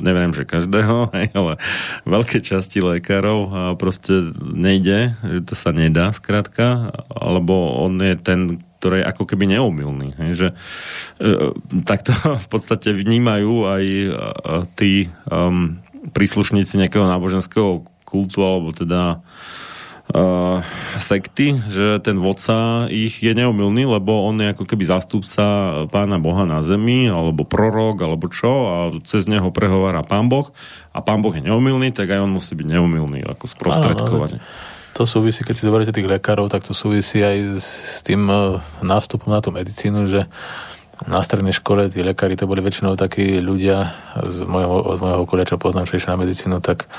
[0.00, 1.56] neviem, že každého, hej, ale
[2.04, 9.02] veľké časti lekárov proste nejde, že to sa nedá, skrátka, alebo on je ten, ktorý
[9.02, 10.14] je ako keby neumilný.
[10.20, 10.48] Hej, že
[11.18, 11.52] e,
[11.82, 12.14] takto
[12.44, 14.08] v podstate vnímajú aj e,
[14.78, 14.92] tí
[15.26, 15.80] um,
[16.14, 19.20] príslušníci nejakého náboženského kultu, alebo teda
[20.14, 20.64] uh,
[20.96, 25.44] sekty, že ten vodca ich je neumilný, lebo on je ako keby zástupca
[25.92, 30.48] pána Boha na zemi, alebo prorok, alebo čo, a cez neho prehovára pán Boh
[30.92, 34.40] a pán Boh je neumilný, tak aj on musí byť neumilný, ako sprostredkovanie.
[34.96, 39.30] To súvisí, keď si zoberiete tých lekárov, tak to súvisí aj s tým uh, nástupom
[39.30, 40.26] na tú medicínu, že
[41.06, 43.94] na strednej škole tí lekári to boli väčšinou takí ľudia
[44.26, 46.90] z môjho, od môjho okolia, čo poznám, čo na medicínu, tak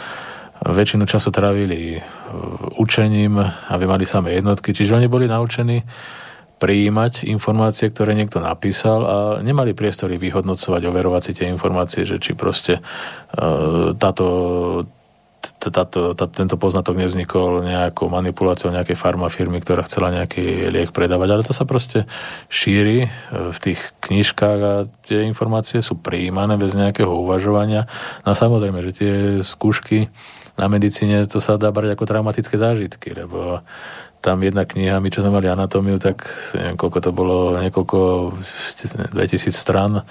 [0.65, 2.03] väčšinu času trávili
[2.75, 3.39] učením,
[3.71, 5.83] aby mali samé jednotky, čiže oni boli naučení
[6.59, 12.35] prijímať informácie, ktoré niekto napísal a nemali priestory vyhodnocovať, overovať si tie informácie, že či
[12.35, 12.83] proste
[13.31, 14.25] e, táto,
[15.63, 21.47] táto, tá, tento poznatok nevznikol nejakou manipuláciou nejakej farmafirmy, ktorá chcela nejaký liek predávať, ale
[21.47, 22.03] to sa proste
[22.51, 23.09] šíri e,
[23.55, 24.73] v tých knižkách a
[25.07, 27.87] tie informácie sú prijímané bez nejakého uvažovania.
[28.27, 29.13] No samozrejme, že tie
[29.47, 30.11] skúšky
[30.59, 33.63] na medicíne to sa dá brať ako traumatické zážitky, lebo
[34.19, 37.99] tam jedna kniha, my čo sme mali anatómiu, tak neviem, koľko to bolo, niekoľko
[39.15, 40.03] 2000 stran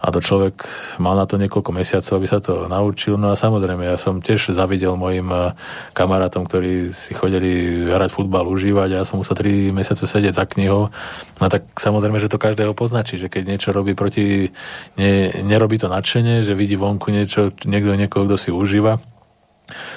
[0.00, 0.64] a to človek
[0.96, 3.20] mal na to niekoľko mesiacov, aby sa to naučil.
[3.20, 5.52] No a samozrejme, ja som tiež zavidel mojim eh,
[5.92, 10.48] kamarátom, ktorí si chodili hrať futbal, užívať a ja som musel 3 mesiace sedieť za
[10.48, 10.88] knihou.
[11.36, 14.48] No tak samozrejme, že to každého poznačí, že keď niečo robí proti,
[14.96, 19.04] ne, nerobí to nadšenie, že vidí vonku niečo, niekto niekoho, kto si užíva,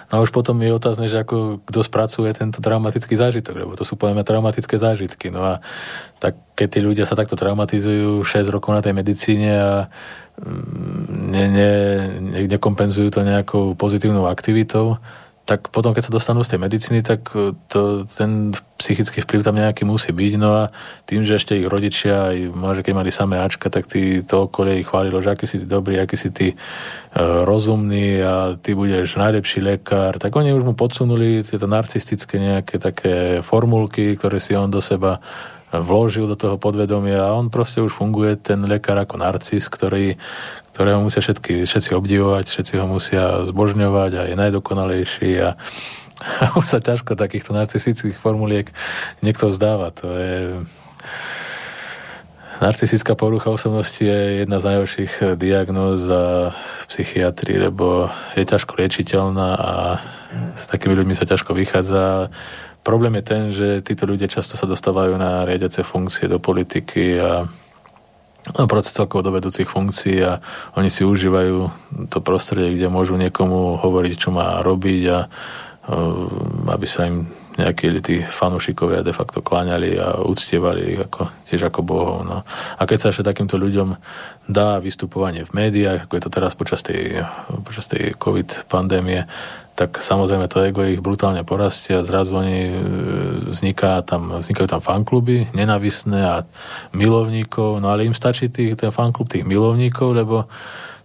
[0.09, 3.83] No a už potom je otázne, že ako kto spracuje tento traumatický zážitok, lebo to
[3.83, 5.33] sú povedzme traumatické zážitky.
[5.33, 5.53] No a
[6.21, 9.71] tak keď tí ľudia sa takto traumatizujú 6 rokov na tej medicíne a
[10.39, 11.71] mm, ne, ne,
[12.47, 15.01] nekompenzujú to nejakou pozitívnou aktivitou,
[15.43, 19.59] tak potom, keď sa dostanú z tej medicíny, tak e, to, ten psychický vplyv tam
[19.59, 20.33] nejaký musí byť.
[20.39, 20.63] No a
[21.03, 24.79] tým, že ešte ich rodičia, aj možno, keď mali samé Ačka, tak tí, to okolie
[24.79, 29.19] ich chválilo, že aký si ty dobrý, aký si ty uh, rozumný a ty budeš
[29.19, 30.15] najlepší lekár.
[30.15, 35.19] Tak oni už mu podsunuli tieto narcistické nejaké také formulky, ktoré si on do seba
[35.81, 40.19] vložil do toho podvedomia a on proste už funguje ten lekár ako narcis, ktorý,
[40.75, 45.57] ktorého musia všetky, všetci obdivovať, všetci ho musia zbožňovať a je najdokonalejší a,
[46.43, 48.69] a už sa ťažko takýchto narcistických formuliek
[49.25, 49.89] niekto zdáva.
[50.03, 50.37] To je...
[52.61, 59.71] Narcistická porucha osobnosti je jedna z najhorších diagnóz v psychiatrii, lebo je ťažko liečiteľná a
[60.55, 62.29] s takými ľuďmi sa ťažko vychádza.
[62.83, 67.47] Problém je ten, že títo ľudia často sa dostávajú na riadiace funkcie do politiky a
[68.67, 70.43] proces celkovo do vedúcich funkcií a
[70.75, 71.71] oni si užívajú
[72.11, 75.19] to prostredie, kde môžu niekomu hovoriť, čo má robiť a
[76.75, 81.81] aby sa im nejakí tí fanúšikovia de facto kláňali a uctievali ich ako, tiež ako
[81.85, 82.25] bohov.
[82.25, 82.41] No.
[82.77, 83.93] A keď sa ešte takýmto ľuďom
[84.49, 87.21] dá vystupovanie v médiách, ako je to teraz počas tej,
[87.63, 89.29] počas tej COVID pandémie,
[89.73, 92.75] tak samozrejme to ego ich brutálne porastie a zrazu oni e,
[93.57, 96.35] vzniká tam, vznikajú tam fankluby nenavisné a
[96.93, 100.45] milovníkov, no ale im stačí tých, ten fanklub tých milovníkov, lebo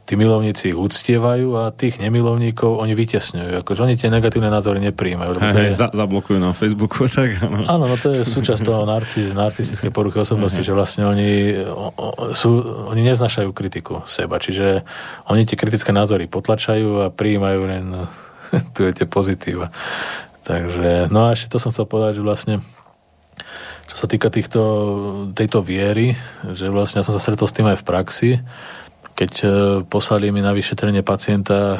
[0.09, 3.60] tí milovníci ich uctievajú a tých nemilovníkov oni vytesňujú.
[3.60, 5.36] Akože oni tie negatívne názory nepríjmajú.
[5.36, 5.85] Hej, hej, je...
[5.85, 7.68] za, zablokujú na Facebooku, tak áno.
[7.68, 11.60] Áno, no to je súčasť toho narcis, narcistickej poruchy osobnosti, že vlastne oni,
[12.32, 12.51] sú,
[12.89, 14.89] oni neznašajú kritiku seba, čiže
[15.28, 17.85] oni tie kritické názory potlačajú a prijímajú len
[18.74, 19.68] tu je tie pozitíva.
[20.48, 22.55] Takže, no a ešte to som chcel povedať, že vlastne
[23.89, 24.60] čo sa týka týchto,
[25.32, 26.12] tejto viery,
[26.56, 28.30] že vlastne ja som sa stretol s tým aj v praxi,
[29.19, 29.49] keď e,
[29.82, 31.78] poslali mi na vyšetrenie pacienta e,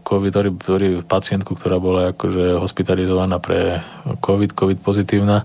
[0.00, 3.84] COVID, ktorý, pacientku, ktorá bola akože hospitalizovaná pre
[4.24, 5.44] COVID, COVID pozitívna,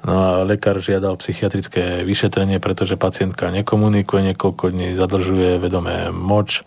[0.00, 6.64] No a lekár žiadal psychiatrické vyšetrenie, pretože pacientka nekomunikuje, niekoľko dní zadržuje vedomé moč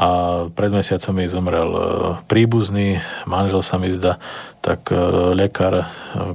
[0.00, 0.08] a
[0.48, 1.80] pred mesiacom jej zomrel e,
[2.24, 4.16] príbuzný, manžel sa mi zdá,
[4.64, 4.96] tak e,
[5.36, 5.84] lekár e,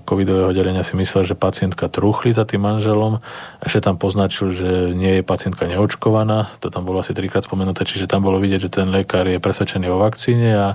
[0.05, 3.25] covidového oddelenia si myslel, že pacientka truchli za tým manželom,
[3.65, 8.05] ešte tam poznačil, že nie je pacientka neočkovaná, to tam bolo asi trikrát spomenuté, čiže
[8.05, 10.69] tam bolo vidieť, že ten lekár je presvedčený o vakcíne a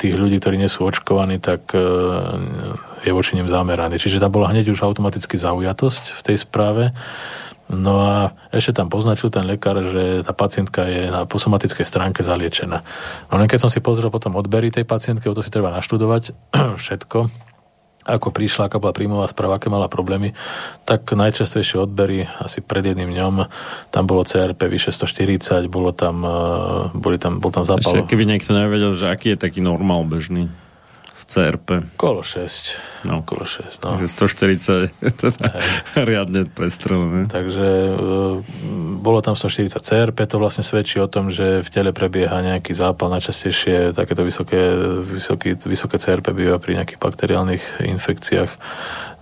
[0.00, 1.68] tých ľudí, ktorí nie sú očkovaní, tak
[3.04, 4.00] je voči nim zameraný.
[4.00, 6.96] Čiže tam bola hneď už automaticky zaujatosť v tej správe
[7.66, 8.14] No a
[8.54, 12.78] ešte tam poznačil ten lekár, že tá pacientka je na posomatickej stránke zaliečená.
[13.26, 16.30] No len keď som si pozrel potom odbery tej pacientky, o to si treba naštudovať
[16.82, 17.26] všetko,
[18.06, 20.30] ako prišla, aká bola príjmová správa, aké mala problémy,
[20.86, 23.34] tak najčastejšie odbery asi pred jedným dňom,
[23.90, 26.30] tam bolo CRP vyše 140, bolo tam, eh,
[26.94, 27.98] boli tam, bol tam zápal.
[27.98, 30.54] Ešte keby niekto nevedel, že aký je taký normál bežný
[31.16, 31.68] z CRP.
[31.96, 33.08] Kolo 6.
[33.08, 33.24] No.
[33.24, 33.96] Kolo 6, no.
[33.96, 34.92] Takže 140
[35.24, 35.48] teda
[35.96, 37.24] riadne prestrelené.
[37.32, 37.94] Takže e,
[39.00, 43.08] bolo tam 140 CRP, to vlastne svedčí o tom, že v tele prebieha nejaký zápal,
[43.16, 44.60] najčastejšie takéto vysoké,
[45.08, 48.52] vysoký, vysoké CRP býva pri nejakých bakteriálnych infekciách.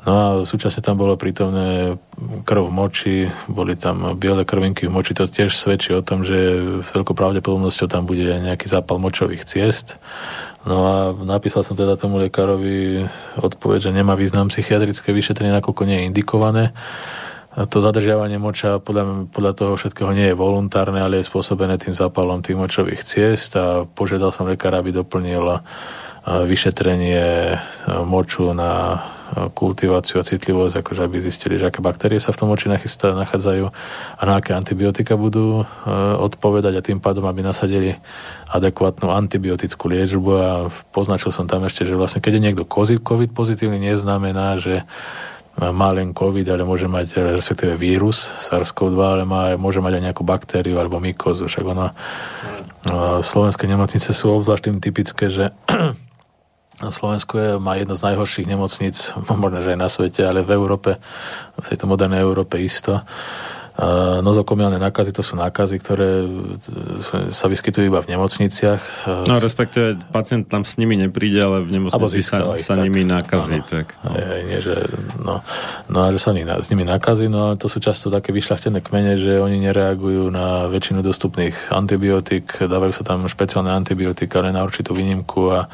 [0.05, 1.97] No a súčasne tam bolo prítomné
[2.45, 3.17] krv v moči,
[3.49, 6.37] boli tam biele krvinky v moči, to tiež svedčí o tom, že
[6.85, 9.97] s veľkou pravdepodobnosťou tam bude nejaký zápal močových ciest.
[10.69, 13.09] No a napísal som teda tomu lekárovi
[13.41, 16.65] odpoveď, že nemá význam psychiatrické vyšetrenie, nakoľko nie je indikované.
[17.55, 21.97] A to zadržiavanie moča podľa, podľa toho všetkého nie je voluntárne, ale je spôsobené tým
[21.97, 25.65] zápalom tých močových ciest a požiadal som lekára, aby doplnil
[26.27, 27.57] vyšetrenie
[28.05, 29.01] moču na
[29.35, 33.65] kultiváciu a citlivosť, akože aby zistili, že aké baktérie sa v tom moči nachádzajú
[34.19, 35.67] a na aké antibiotika budú
[36.23, 37.99] odpovedať a tým pádom, aby nasadili
[38.47, 43.83] adekvátnu antibiotickú liečbu a poznačil som tam ešte, že vlastne keď je niekto COVID pozitívny,
[43.83, 44.87] neznamená, že
[45.55, 50.27] má len COVID, ale môže mať respektíve vírus SARS-CoV-2, ale má, môže mať aj nejakú
[50.27, 51.47] baktériu alebo mykozu.
[51.47, 51.95] Však ono,
[53.23, 55.55] slovenské nemocnice sú obzvlášť tým typické, že
[56.83, 60.99] Slovensko je, má jedno z najhorších nemocníc, možno, že aj na svete, ale v Európe,
[61.55, 63.03] v tejto modernej Európe isto.
[64.23, 66.31] Nozokomiálne nákazy to sú nákazy, ktoré
[67.35, 69.11] sa vyskytujú iba v nemocniciach.
[69.27, 73.67] No respektíve pacient tam s nimi nepríde, ale v nemocnici sa, sa nimi nákazí.
[73.67, 74.15] tak, no.
[74.15, 74.79] Aj, nie, že,
[75.19, 75.43] no,
[75.91, 78.79] no a že sa ni, s nimi nákazí, no ale to sú často také vyšľachtené
[78.79, 84.63] kmene, že oni nereagujú na väčšinu dostupných antibiotík, dávajú sa tam špeciálne antibiotika len na
[84.63, 85.67] určitú výnimku a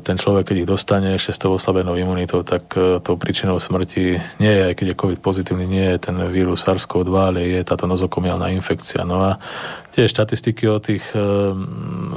[0.00, 4.16] ten človek, keď ich dostane ešte s tou oslabenou imunitou, tak e, tou príčinou smrti
[4.40, 7.84] nie je, aj keď je COVID pozitívny, nie je ten vírus SARS-CoV-2, ale je táto
[7.84, 9.04] nozokomiálna infekcia.
[9.04, 9.36] No a
[9.92, 11.20] tie štatistiky o tých e,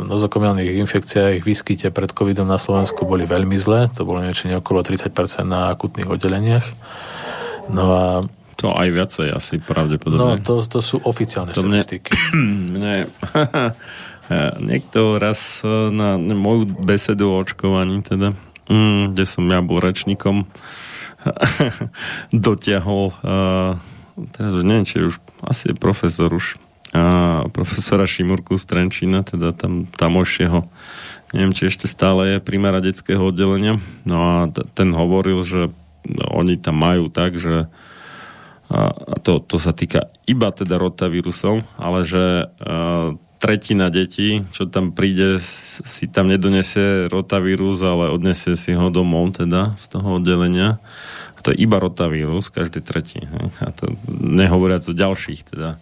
[0.08, 4.80] nozokomiálnych infekciách, ich výskyte pred COVIDom na Slovensku boli veľmi zlé, to bolo niečo okolo
[4.80, 5.12] 30%
[5.44, 6.66] na akutných oddeleniach.
[7.68, 8.06] No a
[8.56, 10.22] to aj viacej asi pravdepodobne.
[10.22, 12.16] No, to, to sú oficiálne to štatistiky.
[12.32, 12.96] Mne, mne
[14.62, 18.32] Niekto raz e, na moju besedu o očkovaní, teda,
[18.72, 20.48] mm, kde som ja bol rečníkom,
[22.34, 23.78] dotiahol, uh,
[24.34, 26.58] teraz neviem, či už, asi je profesor už,
[26.98, 30.66] uh, profesora Šimurku z Trenčína, teda tam tamošieho,
[31.38, 35.70] neviem, či ešte stále je primára detského oddelenia, no a t- ten hovoril, že
[36.10, 37.70] oni tam majú tak, že
[38.72, 44.94] a to, to sa týka iba teda rotavírusov, ale že uh, tretina detí, čo tam
[44.94, 50.78] príde, si tam nedonesie rotavírus, ale odnesie si ho domov teda z toho oddelenia.
[51.42, 53.26] to je iba rotavírus, každý tretí.
[53.66, 55.82] A to nehovoriac o ďalších teda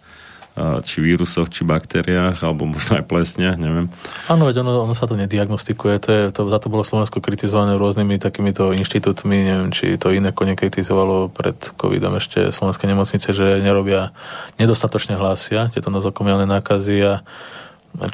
[0.84, 3.86] či vírusoch, či baktériách, alebo možno aj plesniach, neviem.
[4.26, 7.78] Áno, veď ono, ono sa to nediagnostikuje, to je, to, za to bolo Slovensko kritizované
[7.78, 14.10] rôznymi takýmito inštitútmi, neviem, či to iné nekritizovalo pred covidom ešte slovenské nemocnice, že nerobia,
[14.58, 16.96] nedostatočne hlásia tieto nozokomiálne nákazy.
[17.06, 17.22] A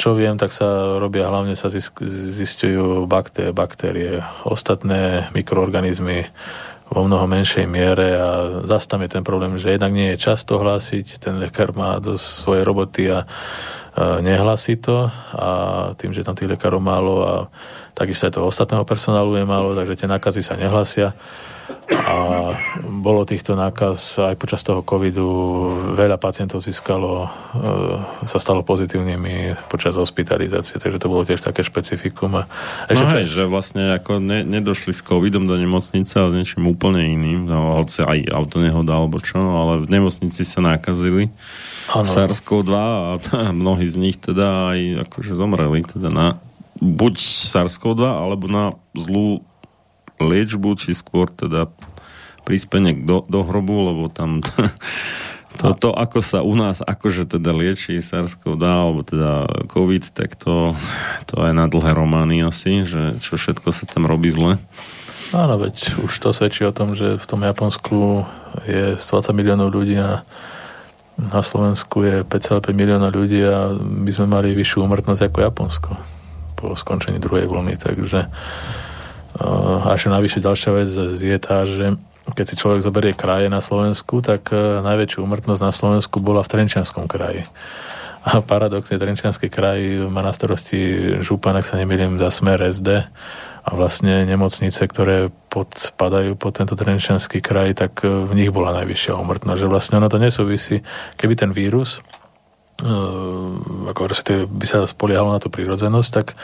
[0.00, 4.12] čo viem, tak sa robia, hlavne sa zistujú baktérie, baktérie,
[4.48, 6.32] ostatné mikroorganizmy,
[6.86, 8.28] vo mnoho menšej miere a
[8.62, 12.14] zase tam je ten problém, že jednak nie je často hlásiť, ten lekár má do
[12.14, 13.26] svojej roboty a
[13.96, 15.48] nehlasí to a
[15.96, 17.34] tým, že tam tých lekárov málo a
[17.96, 21.16] takisto aj toho ostatného personálu je málo, takže tie nákazy sa nehlasia
[21.90, 22.14] a
[22.86, 25.26] bolo týchto nákaz aj počas toho covidu
[25.98, 27.28] veľa pacientov získalo, e,
[28.22, 32.42] sa stalo pozitívnymi počas hospitalizácie, takže to bolo tiež také špecifikum.
[32.42, 32.42] A
[32.86, 36.70] ešte no hej, že vlastne ako ne, nedošli s covidom do nemocnice a s niečím
[36.70, 41.30] úplne iným, no, hoci aj auto nehoda alebo čo, no, ale v nemocnici sa nakazili
[41.90, 46.26] SARS-CoV-2 a mnohí z nich teda aj akože zomreli teda na
[46.78, 47.14] buď
[47.50, 49.42] SARS-CoV-2 alebo na zlú
[50.20, 51.68] liečbu, či skôr teda
[52.46, 54.38] príspenek do, do hrobu, lebo tam
[55.60, 59.32] to, to, ako sa u nás akože teda lieči SARS-CoV-2 alebo teda
[59.66, 60.78] COVID, tak to,
[61.26, 64.62] to aj na dlhé romány asi, že čo všetko sa tam robí zle.
[65.34, 68.22] Áno, veď už to svedčí o tom, že v tom Japonsku
[68.62, 70.22] je 120 miliónov ľudí a
[71.16, 75.90] na Slovensku je 5,5 milióna ľudí a my sme mali vyššiu umrtnosť ako Japonsko
[76.56, 78.28] po skončení druhej vlny, takže
[79.40, 80.90] a ešte navyše ďalšia vec
[81.20, 81.96] je tá, že
[82.32, 86.50] keď si človek zoberie kraje na Slovensku, tak e, najväčšiu umrtnosť na Slovensku bola v
[86.50, 87.46] Trenčianskom kraji.
[88.26, 93.06] A paradoxne Trenčianský kraj má na starosti župan, ak sa nemýlim, za smer SD
[93.62, 99.14] a vlastne nemocnice, ktoré podpadajú pod tento Trenčianský kraj, tak e, v nich bola najvyššia
[99.14, 99.60] umrtnosť.
[99.62, 100.82] Že vlastne ono to nesúvisí.
[101.14, 102.02] Keby ten vírus
[102.82, 104.00] uh, ako
[104.50, 106.36] by sa spoliehalo na tú prírodzenosť, tak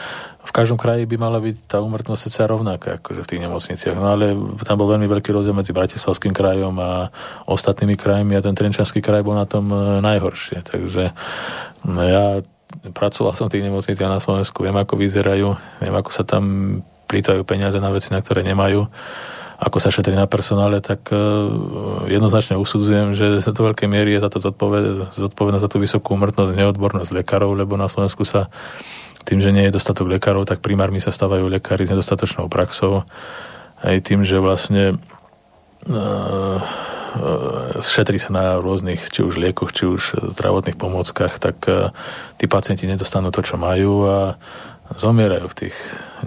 [0.43, 3.95] v každom kraji by mala byť tá úmrtnosť sice rovnaká, akože v tých nemocniciach.
[3.95, 4.35] No ale
[4.67, 7.07] tam bol veľmi veľký rozdiel medzi Bratislavským krajom a
[7.47, 10.59] ostatnými krajmi a ten Trenčanský kraj bol na tom e, najhoršie.
[10.67, 11.15] Takže
[11.87, 12.43] no ja
[12.91, 15.47] pracoval som v tých nemocniciach na Slovensku, viem ako vyzerajú,
[15.79, 16.43] viem ako sa tam
[17.07, 18.89] plýtajú peniaze na veci, na ktoré nemajú
[19.63, 21.15] ako sa šetrí na personále, tak e,
[22.11, 24.43] jednoznačne usudzujem, že do veľkej miery je táto
[25.07, 28.51] zodpovednosť za tú vysokú umrtnosť neodbornosť lekárov, lebo na Slovensku sa
[29.23, 33.07] tým, že nie je dostatok lekárov, tak primármi sa stávajú lekári s nedostatočnou praxou.
[33.79, 34.99] Aj tým, že vlastne
[35.87, 36.59] uh,
[37.79, 41.55] šetrí sa na rôznych, či už liekoch, či už zdravotných pomôckach, tak
[42.35, 44.17] tí pacienti nedostanú to, čo majú a
[44.91, 45.75] zomierajú v tých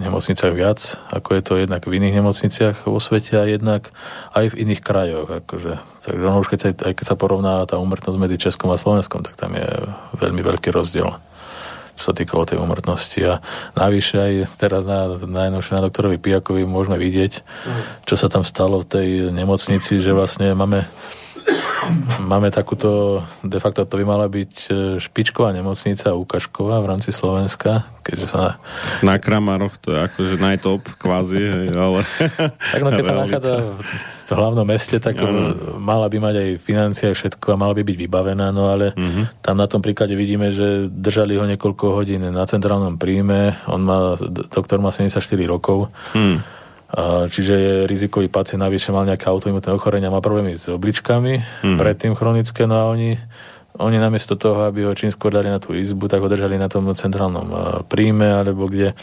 [0.01, 3.89] nemocniciach viac, ako je to jednak v iných nemocniciach vo svete a jednak
[4.33, 5.29] aj v iných krajoch.
[5.29, 5.79] Akože.
[6.03, 9.23] Takže ono už keď sa, aj keď sa porovná tá umrtnosť medzi Českom a Slovenskom,
[9.23, 9.67] tak tam je
[10.17, 11.17] veľmi veľký rozdiel
[11.97, 13.17] čo sa týkalo tej umrtnosti.
[13.25, 13.41] A
[13.73, 17.41] navyše aj teraz na najnovšie na doktorovi Pijakovi môžeme vidieť,
[18.05, 20.85] čo sa tam stalo v tej nemocnici, že vlastne máme
[22.19, 27.87] Máme takúto, de facto to by mala byť e, špičková nemocnica Ukašková v rámci Slovenska,
[28.03, 28.59] keďže sa...
[28.99, 32.03] Na, na Kramaroch to je akože najtop kvázi, ale...
[32.75, 33.55] tak no, keď sa nachádza
[34.27, 35.55] v hlavnom meste, tak ano.
[35.79, 39.39] mala by mať aj financie všetko a mala by byť vybavená, no ale uh-huh.
[39.39, 44.19] tam na tom príklade vidíme, že držali ho niekoľko hodín na centrálnom príjme, on má,
[44.51, 46.57] doktor má 74 rokov, hmm
[47.27, 51.75] Čiže je rizikový pacient, navyše mal nejaké autoimunitné ochorenia, má problémy s obličkami, mm.
[51.75, 53.19] predtým chronické, no a oni,
[53.75, 56.71] oni namiesto toho, aby ho čím skôr dali na tú izbu, tak ho držali na
[56.71, 58.95] tom centrálnom príjme, alebo kde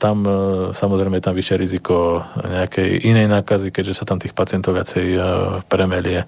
[0.00, 0.24] tam
[0.72, 5.20] samozrejme je tam vyššie riziko nejakej inej nákazy, keďže sa tam tých pacientov viacej
[5.68, 6.24] premelie.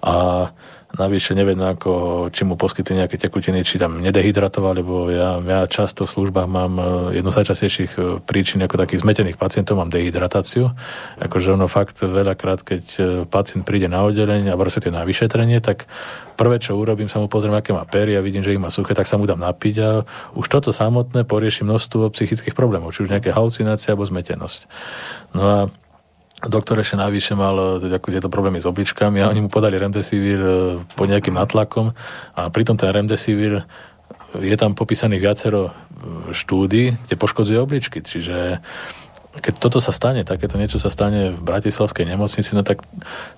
[0.00, 0.48] A
[0.94, 6.06] Navyše neviem, ako, či mu poskytli nejaké tekutiny, či tam nedehydratoval, lebo ja, ja často
[6.06, 6.84] v službách mám e,
[7.18, 10.70] jednu z najčastejších e, príčin ako takých zmetených pacientov, mám dehydratáciu.
[11.18, 15.90] Akože ono fakt veľakrát, keď e, pacient príde na oddelenie a respektíve na vyšetrenie, tak
[16.38, 18.94] prvé, čo urobím, sa mu pozriem, aké má pery a vidím, že ich má suché,
[18.94, 20.06] tak sa mu dám napiť a
[20.38, 24.60] už toto samotné porieši množstvo psychických problémov, či už nejaké halucinácie alebo zmetenosť.
[25.34, 25.58] No a
[26.44, 30.50] Doktor ešte navyše mal teda, tieto problémy s obličkami a oni mu podali remdesivir e,
[30.92, 31.96] pod nejakým natlakom
[32.36, 33.64] a pritom ten remdesivir
[34.36, 35.72] je tam popísaných viacero e,
[36.36, 38.04] štúdí, kde poškodzuje obličky.
[38.04, 38.60] Čiže
[39.34, 42.86] keď toto sa stane, takéto niečo sa stane v Bratislavskej nemocnici, no tak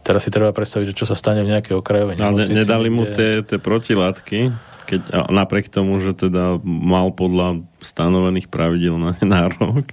[0.04, 2.52] teraz si treba predstaviť, že čo sa stane v nejakej okrajovej nemocnici.
[2.52, 4.52] Ale nedali mu tie, tie protilátky?
[4.86, 9.84] Keď, napriek tomu, že teda mal podľa stanovených pravidel na, na rok,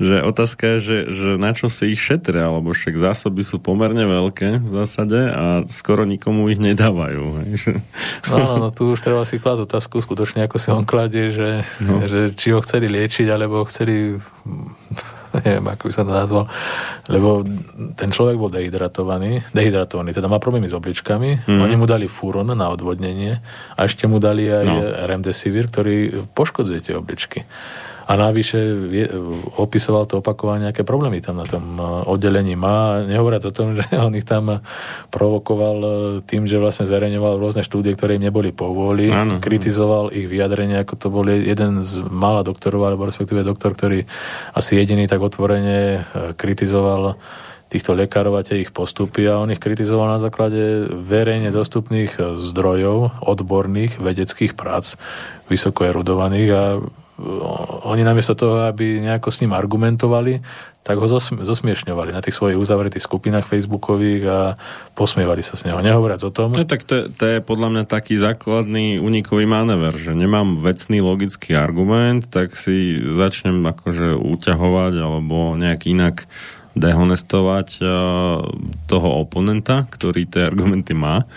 [0.00, 4.02] že otázka je, že, že na čo si ich šetria, alebo však zásoby sú pomerne
[4.08, 7.22] veľké v zásade a skoro nikomu ich nedávajú.
[7.44, 7.78] Hej.
[8.32, 11.50] No, no, tu už treba si klásť otázku, skutočne ako si on kladie, že,
[11.84, 12.02] no.
[12.02, 14.18] že či ho chceli liečiť, alebo ho chceli
[15.44, 16.44] neviem, ako by sa to nazval,
[17.08, 17.42] lebo
[17.96, 21.60] ten človek bol dehydratovaný, dehydratovaný, teda má problémy s obličkami, mm.
[21.60, 23.40] oni mu dali fúron na odvodnenie
[23.76, 24.76] a ešte mu dali aj no.
[25.08, 27.48] remdesivir, ktorý poškodzuje tie obličky.
[28.12, 28.60] A navyše
[29.56, 33.00] opisoval to opakovanie, aké problémy tam na tom e, oddelení má.
[33.08, 34.60] Nehovoriac o tom, že on ich tam
[35.08, 35.90] provokoval e,
[36.28, 39.08] tým, že vlastne zverejňoval rôzne štúdie, ktoré im neboli povoli.
[39.08, 39.40] Ano.
[39.40, 44.04] Kritizoval ich vyjadrenie, ako to bol jeden z mála doktorov, alebo respektíve doktor, ktorý
[44.52, 46.00] asi jediný tak otvorene e,
[46.36, 47.16] kritizoval
[47.72, 53.24] týchto lekárov a tie ich postupy a on ich kritizoval na základe verejne dostupných zdrojov,
[53.24, 55.00] odborných vedeckých prác,
[55.48, 56.62] vysoko erudovaných a
[57.84, 60.40] oni namiesto toho, aby nejako s ním argumentovali,
[60.82, 61.06] tak ho
[61.46, 64.38] zosmiešňovali na tých svojich uzavretých skupinách facebookových a
[64.98, 65.78] posmievali sa s neho.
[65.78, 66.50] Nehovoriac o tom.
[66.50, 71.54] No tak to, to je podľa mňa taký základný unikový manéver, že nemám vecný logický
[71.54, 76.26] argument, tak si začnem akože uťahovať alebo nejak inak
[76.72, 77.88] dehonestovať uh,
[78.88, 81.28] toho oponenta, ktorý tie argumenty má.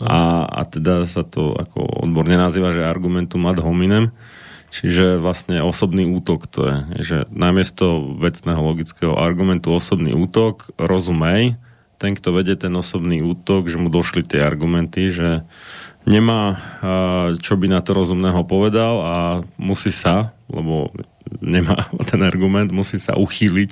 [0.00, 4.12] A, a teda sa to ako odborne nazýva, že argumentum ad hominem.
[4.70, 11.58] Čiže vlastne osobný útok to je, že namiesto vecného logického argumentu osobný útok, rozumej,
[12.00, 15.44] ten, kto vedie ten osobný útok, že mu došli tie argumenty, že
[16.08, 16.56] nemá
[17.44, 19.16] čo by na to rozumného povedal a
[19.60, 20.94] musí sa, lebo
[21.44, 23.70] nemá ten argument, musí sa uchýliť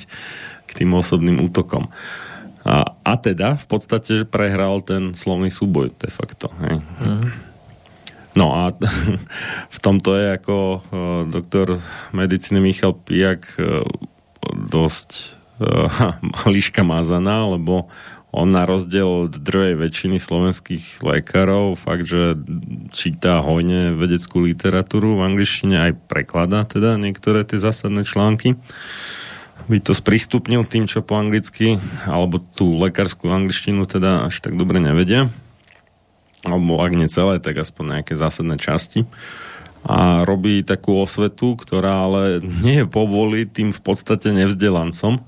[0.69, 1.89] k tým osobným útokom.
[2.69, 6.53] A, a teda v podstate prehral ten slovný súboj de facto.
[6.61, 6.85] Hej.
[7.01, 7.48] Mm.
[8.39, 8.71] No a
[9.77, 10.81] v tomto je ako uh,
[11.27, 11.83] doktor
[12.15, 13.83] medicíny Michal Pijak uh,
[14.55, 16.15] dosť uh,
[16.47, 17.91] liška mazaná, lebo
[18.31, 22.37] on na rozdiel od drvej väčšiny slovenských lekárov fakt, že
[22.93, 28.55] číta hojne vedeckú literatúru v angličtine, aj prekladá teda niektoré tie zásadné články.
[29.67, 34.77] By to sprístupnil tým, čo po anglicky, alebo tú lekárskú angličtinu teda až tak dobre
[34.77, 35.33] nevedia
[36.49, 39.05] alebo ak nie celé, tak aspoň nejaké zásadné časti
[39.87, 45.23] a robí takú osvetu, ktorá ale nie je povoli tým v podstate nevzdelancom,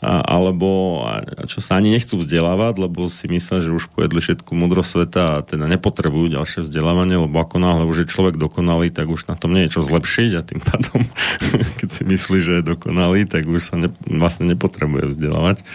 [0.00, 4.56] a, alebo a, čo sa ani nechcú vzdelávať, lebo si myslia, že už pojedli všetku
[4.56, 9.12] múdro sveta a teda nepotrebujú ďalšie vzdelávanie, lebo ako náhle už je človek dokonalý, tak
[9.12, 11.04] už na tom nie je čo zlepšiť a tým pádom,
[11.84, 15.68] keď si myslí, že je dokonalý, tak už sa ne, vlastne nepotrebuje vzdelávať.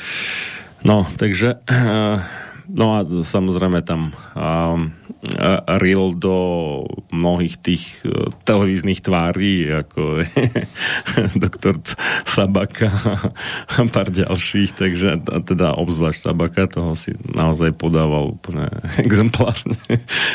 [0.82, 1.62] No, takže
[2.66, 4.90] No a samozrejme tam um,
[5.78, 6.38] ril do
[7.14, 10.26] mnohých tých uh, televíznych tvári, ako
[11.46, 11.78] doktor
[12.26, 12.90] Sabaka
[13.70, 18.70] a pár ďalších, takže teda obzvlášť Sabaka, toho si naozaj podával úplne
[19.06, 19.78] exemplárne.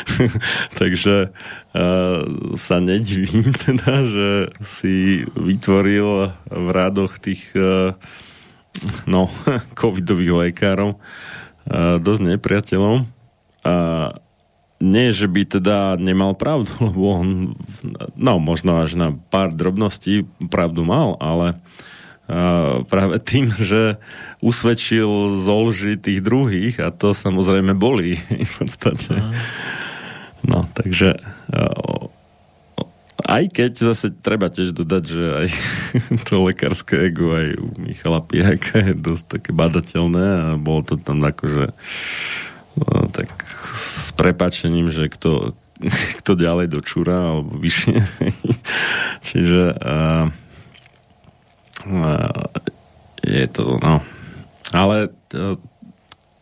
[0.81, 1.35] takže
[1.75, 2.21] uh,
[2.55, 4.27] sa nedivím teda, že
[4.63, 7.95] si vytvoril v rádoch tých uh,
[9.03, 9.27] no,
[9.75, 10.95] covidových lekárov
[12.01, 13.05] dosť nepriateľom.
[13.61, 13.73] A
[14.81, 17.29] nie, že by teda nemal pravdu, lebo on,
[18.17, 21.55] no možno až na pár drobností pravdu mal, ale
[22.27, 24.01] uh, práve tým, že
[24.41, 28.17] usvedčil zolži tých druhých a to samozrejme boli
[28.51, 29.21] v podstate.
[30.41, 31.21] No, takže
[31.53, 32.09] uh,
[33.25, 35.47] aj keď zase treba tiež dodať, že aj
[36.27, 41.23] to lekárske ego aj u Michala Pijaka je dosť také badateľné a bolo to tam
[41.23, 41.73] akože
[42.77, 43.29] no, tak
[43.75, 45.57] s prepačením, že kto,
[46.21, 47.97] kto ďalej dočúra alebo vyššie.
[49.27, 49.95] Čiže a,
[51.87, 52.11] a,
[53.21, 54.01] je to, no.
[54.71, 55.59] Ale to,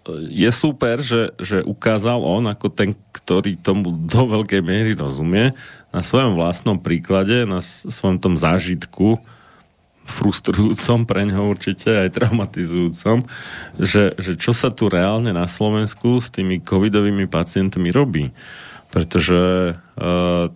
[0.10, 5.54] je super, že, že ukázal on ako ten, ktorý tomu do veľkej miery rozumie,
[5.90, 9.22] na svojom vlastnom príklade, na svojom tom zážitku,
[10.10, 13.30] frustrujúcom pre neho určite, aj traumatizujúcom,
[13.78, 18.34] že, že čo sa tu reálne na Slovensku s tými covidovými pacientmi robí.
[18.90, 20.50] Pretože uh,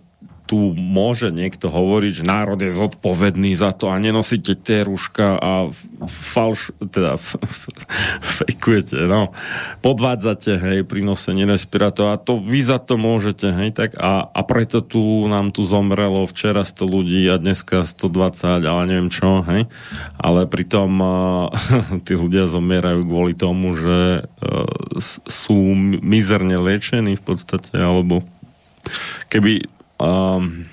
[0.44, 5.72] tu môže niekto hovoriť, že národ je zodpovedný za to a nenosíte tie rúška a
[6.04, 7.16] falš, teda
[8.44, 9.32] fejkujete, no,
[9.80, 14.40] podvádzate, hej, pri nosení respirátora a to vy za to môžete, hej, tak a, a
[14.44, 15.00] preto tu
[15.32, 19.64] nám tu zomrelo včera 100 ľudí a dneska 120, ale neviem čo, hej,
[20.20, 20.92] ale pritom
[22.06, 24.68] tí ľudia zomierajú kvôli tomu, že uh,
[25.24, 25.56] sú
[26.04, 28.20] mizerne liečení v podstate, alebo
[29.32, 29.72] keby
[30.04, 30.68] Um,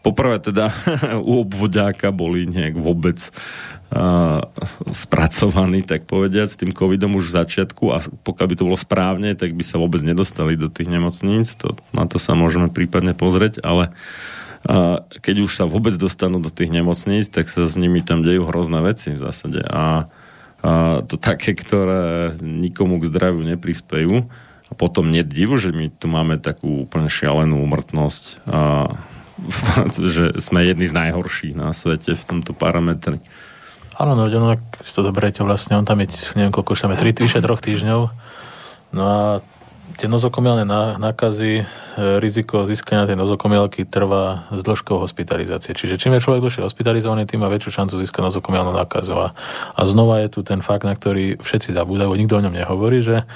[0.00, 0.72] poprvé teda
[1.28, 4.40] u obvodáka boli nejak vôbec eh, uh,
[4.88, 9.36] spracovaní, tak povediať, s tým covidom už v začiatku a pokiaľ by to bolo správne,
[9.36, 13.60] tak by sa vôbec nedostali do tých nemocníc, to, na to sa môžeme prípadne pozrieť,
[13.60, 13.92] ale
[14.64, 18.48] uh, keď už sa vôbec dostanú do tých nemocníc, tak sa s nimi tam dejú
[18.48, 19.60] hrozné veci v zásade.
[19.68, 20.08] A,
[20.64, 20.70] a
[21.04, 24.32] to také, ktoré nikomu k zdraviu neprispejú.
[24.70, 28.60] A potom nie divu, že my tu máme takú úplne šialenú umrtnosť a
[30.14, 33.18] že sme jedni z najhorších na svete v tomto parametri.
[34.00, 36.92] Áno, no, no tak si to dobrete vlastne, on tam je, neviem koľko, už tam
[36.96, 38.00] je 3, vyše troch týždňov.
[38.96, 39.20] No a
[40.00, 40.64] tie nozokomielne
[40.96, 41.64] nákazy, e,
[42.22, 45.76] riziko získania tej nozokomielky trvá s dĺžkou hospitalizácie.
[45.76, 49.12] Čiže čím je človek dlhšie hospitalizovaný, tým má väčšiu šancu získať nozokomielnu nákazu.
[49.20, 49.26] A,
[49.76, 53.28] a znova je tu ten fakt, na ktorý všetci zabúdajú, nikto o ňom nehovorí, že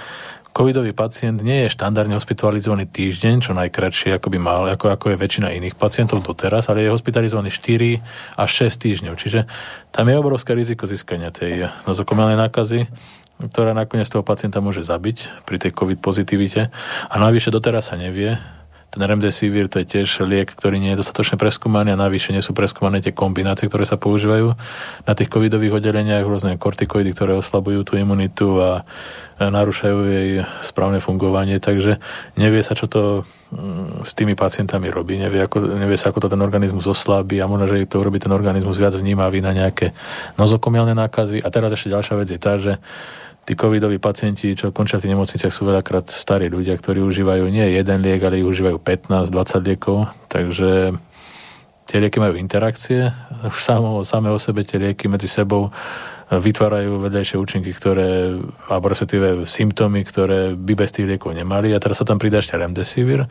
[0.55, 5.17] Covidový pacient nie je štandardne hospitalizovaný týždeň, čo najkračšie, ako by mal, ako, ako je
[5.19, 9.15] väčšina iných pacientov doteraz, ale je hospitalizovaný 4 až 6 týždňov.
[9.19, 9.51] Čiže
[9.91, 12.87] tam je obrovské riziko získania tej nozokomialnej nákazy
[13.35, 16.71] ktorá nakoniec toho pacienta môže zabiť pri tej COVID pozitivite.
[17.11, 18.39] A navyše doteraz sa nevie,
[18.95, 22.55] ten remdesivir to je tiež liek, ktorý nie je dostatočne preskúmaný a navyše nie sú
[22.55, 24.55] preskúmané tie kombinácie, ktoré sa používajú
[25.03, 28.87] na tých covidových oddeleniach, rôzne kortikoidy, ktoré oslabujú tú imunitu a
[29.43, 30.31] e, narúšajú jej
[30.62, 31.99] správne fungovanie, takže
[32.39, 33.03] nevie sa, čo to
[33.51, 37.51] mm, s tými pacientami robí, nevie, ako, nevie sa, ako to ten organizmus oslabí a
[37.51, 39.91] možno, že to urobí ten organizmus viac vnímavý na nejaké
[40.39, 41.43] nozokomiálne nákazy.
[41.43, 42.79] A teraz ešte ďalšia vec je tá, že
[43.45, 47.77] tí covidoví pacienti, čo končia v tých nemocniciach, sú veľakrát starí ľudia, ktorí užívajú nie
[47.77, 49.99] jeden liek, ale ich užívajú 15-20 liekov,
[50.33, 50.97] takže
[51.85, 53.12] tie lieky majú interakcie,
[53.45, 55.71] už samo, same o sebe tie lieky medzi sebou e,
[56.41, 58.41] vytvárajú vedľajšie účinky, ktoré,
[58.73, 61.77] alebo respektíve symptómy, ktoré by bez tých liekov nemali.
[61.77, 63.29] A teraz sa tam pridá ešte remdesivir,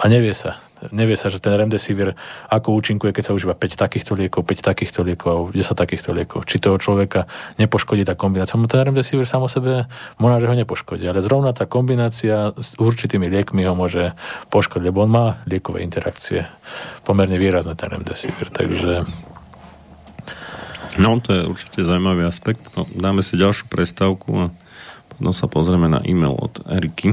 [0.00, 0.56] a nevie sa.
[0.96, 2.16] Nevie sa, že ten remdesivir
[2.48, 6.48] ako účinkuje, keď sa užíva 5 takýchto liekov, 5 takýchto liekov, 10 takýchto liekov.
[6.48, 7.28] Či toho človeka
[7.60, 8.56] nepoškodí tá kombinácia.
[8.56, 12.80] No ten remdesivir sám o sebe možno, že ho nepoškodí, ale zrovna tá kombinácia s
[12.80, 14.16] určitými liekmi ho môže
[14.48, 16.48] poškodiť, lebo on má liekové interakcie.
[17.04, 19.04] Pomerne výrazné ten remdesivir, takže...
[20.96, 22.72] No, to je určite zaujímavý aspekt.
[22.72, 24.44] No, dáme si ďalšiu prestávku a
[25.12, 27.12] potom sa pozrieme na e-mail od Eriky.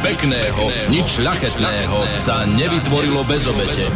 [0.00, 3.86] Pekného, nič šľachetného sa nevytvorilo bez obete.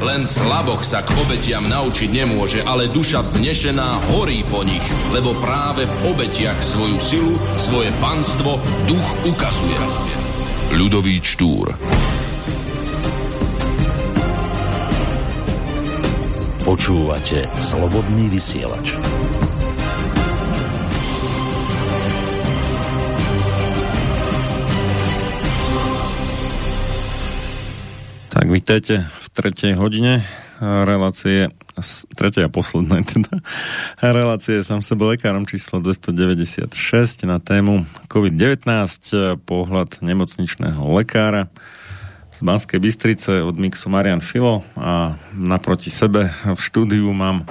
[0.00, 4.82] Len slaboch sa k obetiam naučiť nemôže, ale duša vznešená horí po nich,
[5.12, 8.56] lebo práve v obetiach svoju silu, svoje panstvo
[8.88, 9.76] duch ukazuje.
[10.72, 11.76] Ľudový Čtúr
[16.70, 18.94] Počúvate Slobodný vysielač.
[28.50, 30.26] Vítajte v tretej hodine.
[30.58, 31.54] Relácie,
[32.18, 33.38] tretia a posledná teda,
[34.02, 36.74] relácie sám sebe lekárom číslo 296
[37.30, 38.66] na tému COVID-19,
[39.46, 41.46] pohľad nemocničného lekára
[42.34, 44.66] z Banskej Bystrice od Mixu Marian Filo.
[44.74, 47.46] A naproti sebe v štúdiu mám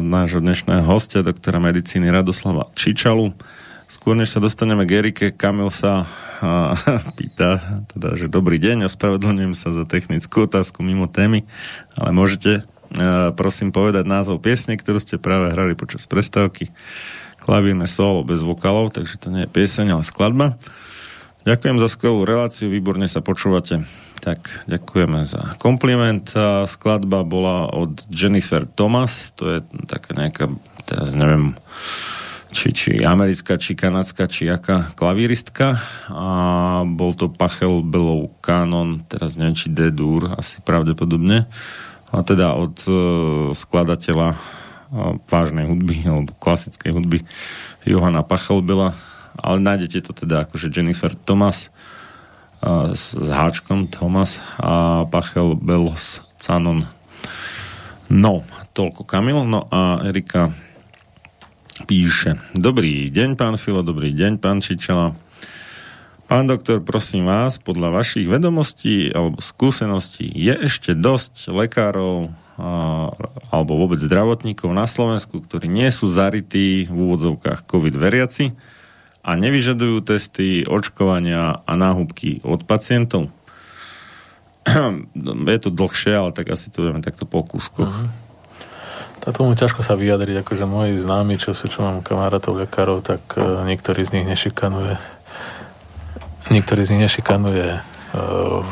[0.00, 3.36] nášho dnešného hostia, doktora medicíny Radoslava Čičalu.
[3.90, 6.06] Skôr než sa dostaneme k Erike, Kamil sa
[6.38, 6.78] a
[7.18, 11.42] pýta, teda, že dobrý deň, ospravedlňujem sa za technickú otázku mimo témy,
[11.98, 12.62] ale môžete
[13.38, 16.74] prosím povedať názov piesne, ktorú ste práve hrali počas prestávky.
[17.40, 20.58] Klavírne solo bez vokalov, takže to nie je pieseň, ale skladba.
[21.48, 23.88] Ďakujem za skvelú reláciu, výborne sa počúvate.
[24.20, 26.28] Tak, ďakujeme za kompliment.
[26.68, 29.58] Skladba bola od Jennifer Thomas, to je
[29.88, 30.52] taká nejaká,
[30.84, 31.56] teraz neviem,
[32.50, 35.78] či, či americká, či kanadská, či jaká klavíristka.
[36.10, 36.28] A
[36.84, 41.46] bol to Pachel Belov Canon, teraz neviem, či D-dur, asi pravdepodobne.
[42.10, 42.94] A teda od uh,
[43.54, 44.38] skladateľa uh,
[45.30, 47.18] vážnej hudby alebo klasickej hudby
[47.86, 48.98] Johana Pachelbela.
[49.40, 51.70] Ale nájdete to teda akože Jennifer Thomas
[52.66, 56.82] uh, s, s háčkom Thomas a Pachel Bells Canon
[58.10, 58.42] no,
[58.74, 59.46] toľko Kamil.
[59.46, 60.50] No a Erika
[61.84, 62.36] píše.
[62.52, 65.16] Dobrý deň, pán Filo, dobrý deň, pán Čičela.
[66.30, 72.30] Pán doktor, prosím vás, podľa vašich vedomostí alebo skúseností je ešte dosť lekárov
[72.60, 73.10] a,
[73.50, 78.54] alebo vôbec zdravotníkov na Slovensku, ktorí nie sú zarytí v úvodzovkách COVID veriaci
[79.26, 83.28] a nevyžadujú testy, očkovania a náhubky od pacientov.
[85.50, 87.90] je to dlhšie, ale tak asi to vieme takto po kúskoch.
[87.90, 88.19] Uh-huh.
[89.20, 93.20] Tak tomu ťažko sa vyjadriť, akože moji známi, čo sú, čo mám kamarátov lekárov, tak
[93.36, 94.96] uh, niektorý z nich nešikanuje
[96.50, 98.64] niektorý z nich nešikanuje uh,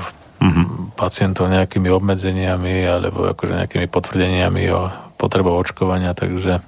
[0.42, 0.96] mm-hmm.
[0.98, 4.88] pacientov nejakými obmedzeniami alebo akože nejakými potvrdeniami o
[5.18, 6.62] potrebu očkovania, takže...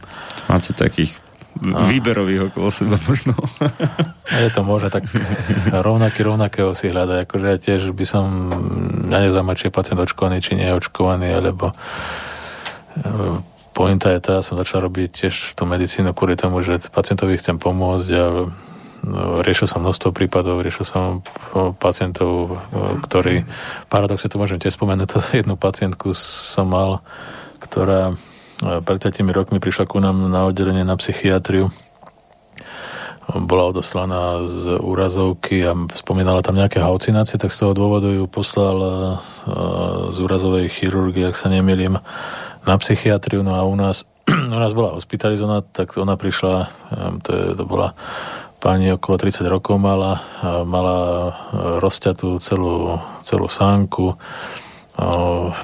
[0.50, 1.18] Máte takých
[1.62, 1.86] no.
[1.86, 3.34] výberových okolo seba možno.
[4.28, 5.06] je to možné, tak
[5.70, 7.26] rovnaký rovnakého si hľada.
[7.26, 8.26] Akože ja tiež by som,
[9.10, 13.38] ja nezaujímam, či je pacient očkovaný, či nie je očkovaný, alebo uh,
[13.80, 18.08] pointa je tá, som začal robiť tiež tú medicínu kvôli tomu, že pacientovi chcem pomôcť
[18.12, 18.24] a
[19.08, 21.24] no, riešil som množstvo prípadov, riešil som
[21.80, 22.60] pacientov,
[23.08, 23.48] ktorí,
[23.88, 27.00] paradoxne to môžem tiež spomenúť, to jednu pacientku som mal,
[27.56, 28.20] ktorá
[28.60, 31.72] pred 5 rokmi prišla ku nám na oddelenie na psychiatriu.
[33.30, 38.76] Bola odoslaná z úrazovky a spomínala tam nejaké halucinácie, tak z toho dôvodu ju poslal
[40.12, 41.96] z úrazovej chirurgie, ak sa nemýlim,
[42.66, 44.04] na psychiatriu, no a u nás,
[44.56, 46.54] u nás bola hospitalizovaná, tak ona prišla,
[47.24, 47.96] to, je, to bola
[48.60, 50.20] pani okolo 30 rokov mala,
[50.68, 51.30] mala e,
[51.80, 54.12] rozťatú celú, celú sánku,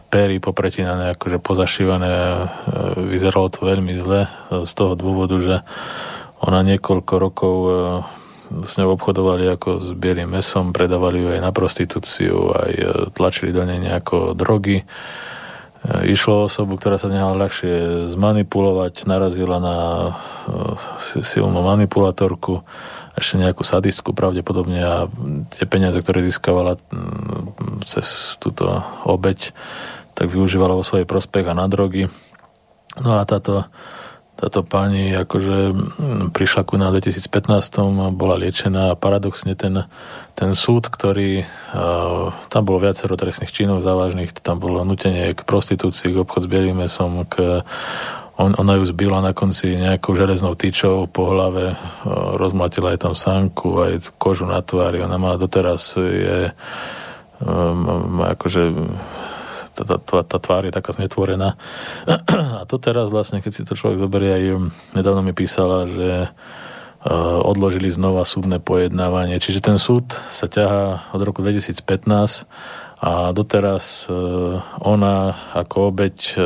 [0.09, 2.45] pery popretinané, akože pozašívané, e,
[3.13, 4.33] vyzeralo to veľmi zle
[4.65, 5.57] z toho dôvodu, že
[6.41, 7.71] ona niekoľko rokov e,
[8.65, 12.73] s ňou obchodovali ako s bielým mesom, predávali ju aj na prostitúciu, aj
[13.13, 14.89] tlačili do nej nejako drogy
[16.07, 22.67] išlo o osobu, ktorá sa nehala ľahšie zmanipulovať, narazila na e, silnú manipulátorku,
[23.17, 24.95] ešte nejakú sadistku pravdepodobne a
[25.57, 26.77] tie peniaze, ktoré získavala
[27.89, 29.57] cez túto obeď,
[30.13, 32.13] tak využívala vo svojej prospech a na drogy.
[33.01, 33.69] No a táto
[34.37, 39.89] táto pani akože mm, prišla ku nám v 2015, bola liečená a paradoxne ten,
[40.37, 41.49] ten súd, ktorý
[42.53, 46.85] tam bolo viacero trestných činov závažných, tam bolo nutenie k prostitúcii, k obchod s bielým
[46.85, 47.65] mesom, k
[48.37, 51.73] on, ona ju zbila na konci nejakou železnou tyčou po hlave,
[52.37, 56.53] rozmlatila aj tam sánku, aj kožu na tvári, ona má doteraz je
[57.41, 58.63] um, akože
[59.77, 61.61] tá, tá, tá tvár je taká znetvorená.
[62.61, 64.45] A to teraz vlastne, keď si to človek zoberie, aj
[64.97, 69.37] nedávno mi písala, že uh, odložili znova súdne pojednávanie.
[69.37, 71.85] Čiže ten súd sa ťahá od roku 2015
[72.97, 76.41] a doteraz uh, ona ako obeď uh,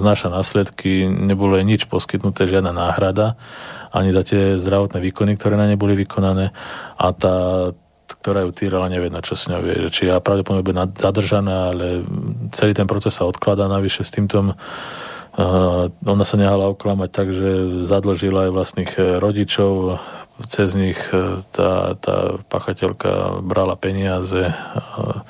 [0.00, 3.36] znáša následky, nebolo jej nič poskytnuté, žiadna náhrada
[3.92, 6.52] ani za tie zdravotné výkony, ktoré na ne boli vykonané
[6.96, 7.36] a tá
[8.08, 9.92] ktorá ju týrala, nevie na čo s ňou vie.
[9.92, 12.02] Či ja pravdepodobne bude zadržaná, ale
[12.56, 14.56] celý ten proces sa odkladá navyše s týmto
[15.38, 20.02] Uh, ona sa nehala oklamať tak, že zadlžila aj vlastných e, rodičov,
[20.50, 25.22] cez nich e, tá, tá pachateľka brala peniaze uh,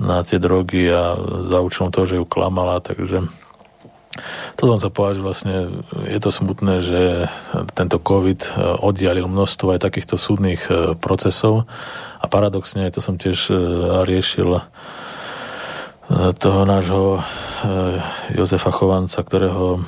[0.00, 3.28] na tie drogy a za účelom toho, že ju klamala, takže
[4.54, 5.54] to som sa povedať, že vlastne
[6.06, 7.02] je to smutné, že
[7.74, 8.50] tento COVID e,
[8.82, 11.66] oddialil množstvo aj takýchto súdnych e, procesov.
[12.22, 13.54] A paradoxne, to som tiež e,
[14.06, 14.62] riešil
[16.36, 17.24] toho nášho
[18.36, 19.80] Jozefa Chovanca, ktorého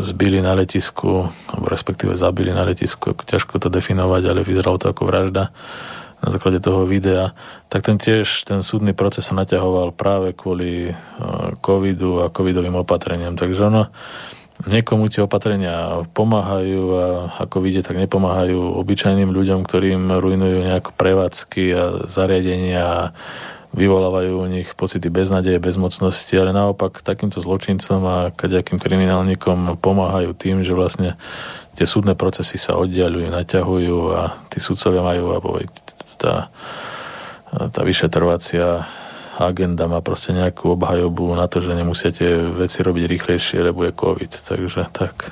[0.00, 5.52] zbili na letisku, respektíve zabili na letisku, ťažko to definovať, ale vyzeralo to ako vražda
[6.18, 7.32] na základe toho videa,
[7.70, 10.94] tak ten tiež, ten súdny proces sa naťahoval práve kvôli e,
[11.62, 13.38] covidu a covidovým opatreniam.
[13.38, 13.90] Takže ono,
[14.66, 17.06] niekomu tie opatrenia pomáhajú a
[17.46, 23.02] ako vidie, tak nepomáhajú obyčajným ľuďom, ktorým rujnujú nejako prevádzky a zariadenia a
[23.68, 30.64] vyvolávajú u nich pocity beznadeje, bezmocnosti, ale naopak takýmto zločincom a kaďakým kriminálnikom pomáhajú tým,
[30.64, 31.20] že vlastne
[31.76, 35.60] tie súdne procesy sa oddialujú, naťahujú a tí súdcovia majú, alebo
[36.18, 36.50] tá,
[37.48, 38.84] tá vyšetrovacia
[39.38, 42.26] agenda má proste nejakú obhajobu na to, že nemusíte
[42.58, 44.32] veci robiť rýchlejšie, lebo je COVID.
[44.34, 45.30] Takže tak.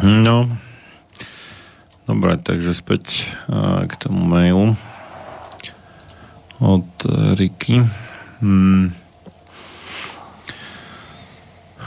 [0.00, 0.48] No,
[2.08, 3.28] dobre, takže späť
[3.86, 4.74] k tomu mailu
[6.62, 6.88] od
[7.36, 7.84] Riky.
[8.40, 8.94] Hmm.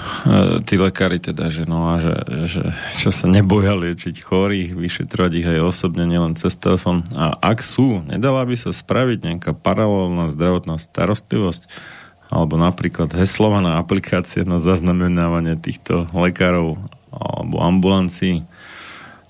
[0.05, 2.15] E, tí lekári teda, že no a že,
[2.45, 2.61] že
[3.01, 7.01] čo sa neboja liečiť chorých, vyšetrovať ich aj osobne, nielen cez telefon.
[7.17, 11.65] A ak sú, nedala by sa spraviť nejaká paralelná zdravotná starostlivosť
[12.29, 16.81] alebo napríklad heslovaná aplikácia na zaznamenávanie týchto lekárov
[17.13, 18.43] alebo ambulancií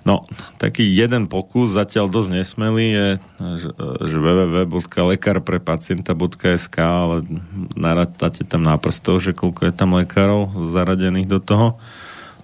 [0.06, 0.22] No,
[0.62, 3.18] taký jeden pokus, zatiaľ dosť nesmelý, je,
[3.66, 3.74] že,
[4.14, 7.26] www.lekarprepacienta.sk, ale
[7.74, 11.82] narátate tam na prstov, že koľko je tam lekárov zaradených do toho.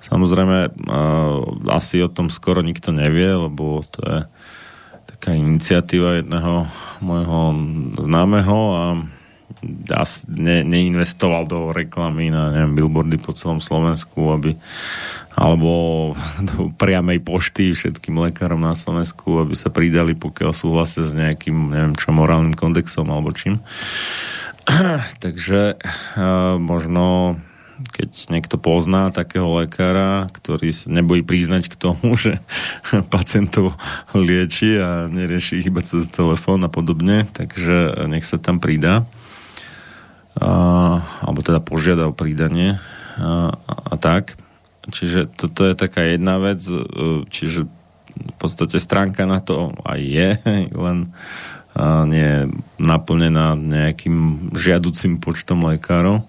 [0.01, 0.73] Samozrejme,
[1.69, 4.25] asi o tom skoro nikto nevie, lebo to je
[5.13, 6.65] taká iniciatíva jedného
[6.97, 7.53] môjho
[8.01, 9.05] známeho a
[10.27, 14.57] ne, neinvestoval do reklamy na neviem, billboardy po celom Slovensku, aby
[15.31, 16.11] alebo
[16.49, 21.95] do priamej pošty všetkým lekárom na Slovensku, aby sa pridali, pokiaľ súhlasia s nejakým, neviem
[21.95, 23.61] čo, morálnym kondexom alebo čím.
[25.23, 27.38] Takže uh, možno
[27.81, 32.38] keď niekto pozná takého lekára, ktorý sa nebojí priznať k tomu, že
[33.13, 33.73] pacientov
[34.13, 39.09] lieči a nerieši ich iba cez telefón a podobne, takže nech sa tam pridá.
[40.32, 42.80] Uh, alebo teda požiada o pridanie
[43.20, 44.40] uh, a, a tak.
[44.88, 46.82] Čiže toto je taká jedna vec, e,
[47.30, 47.70] čiže
[48.18, 50.30] v podstate stránka na to aj je,
[50.90, 51.14] len
[52.10, 52.41] nie je
[52.84, 56.28] naplnená nejakým žiaducim počtom lekárov.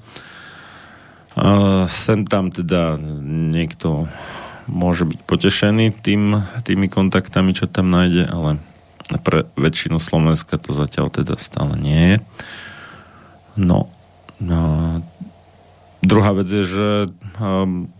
[1.34, 1.48] A
[1.88, 4.06] sem tam teda niekto
[4.70, 8.62] môže byť potešený tým, tými kontaktami, čo tam nájde, ale
[9.26, 12.16] pre väčšinu Slovenska to zatiaľ teda stále nie je.
[13.56, 13.88] No,
[14.40, 14.60] no
[16.02, 16.88] Druhá vec je, že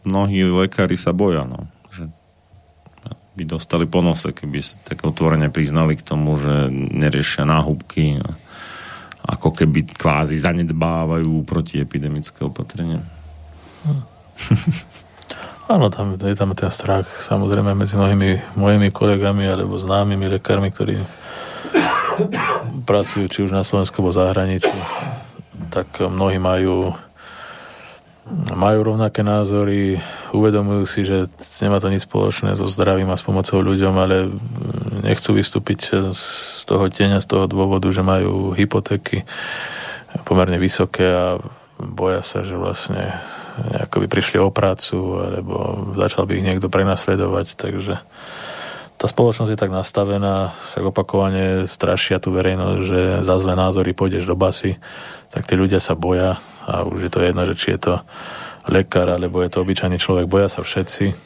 [0.03, 1.71] mnohí lekári sa boja, no.
[1.95, 2.11] Že
[3.39, 8.35] by dostali po nose, keby sa tak otvorene priznali k tomu, že neriešia náhubky a
[9.23, 13.07] ako keby kvázi zanedbávajú protiepidemické opatrenia.
[15.71, 20.99] Áno, tam je tam ten strach samozrejme medzi mnohými mojimi kolegami alebo známymi lekármi, ktorí
[22.91, 24.75] pracujú či už na Slovensku alebo zahraničí,
[25.73, 26.93] tak mnohí majú
[28.55, 29.99] majú rovnaké názory,
[30.31, 31.27] uvedomujú si, že
[31.59, 34.31] nemá to nič spoločné so zdravím a s pomocou ľuďom, ale
[35.03, 39.27] nechcú vystúpiť z toho tieňa, z toho dôvodu, že majú hypotéky
[40.23, 41.43] pomerne vysoké a
[41.83, 43.19] boja sa, že vlastne
[43.59, 45.55] ako by prišli o prácu alebo
[45.99, 47.99] začal by ich niekto prenasledovať, takže
[49.03, 54.31] tá spoločnosť je tak nastavená, však opakovane strašia tú verejnosť, že za zlé názory pôjdeš
[54.31, 54.79] do basy,
[55.33, 56.37] tak tí ľudia sa boja
[56.69, 57.95] a už je to jedno, že či je to
[58.69, 61.17] lekár alebo je to obyčajný človek, boja sa všetci.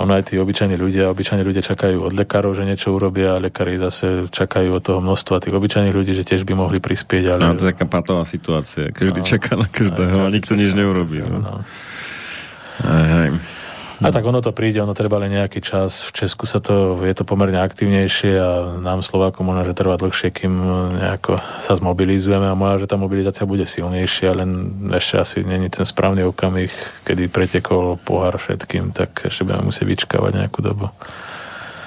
[0.00, 3.76] Ono aj tí obyčajní ľudia, obyčajní ľudia čakajú od lekárov, že niečo urobia a lekári
[3.76, 7.36] zase čakajú od toho množstva tých obyčajných ľudí, že tiež by mohli prispieť.
[7.36, 7.40] Ale...
[7.44, 8.88] No, to je taká patová situácia.
[8.88, 11.20] Každý no, čaká na každého a nikto nič neurobí.
[11.20, 11.44] No.
[11.44, 11.54] No.
[12.88, 13.28] Aj, aj.
[14.02, 16.10] A tak ono to príde, ono treba len nejaký čas.
[16.10, 18.50] V Česku sa to, je to pomerne aktívnejšie a
[18.82, 20.52] nám Slovákom možno, že trvá dlhšie, kým
[20.98, 24.50] nejako sa zmobilizujeme a možno, že tá mobilizácia bude silnejšia, len
[24.90, 26.74] ešte asi není ten správny okamih,
[27.06, 30.90] kedy pretekol pohár všetkým, tak ešte budeme musieť vyčkávať nejakú dobu.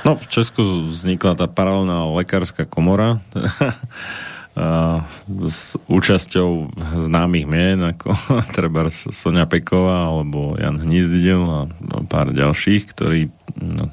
[0.06, 3.20] No, v Česku vznikla tá paralelná lekárska komora.
[5.46, 8.16] s účasťou známych mien ako
[8.56, 11.68] treba Sonia Peková alebo Jan Hnizdil a
[12.08, 13.28] pár ďalších, ktorí
[13.60, 13.92] no,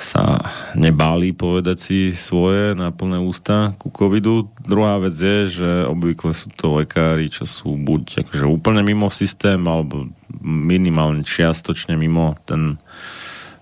[0.00, 0.40] sa
[0.72, 4.48] nebáli povedať si svoje na plné ústa ku covidu.
[4.64, 9.60] Druhá vec je, že obvykle sú to lekári, čo sú buď akože úplne mimo systém
[9.68, 10.08] alebo
[10.40, 12.80] minimálne čiastočne mimo ten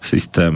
[0.07, 0.55] systém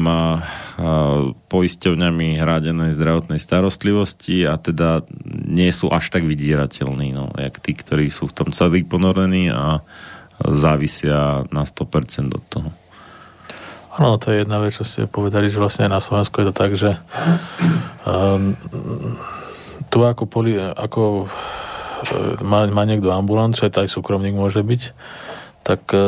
[1.50, 8.06] poisťovňami hradenej zdravotnej starostlivosti a teda nie sú až tak vydierateľní, no, jak tí, ktorí
[8.06, 9.82] sú v tom celý ponorení a
[10.40, 12.70] závisia na 100% od toho.
[13.90, 16.72] Áno, to je jedna vec, čo ste povedali, že vlastne na Slovensku je to tak,
[16.78, 16.94] že
[18.06, 18.54] um,
[19.90, 24.82] tu ako, poli, ako e, má, má niekto ambulanciu, aj súkromník môže byť,
[25.60, 26.00] tak e,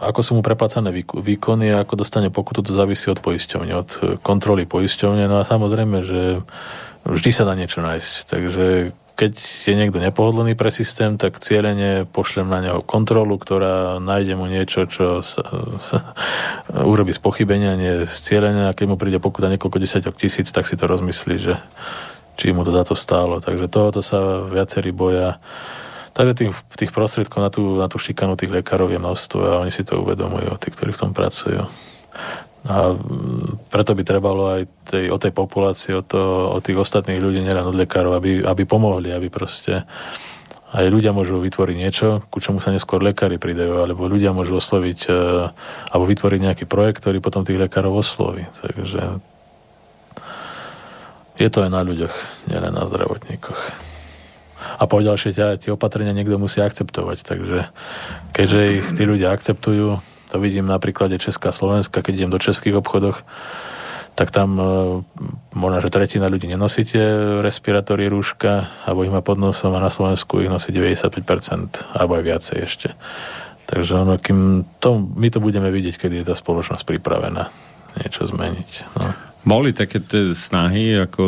[0.00, 4.00] ako sú mu preplácané výkony a ako dostane pokutu, to závisí od poisťovne, od e,
[4.20, 5.28] kontroly poisťovne.
[5.28, 6.40] No a samozrejme, že
[7.04, 8.14] vždy sa dá niečo nájsť.
[8.26, 8.64] Takže
[9.16, 14.44] keď je niekto nepohodlný pre systém, tak cieľene pošlem na neho kontrolu, ktorá nájde mu
[14.44, 15.44] niečo, čo sa,
[15.80, 16.12] sa
[16.92, 20.68] urobí z pochybenia, nie z cieľenia a keď mu príde pokuta niekoľko desiatok tisíc, tak
[20.68, 21.56] si to rozmyslí, že
[22.36, 23.40] či mu to za to stálo.
[23.40, 25.40] Takže tohoto sa viacerí boja
[26.16, 29.68] Takže tých, tých prostriedkov na tú, na tú šikanu tých lekárov je množstvo a oni
[29.68, 31.68] si to uvedomujú, tí, ktorí v tom pracujú.
[32.66, 36.16] A mm, preto by trebalo aj tej, o tej populácii, o, to,
[36.56, 39.84] o tých ostatných ľudí, nielen od lekárov, aby, aby pomohli, aby proste
[40.72, 45.00] aj ľudia môžu vytvoriť niečo, ku čomu sa neskôr lekári pridajú, alebo ľudia môžu osloviť
[45.06, 45.12] e,
[45.92, 48.48] alebo vytvoriť nejaký projekt, ktorý potom tých lekárov osloví.
[48.64, 49.20] Takže
[51.36, 52.14] je to aj na ľuďoch,
[52.48, 53.86] nielen na zdravotníkoch
[54.74, 55.30] a ďalšie
[55.62, 57.22] tie opatrenia niekto musí akceptovať.
[57.22, 57.58] Takže
[58.34, 62.42] keďže ich tí ľudia akceptujú, to vidím na príklade Česká a Slovenska, keď idem do
[62.42, 63.22] českých obchodoch,
[64.16, 64.64] tak tam e,
[65.52, 66.98] možno, že tretina ľudí nenosíte
[67.44, 72.24] respirátory, rúška, alebo ich má pod nosom a na Slovensku ich nosí 95%, alebo aj
[72.24, 72.88] viacej ešte.
[73.68, 77.52] Takže ono, kým to, my to budeme vidieť, kedy je tá spoločnosť pripravená
[78.00, 78.70] niečo zmeniť.
[78.96, 79.12] No.
[79.46, 81.24] Boli také tie snahy ako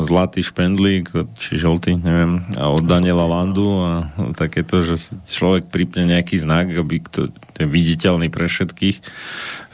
[0.00, 4.96] Zlatý špendlík, či žltý, neviem, a od Daniela Landu a takéto, že
[5.28, 7.28] človek pripne nejaký znak, aby to
[7.60, 8.96] je viditeľný pre všetkých,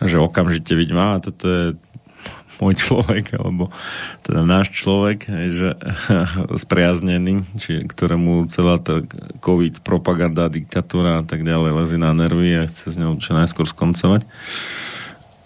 [0.03, 1.65] že okamžite vidím, a toto je
[2.59, 3.71] môj človek, alebo
[4.27, 5.79] teda náš človek, že
[6.67, 9.07] spriaznený, či, ktorému celá tá
[9.47, 13.71] COVID propaganda, diktatúra a tak ďalej lezí na nervy a chce s ňou čo najskôr
[13.71, 14.27] skoncovať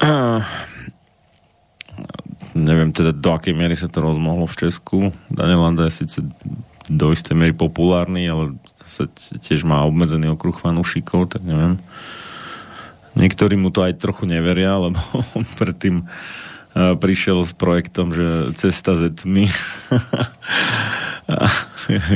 [2.58, 4.98] neviem teda do akej miery sa to rozmohlo v Česku.
[5.30, 6.18] Daniel Landa je síce
[6.88, 11.76] do istej miery populárny, ale sa tiež má obmedzený okruh fanúšikov, tak neviem.
[13.18, 14.98] Niektorí mu to aj trochu neveria, lebo
[15.36, 19.46] on predtým uh, prišiel s projektom, že cesta z tmy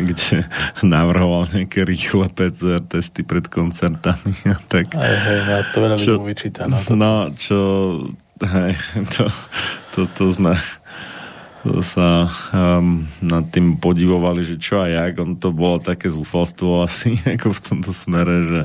[0.08, 0.44] kde
[0.80, 4.32] navrhoval nejaké rýchle PCR testy pred koncertami.
[4.72, 6.64] tak, aj, hej, no, to veľa čo, vyčíta.
[6.68, 7.58] No, no, čo
[8.40, 8.72] hej,
[9.12, 9.28] to,
[9.92, 10.56] to, to sme
[11.86, 15.14] sa um, nad tým podivovali, že čo a jak.
[15.22, 18.60] On to bolo také zúfalstvo asi ako v tomto smere, že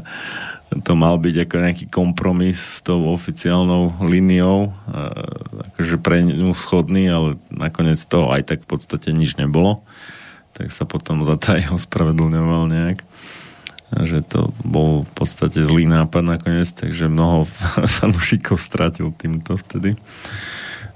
[0.84, 4.76] to mal byť ako nejaký kompromis s tou oficiálnou líniou,
[5.72, 9.80] akože pre ňu schodný, ale nakoniec toho aj tak v podstate nič nebolo.
[10.60, 13.00] Tak sa potom za to aj ospravedlňoval nejak
[13.88, 17.48] že to bol v podstate zlý nápad nakoniec, takže mnoho
[18.04, 19.96] fanúšikov stratil týmto vtedy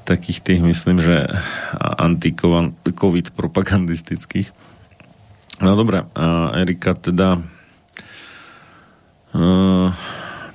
[0.04, 1.30] takých tých, myslím, že
[1.78, 4.50] anti-covid propagandistických.
[5.62, 6.02] No dobré,
[6.58, 7.38] Erika teda
[9.38, 9.94] uh,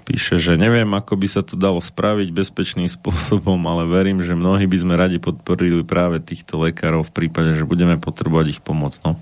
[0.07, 4.67] píše, že neviem, ako by sa to dalo spraviť bezpečným spôsobom, ale verím, že mnohí
[4.71, 8.99] by sme radi podporili práve týchto lekárov v prípade, že budeme potrebovať ich pomoc.
[9.03, 9.19] No.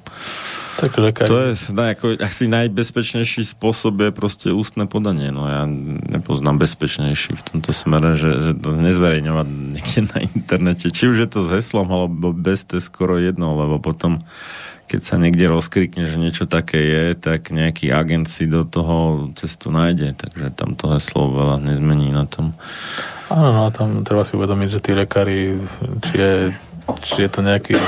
[0.75, 1.31] Tak lekári.
[1.31, 5.31] To je no, ako, asi najbezpečnejší spôsob je proste ústne podanie.
[5.31, 5.65] No ja
[6.11, 10.91] nepoznám bezpečnejší v tomto smere, že, že to nezverejňovať niekde na internete.
[10.91, 14.19] Či už je to s heslom, alebo bez, to je skoro jedno, lebo potom
[14.85, 19.73] keď sa niekde rozkrikne, že niečo také je, tak nejaký agent si do toho cestu
[19.73, 22.53] nájde, takže tam to heslo veľa nezmení na tom.
[23.33, 25.57] Áno, no tam treba si uvedomiť, že tí lekári,
[26.05, 26.33] či je,
[27.01, 27.81] či je to nejaký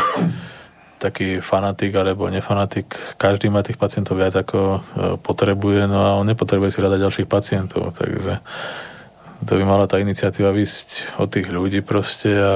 [1.06, 4.78] taký fanatik alebo nefanatik, každý má tých pacientov viac ako e,
[5.22, 8.42] potrebuje, no a on nepotrebuje si hľadať ďalších pacientov, takže
[9.46, 12.54] to by mala tá iniciatíva vysť od tých ľudí proste a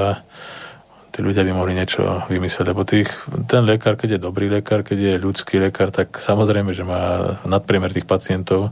[1.11, 3.11] tí ľudia by mohli niečo vymyslieť, lebo tých,
[3.47, 7.91] ten lekár, keď je dobrý lekár, keď je ľudský lekár, tak samozrejme, že má nadpriemer
[7.91, 8.71] tých pacientov,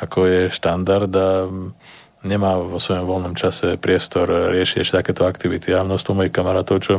[0.00, 1.48] ako je štandard a
[2.24, 5.70] nemá vo svojom voľnom čase priestor riešiť ešte takéto aktivity.
[5.72, 6.94] A množstvo mojich kamarátov, čo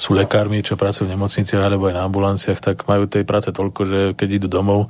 [0.00, 3.80] sú lekármi, čo pracujú v nemocniciach alebo aj na ambulanciách, tak majú tej práce toľko,
[3.86, 4.88] že keď idú domov,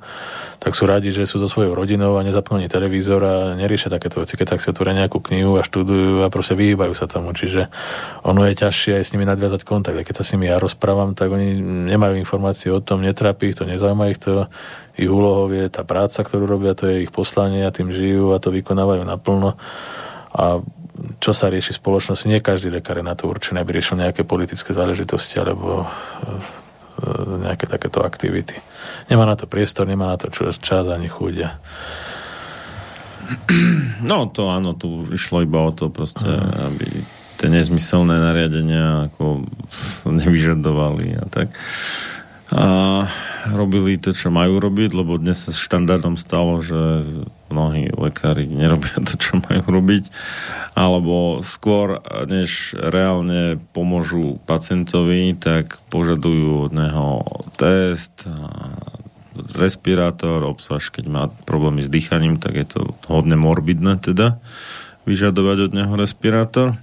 [0.61, 4.21] tak sú radi, že sú so svojou rodinou a nezapnú ani televízor a neriešia takéto
[4.21, 7.33] veci, keď tak si otvoria nejakú knihu a študujú a proste vyhýbajú sa tomu.
[7.33, 7.73] Čiže
[8.29, 9.97] ono je ťažšie aj s nimi nadviazať kontakt.
[9.97, 11.57] A keď sa s nimi ja rozprávam, tak oni
[11.89, 14.53] nemajú informácie o tom, netrápi ich to, nezaujíma ich to.
[15.01, 18.43] Ich úlohou je tá práca, ktorú robia, to je ich poslanie a tým žijú a
[18.43, 19.57] to vykonávajú naplno.
[20.37, 20.61] A
[21.21, 22.27] čo sa rieši v spoločnosti.
[22.29, 25.89] Nie každý lekár je na to určený, aby riešil nejaké politické záležitosti alebo e,
[27.45, 28.57] nejaké takéto aktivity.
[29.09, 30.29] Nemá na to priestor, nemá na to
[30.61, 31.35] čas ani chuť.
[34.03, 36.51] No to áno, tu išlo iba o to proste, mm.
[36.73, 36.87] aby
[37.41, 39.49] tie nezmyselné nariadenia ako
[40.21, 41.49] nevyžadovali a tak.
[42.51, 43.07] A
[43.55, 47.07] robili to, čo majú robiť, lebo dnes sa štandardom stalo, že
[47.51, 50.09] mnohí lekári nerobia to, čo majú robiť,
[50.79, 57.27] alebo skôr, než reálne pomôžu pacientovi, tak požadujú od neho
[57.59, 58.25] test,
[59.57, 64.39] respirátor, obzvlášť keď má problémy s dýchaním, tak je to hodne morbidné teda
[65.09, 66.79] vyžadovať od neho respirátor.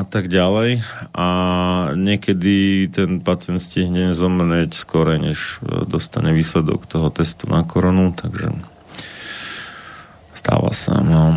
[0.00, 0.80] a tak ďalej.
[1.12, 1.28] A
[1.96, 8.54] niekedy ten pacient stihne zomrieť skôr, než dostane výsledok toho testu na koronu, takže
[10.34, 11.00] stáva sa.
[11.00, 11.36] No,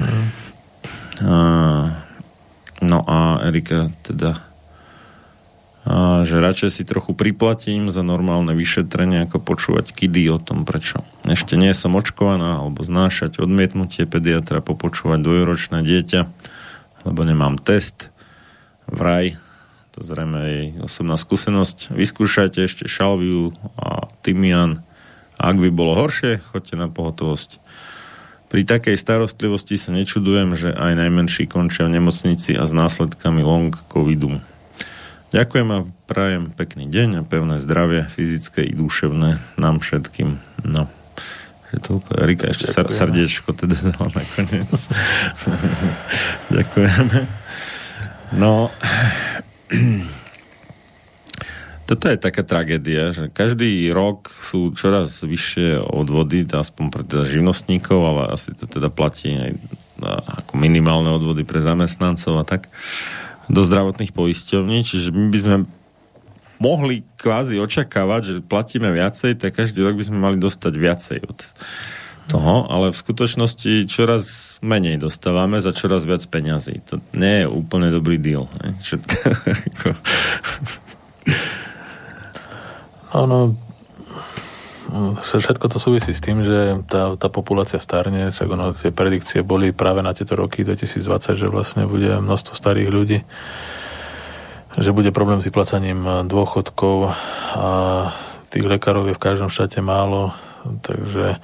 [1.23, 1.35] a,
[2.81, 4.53] no a Erika teda
[5.83, 11.03] a že radšej si trochu priplatím za normálne vyšetrenie, ako počúvať kidy o tom, prečo
[11.27, 16.21] ešte nie som očkovaná, alebo znášať odmietnutie pediatra, popočúvať dvojročné dieťa,
[17.03, 18.15] lebo nemám test.
[18.87, 19.35] Vraj,
[19.91, 21.91] to zrejme jej osobná skúsenosť.
[21.91, 24.79] Vyskúšajte ešte šalviu a tymian.
[25.35, 27.59] Ak by bolo horšie, choďte na pohotovosť.
[28.53, 33.73] Pri takej starostlivosti sa nečudujem, že aj najmenší končia v nemocnici a s následkami long
[33.89, 34.37] covidu.
[35.33, 40.37] Ďakujem a prajem pekný deň a pevné zdravie, fyzické i duševné nám všetkým.
[40.69, 40.85] No,
[41.73, 42.13] je toľko.
[42.21, 44.69] Erika ešte sa, srdiečko teda dala nakoniec.
[46.53, 47.25] Ďakujeme.
[48.37, 48.69] No,
[51.83, 57.99] toto je taká tragédia, že každý rok sú čoraz vyššie odvody, aspoň pre teda živnostníkov,
[57.99, 59.51] ale asi to teda platí aj
[60.43, 62.71] ako minimálne odvody pre zamestnancov a tak
[63.51, 65.57] do zdravotných poisťovní, čiže my by sme
[66.63, 71.39] mohli kvázi očakávať, že platíme viacej, tak každý rok by sme mali dostať viacej od
[72.31, 76.79] toho, ale v skutočnosti čoraz menej dostávame za čoraz viac peňazí.
[76.87, 78.47] To nie je úplne dobrý deal.
[78.63, 78.79] Ne?
[78.79, 79.91] Všetko,
[83.13, 83.53] Áno,
[85.21, 89.69] všetko to súvisí s tým, že tá, tá populácia starne, však ono, tie predikcie boli
[89.69, 93.19] práve na tieto roky 2020, že vlastne bude množstvo starých ľudí,
[94.77, 97.13] že bude problém s vyplacaním dôchodkov
[97.53, 97.67] a
[98.53, 100.33] tých lekárov je v každom štáte málo,
[100.85, 101.41] takže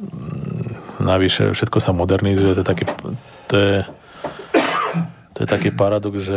[0.00, 2.84] mm, navyše všetko sa modernizuje, to je taký,
[3.48, 3.74] to je
[5.38, 6.34] to je taký paradox, že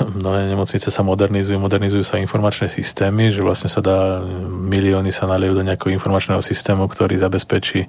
[0.00, 5.60] mnohé nemocnice sa modernizujú, modernizujú sa informačné systémy, že vlastne sa dá, milióny sa naliejú
[5.60, 7.88] do nejakého informačného systému, ktorý zabezpečí e,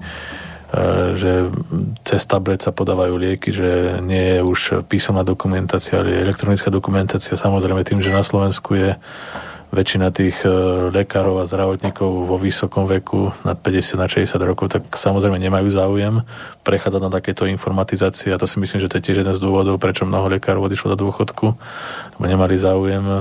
[1.15, 1.47] že
[2.03, 7.39] cez tablet sa podávajú lieky, že nie je už písomná dokumentácia, ale elektronická dokumentácia.
[7.39, 8.99] Samozrejme tým, že na Slovensku je
[9.69, 10.49] väčšina tých e,
[10.89, 16.25] lekárov a zdravotníkov vo vysokom veku, nad 50 na 60 rokov, tak samozrejme nemajú záujem
[16.65, 19.77] prechádzať na takéto informatizácie a to si myslím, že to je tiež jeden z dôvodov,
[19.77, 21.47] prečo mnoho lekárov odišlo do dôchodku,
[22.17, 23.17] lebo nemali záujem e,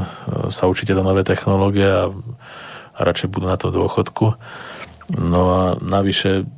[0.48, 2.08] sa učiť do nové technológie a,
[2.96, 4.32] a radšej budú na to dôchodku.
[5.20, 6.48] No a navyše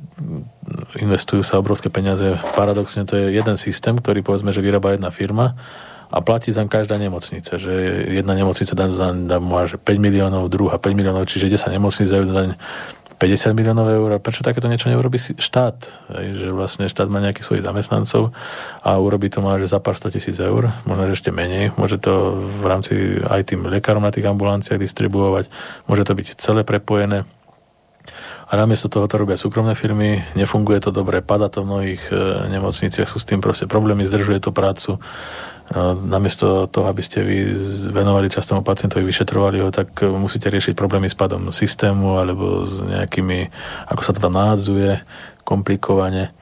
[0.99, 2.35] investujú sa obrovské peniaze.
[2.55, 5.55] Paradoxne to je jeden systém, ktorý povedzme, že vyrába jedna firma
[6.11, 7.71] a platí za každá nemocnica, že
[8.11, 12.59] jedna nemocnica dá, dá môže 5 miliónov, druhá 5 miliónov, čiže 10 nemocnic dajú daň
[13.21, 14.17] 50 miliónov eur.
[14.17, 15.77] Prečo takéto niečo neurobi štát?
[16.09, 18.33] Že vlastne štát má nejakých svojich zamestnancov
[18.81, 21.69] a urobí to môže za pár 100 tisíc eur, možno že ešte menej.
[21.77, 25.53] Môže to v rámci aj tým lekárom na tých ambulanciách distribuovať.
[25.85, 27.29] Môže to byť celé prepojené.
[28.51, 32.15] A namiesto toho to robia súkromné firmy, nefunguje to dobre, pada to v mnohých e,
[32.51, 34.99] nemocniciach, sú s tým proste problémy, zdržuje to prácu
[36.03, 37.37] namiesto toho, aby ste vy
[37.95, 42.83] venovali čas tomu pacientovi, vyšetrovali ho, tak musíte riešiť problémy s padom systému alebo s
[42.83, 43.47] nejakými,
[43.87, 44.99] ako sa to tam nádzuje,
[45.47, 46.35] komplikovane.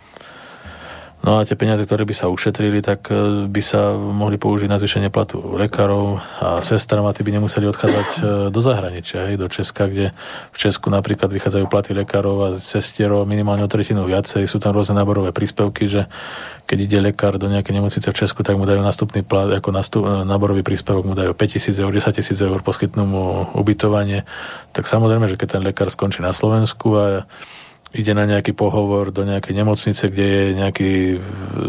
[1.19, 4.79] No a tie peniaze, ktoré by sa ušetrili, tak e, by sa mohli použiť na
[4.79, 9.51] zvýšenie platu lekárov a sestram a tí by nemuseli odchádzať e, do zahraničia, aj do
[9.51, 10.15] Česka, kde
[10.55, 14.47] v Česku napríklad vychádzajú platy lekárov a sestierov minimálne o tretinu viacej.
[14.47, 16.07] Sú tam rôzne náborové príspevky, že
[16.63, 20.07] keď ide lekár do nejakej nemocnice v Česku, tak mu dajú nastupný plat, ako nastup,
[20.07, 23.23] e, náborový príspevok mu dajú 5000 eur, 10 tisíc eur, poskytnú mu
[23.59, 24.23] ubytovanie.
[24.71, 27.27] Tak samozrejme, že keď ten lekár skončí na Slovensku a
[27.89, 30.93] ide na nejaký pohovor do nejakej nemocnice, kde je nejaký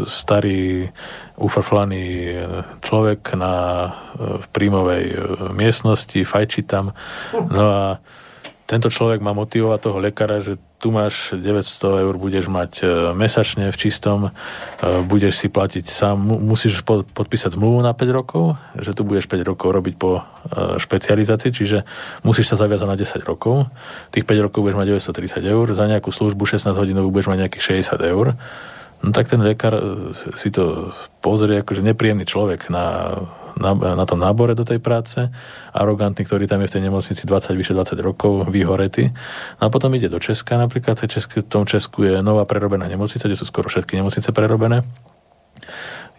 [0.04, 0.92] starý
[1.40, 2.36] ufrflaný
[2.84, 3.54] človek na,
[4.20, 5.04] v príjmovej
[5.56, 6.92] miestnosti, fajči tam.
[7.32, 7.84] No a
[8.70, 12.84] tento človek má motivovať toho lekára, že tu máš 900 eur, budeš mať e,
[13.18, 18.94] mesačne v čistom, e, budeš si platiť sám, musíš podpísať zmluvu na 5 rokov, že
[18.94, 21.82] tu budeš 5 rokov robiť po e, špecializácii, čiže
[22.22, 23.66] musíš sa zaviazať na 10 rokov.
[24.14, 27.82] Tých 5 rokov budeš mať 930 eur, za nejakú službu 16 hodinovú budeš mať nejakých
[27.98, 28.38] 60 eur.
[29.02, 29.74] No tak ten lekár
[30.14, 33.16] si to pozrie, akože nepríjemný človek na
[33.60, 35.28] na, na tom nábore do tej práce,
[35.76, 39.12] arogantný, ktorý tam je v tej nemocnici 20, vyše 20 rokov, vyhoretý.
[39.60, 43.38] No a potom ide do Česka napríklad, v tom Česku je nová prerobená nemocnica, kde
[43.38, 44.82] sú skoro všetky nemocnice prerobené.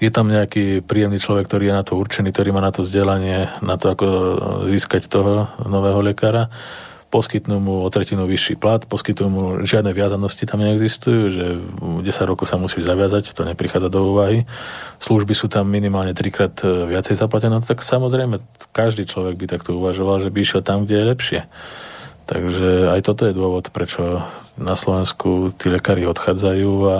[0.01, 3.53] Je tam nejaký príjemný človek, ktorý je na to určený, ktorý má na to vzdelanie,
[3.61, 4.07] na to, ako
[4.65, 6.49] získať toho nového lekára
[7.11, 12.47] poskytnú mu o tretinu vyšší plat, poskytnú mu žiadne viazanosti tam neexistujú, že 10 rokov
[12.47, 14.47] sa musí zaviazať, to neprichádza do úvahy.
[15.03, 18.39] Služby sú tam minimálne trikrát e, viacej zaplatené, no tak samozrejme
[18.71, 21.39] každý človek by takto uvažoval, že by išiel tam, kde je lepšie.
[22.31, 24.23] Takže aj toto je dôvod, prečo
[24.55, 26.97] na Slovensku tí lekári odchádzajú a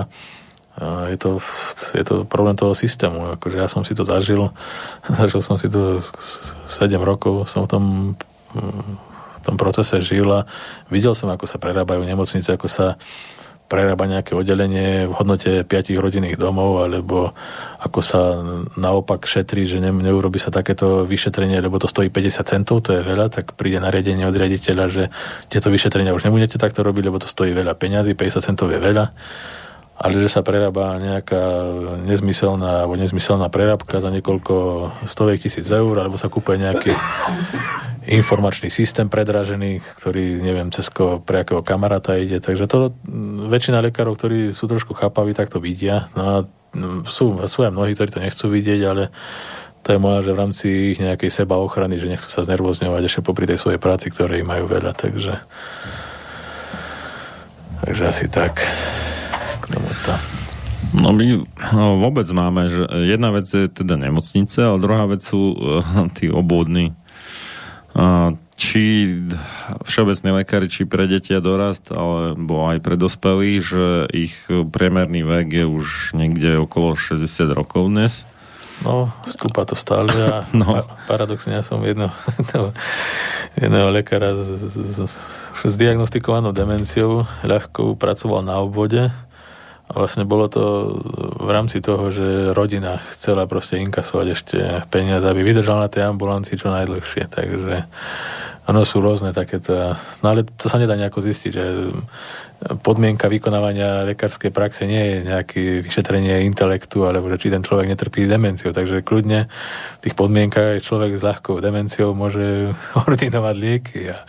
[1.07, 1.40] je to,
[1.95, 3.40] je to problém toho systému.
[3.40, 4.51] Akože ja som si to zažil,
[5.19, 6.03] zažil som si to
[6.67, 7.85] 7 rokov, som v tom
[9.42, 10.45] v tom procese žil a
[10.94, 12.95] videl som, ako sa prerábajú nemocnice, ako sa
[13.72, 17.32] prerába nejaké oddelenie v hodnote 5 rodinných domov, alebo
[17.80, 18.36] ako sa
[18.76, 23.02] naopak šetrí, že ne, neurobi sa takéto vyšetrenie, lebo to stojí 50 centov, to je
[23.02, 25.03] veľa, tak príde nariadenie od riaditeľa, že
[25.48, 29.16] tieto vyšetrenia už nebudete takto robiť, lebo to stojí veľa peňazí, 50 centov je veľa
[30.02, 31.44] ale že sa prerába nejaká
[32.10, 34.54] nezmyselná alebo nezmyselná prerábka za niekoľko
[35.06, 36.90] stoviek tisíc eur, alebo sa kúpe nejaký
[38.10, 42.42] informačný systém predražený, ktorý neviem cez ko, pre akého kamaráta ide.
[42.42, 42.98] Takže to
[43.46, 46.10] väčšina lekárov, ktorí sú trošku chápaví, tak to vidia.
[46.18, 46.36] No a
[47.06, 49.14] sú, sú aj mnohí, ktorí to nechcú vidieť, ale
[49.86, 50.66] to je možno, že v rámci
[50.98, 54.66] ich nejakej seba ochrany, že nechcú sa znervozňovať ešte popri tej svojej práci, ktorej majú
[54.66, 54.98] veľa.
[54.98, 55.34] Takže,
[57.86, 58.66] takže asi tak
[59.72, 60.11] tomuto?
[60.91, 65.56] No my no, vôbec máme, že jedna vec je teda nemocnice, ale druhá vec sú
[65.56, 66.91] uh, tí obvodní.
[68.56, 68.83] Či
[69.83, 75.48] všeobecní lekári, či pre deti a dorast, alebo aj pre dospelých, že ich priemerný vek
[75.51, 78.24] je už niekde okolo 60 rokov dnes.
[78.82, 80.82] No, stúpa to stále a no.
[81.06, 82.09] paradoxne ja som jedno,
[83.61, 84.98] jedného lekára s, s,
[85.61, 89.14] s diagnostikovanou demenciou ľahkou pracoval na obvode
[89.92, 90.64] a vlastne bolo to
[91.36, 96.56] v rámci toho, že rodina chcela proste inkasovať ešte peniaze, aby vydržal na tej ambulancii
[96.56, 97.28] čo najdlhšie.
[97.28, 97.76] Takže
[98.72, 100.00] ono sú rôzne takéto...
[100.24, 101.64] No ale to sa nedá nejako zistiť, že
[102.80, 108.30] podmienka vykonávania lekárskej praxe nie je nejaké vyšetrenie intelektu, alebo že či ten človek netrpí
[108.30, 108.72] demenciou.
[108.72, 109.52] Takže kľudne
[109.98, 112.72] v tých podmienkach človek s ľahkou demenciou môže
[113.03, 114.24] ordinovať lieky a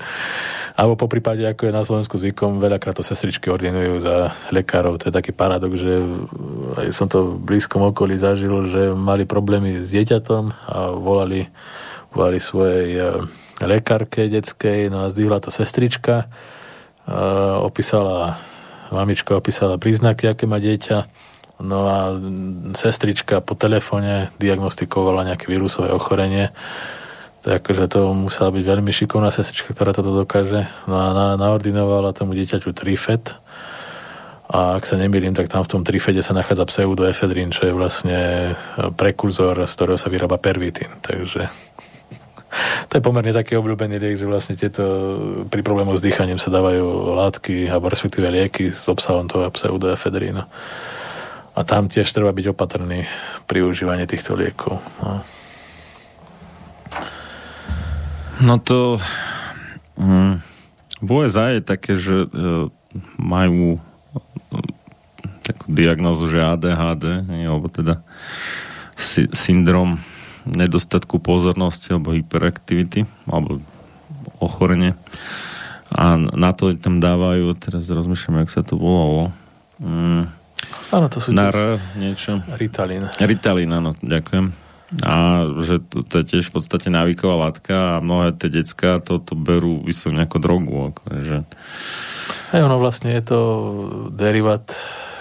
[0.73, 4.97] alebo po prípade, ako je na Slovensku zvykom, veľakrát to sestričky ordinujú za lekárov.
[4.97, 6.01] To je taký paradox, že
[6.97, 11.44] som to v blízkom okolí zažil, že mali problémy s dieťatom a volali,
[12.17, 13.02] volali svojej e,
[13.60, 16.33] lekárke detskej, no a zdvihla to sestrička,
[17.62, 18.39] opísala,
[18.94, 21.28] mamička opísala príznaky, aké má dieťa,
[21.62, 22.10] No a
[22.75, 26.51] sestrička po telefóne diagnostikovala nejaké vírusové ochorenie
[27.42, 30.70] Takže to musela byť veľmi šikovná sestrička, ktorá toto dokáže.
[30.86, 33.34] No a na, naordinovala tomu dieťaťu trifet.
[34.46, 38.18] A ak sa nemýlim, tak tam v tom trifede sa nachádza pseudoefedrín, čo je vlastne
[38.94, 40.92] prekurzor, z ktorého sa vyrába pervitín.
[41.02, 41.50] Takže
[42.88, 44.84] to je pomerne taký obľúbený liek, že vlastne tieto
[45.50, 50.46] pri problémoch s dýchaním sa dávajú látky alebo respektíve lieky s obsahom toho pseudoefedrínu.
[51.52, 53.02] A tam tiež treba byť opatrný
[53.50, 54.78] pri užívaní týchto liekov.
[55.02, 55.41] No.
[58.40, 58.96] No to
[60.00, 60.40] hm,
[61.02, 62.28] v USA je také, že e,
[63.18, 63.80] majú e,
[65.42, 68.06] takú diagnozu, že ADHD, alebo teda
[68.94, 69.98] sy- syndrom
[70.46, 73.58] nedostatku pozornosti alebo hyperaktivity, alebo
[74.38, 74.94] ochorenie.
[75.92, 79.34] A na to tam dávajú, teraz rozmýšľam, jak sa to volalo.
[79.82, 80.30] Mm.
[80.94, 82.38] Áno, to sú na R, niečo.
[82.54, 83.10] Ritalin.
[83.18, 84.61] Ritalin, áno, ďakujem
[85.00, 89.16] a že to, to je tiež v podstate návyková látka a mnohé tie decka to,
[89.16, 90.92] to berú vyslovne ako drogu.
[90.92, 91.36] Ako, že...
[92.52, 93.40] Hej, ono vlastne je to
[94.12, 94.68] derivát,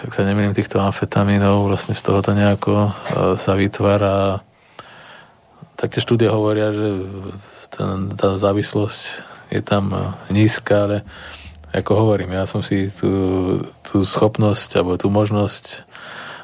[0.03, 4.43] ak sa nemýlim, týchto amfetamínov, vlastne z toho to nejako e, sa vytvára.
[5.79, 6.87] Tak tie štúdie hovoria, že
[7.71, 9.01] ten, tá závislosť
[9.55, 9.99] je tam e,
[10.35, 10.97] nízka, ale
[11.71, 13.07] ako hovorím, ja som si tú,
[13.87, 15.87] tú schopnosť alebo tú možnosť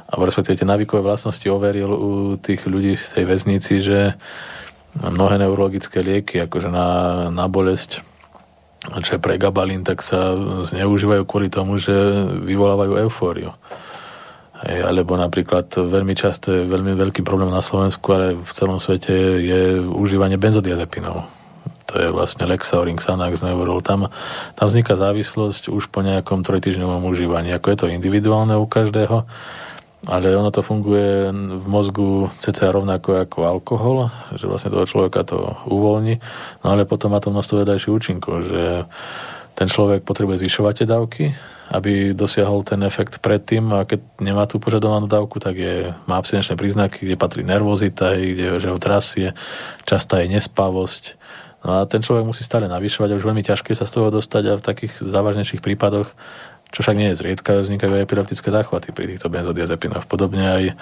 [0.07, 4.15] alebo respektíve tie návykové vlastnosti overil u tých ľudí v tej väznici, že
[4.97, 6.87] mnohé neurologické lieky, akože na,
[7.29, 8.01] na bolesť,
[9.03, 11.93] čo je pre gabalín, tak sa zneužívajú kvôli tomu, že
[12.45, 13.51] vyvolávajú eufóriu.
[14.57, 19.13] Hej, alebo napríklad veľmi často veľmi veľký problém na Slovensku, ale v celom svete
[19.43, 21.29] je užívanie benzodiazepinov.
[21.87, 23.79] To je vlastne Lexaurin, Xanax, Neurol.
[23.85, 24.09] Tam,
[24.57, 27.53] tam vzniká závislosť už po nejakom trojtyžňovom užívaní.
[27.53, 29.23] Ako je to individuálne u každého,
[30.05, 33.97] ale ono to funguje v mozgu cca rovnako ako alkohol,
[34.37, 36.21] že vlastne toho človeka to uvoľní,
[36.61, 38.85] no ale potom má to množstvo vedajších účinkov, že
[39.57, 41.23] ten človek potrebuje zvyšovať tie dávky,
[41.73, 43.73] aby dosiahol ten efekt predtým.
[43.73, 48.61] A keď nemá tú požadovanú dávku, tak je, má abstinenčné príznaky, kde patrí nervozita, kde
[48.61, 49.33] že ho trasie,
[49.89, 51.17] častá je nespavosť,
[51.65, 54.43] No a ten človek musí stále navyšovať a už veľmi ťažké sa z toho dostať
[54.45, 56.13] a v takých závažnejších prípadoch
[56.67, 60.03] čo však nie je zriedka, vznikajú aj epileptické záchvaty pri týchto benzodiazepinoch.
[60.03, 60.73] Podobne aj e,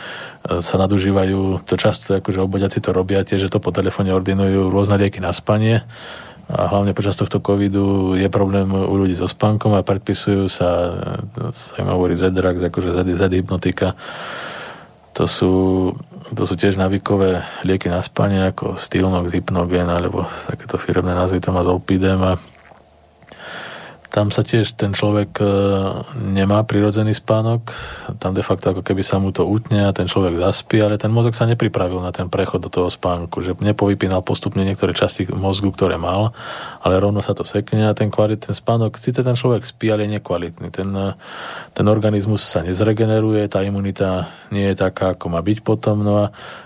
[0.66, 4.98] sa nadužívajú, to často akože obodiaci to robia tiež, že to po telefóne ordinujú rôzne
[4.98, 5.86] lieky na spanie
[6.46, 10.70] a hlavne počas tohto covidu je problém u ľudí so spánkom a predpisujú sa,
[11.54, 13.98] sa im hovorí Z-Drax, akože Z-hypnotika.
[15.18, 15.54] To sú,
[16.30, 21.50] to sú tiež návykové lieky na spanie, ako Stilnox, Hypnogen, alebo takéto firemné názvy, to
[21.50, 22.38] má Zolpidem a
[24.16, 25.48] tam sa tiež ten človek e,
[26.16, 27.68] nemá prirodzený spánok,
[28.16, 31.12] tam de facto ako keby sa mu to utne a ten človek zaspí, ale ten
[31.12, 35.68] mozog sa nepripravil na ten prechod do toho spánku, že nepovypínal postupne niektoré časti mozgu,
[35.76, 36.32] ktoré mal,
[36.80, 40.16] ale rovno sa to sekne a ten kvalitný spánok, síce ten človek spí, ale je
[40.16, 40.72] nekvalitný.
[40.72, 41.12] Ten, e,
[41.76, 46.26] ten organizmus sa nezregeneruje, tá imunita nie je taká, ako má byť potom, no a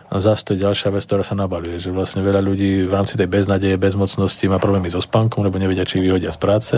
[0.09, 3.13] a zase to je ďalšia vec, ktorá sa nabaluje, že vlastne veľa ľudí v rámci
[3.13, 6.75] tej beznadeje, bezmocnosti má problémy so spánkom, lebo nevedia, či vyhodia z práce,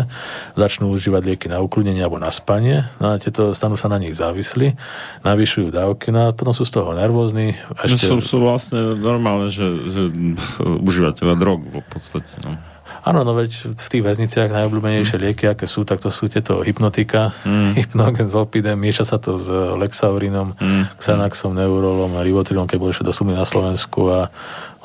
[0.60, 4.12] začnú užívať lieky na ukludnenie alebo na spanie, no a tieto stanú sa na nich
[4.14, 4.76] závislí,
[5.24, 7.56] navyšujú dávky, no a potom sú z toho nervózni.
[7.80, 8.12] Ešte...
[8.12, 10.02] Sú, sú vlastne normálne, že, že
[10.88, 12.36] užívateľa drog v podstate.
[12.44, 12.60] No.
[13.02, 15.24] Áno, no veď v tých väzniciach najobľúbenejšie mm.
[15.26, 17.72] lieky, aké sú, tak to sú tieto hypnotika, mm.
[17.80, 21.02] hypnogen, zolpidem, mieša sa to s Lexaurinom, mm.
[21.02, 24.20] Xanaxom, Neurolom a Rivotrilom, keď bol ešte dostupný na Slovensku a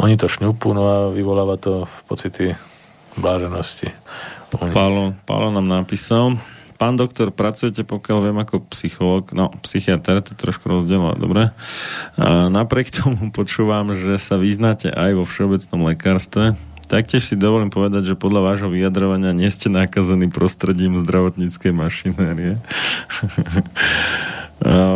[0.01, 2.57] oni to šňupú, no a vyvoláva to pocity
[3.17, 3.93] bláženosti.
[4.53, 6.39] Pálo, Pálo nám napísal,
[6.77, 11.51] pán doktor, pracujete, pokiaľ viem, ako psycholog, no, psychiatr, to trošku rozdiela, dobre.
[12.21, 16.55] A napriek tomu počúvam, že sa vyznáte aj vo všeobecnom lekárstve.
[16.87, 22.63] Taktiež si dovolím povedať, že podľa vášho vyjadrovania nie ste nakazení prostredím zdravotníckej mašinérie.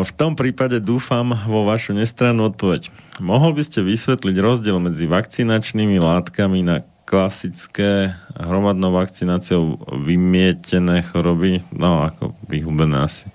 [0.06, 2.94] v tom prípade dúfam vo vašu nestrannú odpoveď.
[3.18, 12.06] Mohol by ste vysvetliť rozdiel medzi vakcinačnými látkami na klasické hromadnou vakcináciou vymietené choroby, no
[12.06, 13.26] ako vyhubené asi,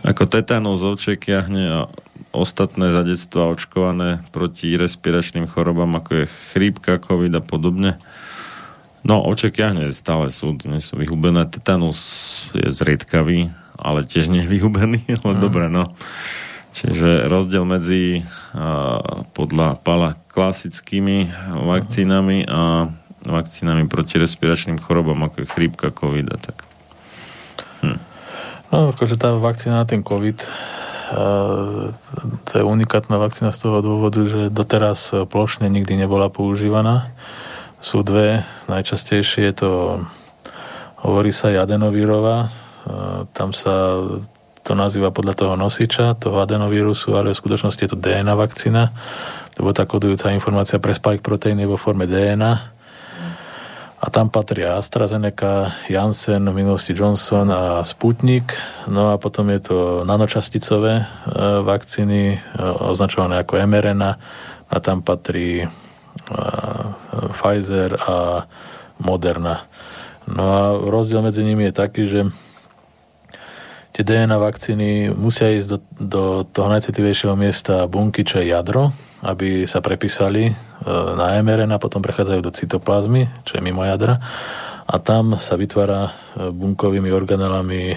[0.00, 1.80] ako tetanus, ovček jahne a
[2.30, 7.98] ostatné za detstva očkované proti respiračným chorobám, ako je chrípka, covid a podobne.
[9.02, 11.50] No, očekiahne stále sú, nie sú vyhubené.
[11.50, 12.00] Tetanus
[12.54, 15.42] je zriedkavý, ale tiež nie je vyhubený, ale mm.
[15.42, 15.90] dobre, no.
[16.72, 18.24] Čiže rozdiel medzi
[18.56, 18.96] a,
[19.36, 21.28] podľa Pala klasickými
[21.68, 22.88] vakcínami a
[23.28, 26.56] vakcínami proti respiračným chorobám, ako je chrípka, covid a tak.
[27.84, 27.98] Hm.
[28.72, 30.40] No, akože tá vakcína na ten covid
[32.44, 37.12] to je unikátna vakcína z toho dôvodu, že doteraz plošne nikdy nebola používaná.
[37.82, 39.70] Sú dve, najčastejšie je to,
[41.02, 42.48] hovorí sa adenovírová,
[43.36, 44.00] tam sa
[44.62, 48.94] to nazýva podľa toho nosiča, toho adenovírusu, ale v skutočnosti je to DNA vakcína,
[49.58, 52.71] lebo tá kodujúca informácia pre spike proteín je vo forme DNA
[54.02, 58.50] a tam patria AstraZeneca, Janssen, v minulosti Johnson a Sputnik.
[58.90, 61.04] No a potom je to nanočasticové e,
[61.62, 62.38] vakcíny, e,
[62.82, 64.10] označované ako mRNA
[64.66, 65.66] a tam patrí e,
[67.30, 68.42] Pfizer a
[68.98, 69.62] Moderna.
[70.26, 72.20] No a rozdiel medzi nimi je taký, že
[73.94, 78.90] tie DNA vakcíny musia ísť do, do toho najcitlivejšieho miesta bunky, čo je jadro,
[79.22, 80.54] aby sa prepísali e,
[81.14, 84.18] na mRNA, potom prechádzajú do cytoplazmy, čo je mimo jadra
[84.86, 86.12] a tam sa vytvára e,
[86.50, 87.94] bunkovými organelami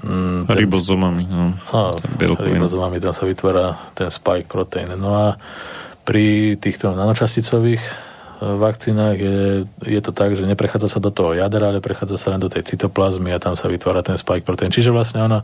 [0.00, 1.24] mm, ribozomami.
[1.28, 1.92] No, a,
[2.40, 4.96] ribozomami tam sa vytvára ten spike protein.
[4.96, 5.26] No a
[6.06, 7.82] pri týchto nanočasticových
[8.40, 12.40] vakcínach je, je to tak, že neprechádza sa do toho jadra, ale prechádza sa len
[12.40, 14.68] do tej cytoplazmy a tam sa vytvára ten spike protein.
[14.68, 15.40] Čiže vlastne ono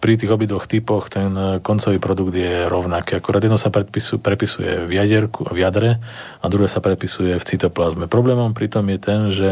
[0.00, 1.32] pri tých obidvoch typoch ten
[1.64, 3.16] koncový produkt je rovnaký.
[3.18, 5.90] Akurát jedno sa predpisu, prepisuje v, jaderku, v jadre
[6.40, 8.04] a druhé sa prepisuje v cytoplazme.
[8.04, 9.48] Problémom pritom je ten, že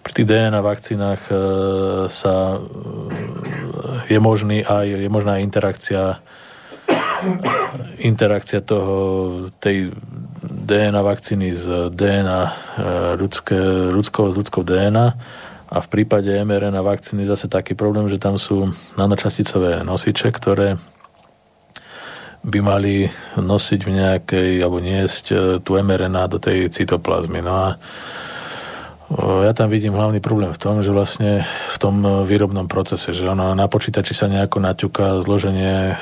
[0.00, 1.34] pri tých DNA vakcínach e,
[2.08, 2.58] sa e,
[4.08, 6.22] je možný aj, je možná interakcia
[8.00, 8.96] interakcia toho,
[9.60, 9.92] tej
[10.40, 12.52] DNA vakcíny z DNA e,
[13.20, 13.58] ľudské,
[13.92, 15.06] ľudskou, s ľudskou DNA
[15.70, 20.80] a v prípade mRNA vakcíny zase taký problém, že tam sú nanočasticové nosiče, ktoré
[22.40, 23.04] by mali
[23.36, 27.44] nosiť v nejakej, alebo niesť e, tú mRNA do tej cytoplazmy.
[27.44, 27.66] No a
[29.18, 33.58] ja tam vidím hlavný problém v tom, že vlastne v tom výrobnom procese, že ono
[33.58, 35.94] na počítači sa nejako naťuká zloženie e,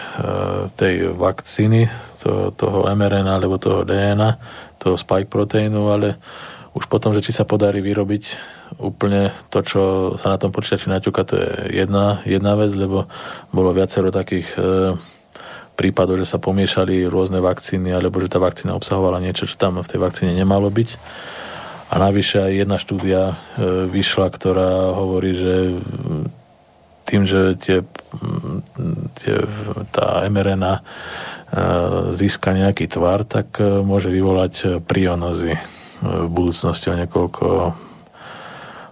[0.77, 1.89] tej vakcíny,
[2.21, 4.37] to, toho mRNA alebo toho DNA,
[4.77, 6.21] toho spike proteínu, ale
[6.77, 8.25] už potom, že či sa podarí vyrobiť
[8.77, 9.83] úplne to, čo
[10.21, 13.09] sa na tom počítači naťuká, to je jedna, jedna vec, lebo
[13.49, 14.53] bolo viacero takých
[15.75, 19.89] prípadov, že sa pomiešali rôzne vakcíny, alebo že tá vakcína obsahovala niečo, čo tam v
[19.89, 20.89] tej vakcíne nemalo byť
[21.89, 23.35] A navyše aj jedna štúdia e,
[23.89, 25.55] vyšla, ktorá hovorí, že
[27.09, 27.81] tým, že tie,
[29.17, 29.35] tie,
[29.89, 30.83] tá mRNA e,
[32.13, 35.57] získa nejaký tvar, tak e, môže vyvolať prionozy
[36.05, 37.47] v budúcnosti o niekoľko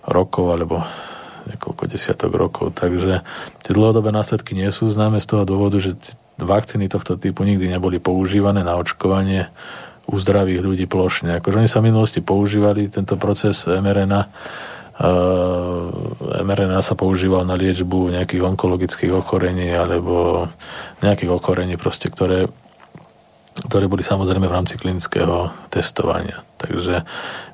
[0.08, 0.82] rokov alebo
[1.52, 2.74] niekoľko desiatok rokov.
[2.74, 3.22] Takže
[3.62, 5.94] tie dlhodobé následky nie sú známe z toho dôvodu, že
[6.40, 9.48] vakcíny tohto typu nikdy neboli používané na očkovanie
[10.06, 11.42] u zdravých ľudí plošne.
[11.42, 14.30] Akože oni sa v minulosti používali, tento proces mRNA
[14.96, 15.92] Uh,
[16.40, 20.48] mRNA sa používal na liečbu nejakých onkologických ochorení alebo
[21.04, 22.48] nejakých ochorení, proste, ktoré,
[23.68, 26.40] ktoré boli samozrejme v rámci klinického testovania.
[26.56, 27.04] Takže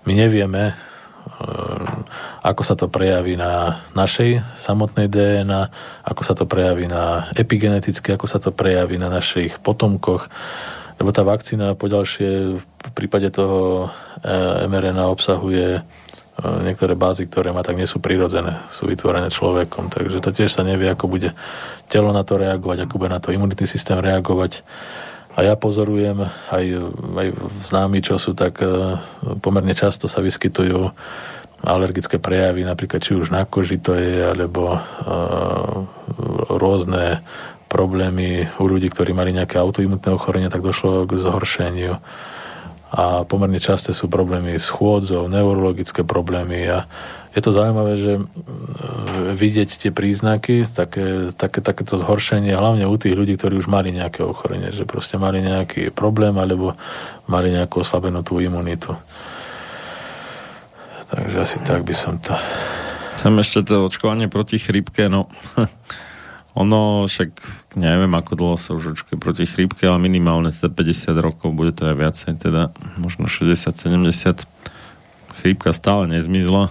[0.07, 2.07] my nevieme, uh,
[2.47, 5.67] ako sa to prejaví na našej samotnej DNA,
[6.07, 10.31] ako sa to prejaví na epigeneticky, ako sa to prejaví na našich potomkoch,
[11.03, 15.83] lebo tá vakcína poďalšie v prípade toho uh, mRNA obsahuje
[16.43, 20.65] niektoré bázy, ktoré má tak nie sú prirodzené, sú vytvorené človekom, takže to tiež sa
[20.65, 21.37] nevie, ako bude
[21.93, 24.65] telo na to reagovať, ako bude na to imunitný systém reagovať.
[25.33, 26.65] A ja pozorujem aj,
[27.17, 27.29] aj
[27.65, 29.01] známi, čo sú tak e,
[29.41, 30.93] pomerne často sa vyskytujú
[31.63, 35.87] alergické prejavy, napríklad či už na koži to je, alebo uh,
[36.59, 37.23] rôzne
[37.73, 41.97] problémy u ľudí, ktorí mali nejaké autoimunitné ochorenie, tak došlo k zhoršeniu.
[42.92, 46.68] A pomerne časté sú problémy s chôdzou, neurologické problémy.
[46.68, 46.84] A
[47.33, 48.23] je to zaujímavé, že e,
[49.33, 54.20] vidieť tie príznaky, také, také, takéto zhoršenie, hlavne u tých ľudí, ktorí už mali nejaké
[54.20, 56.76] ochorenie, že proste mali nejaký problém alebo
[57.25, 58.92] mali nejakú oslabenú tú imunitu.
[61.09, 62.36] Takže asi tak by som to...
[63.17, 65.33] Chcem ešte to očkovanie proti chrypke, no
[66.53, 67.31] Ono však
[67.81, 71.89] neviem, ako dlho sa už očkuje proti chrípke, ale minimálne za 50 rokov, bude to
[71.89, 74.45] aj viacej, teda možno 60-70.
[75.41, 76.69] Chrípka stále nezmizla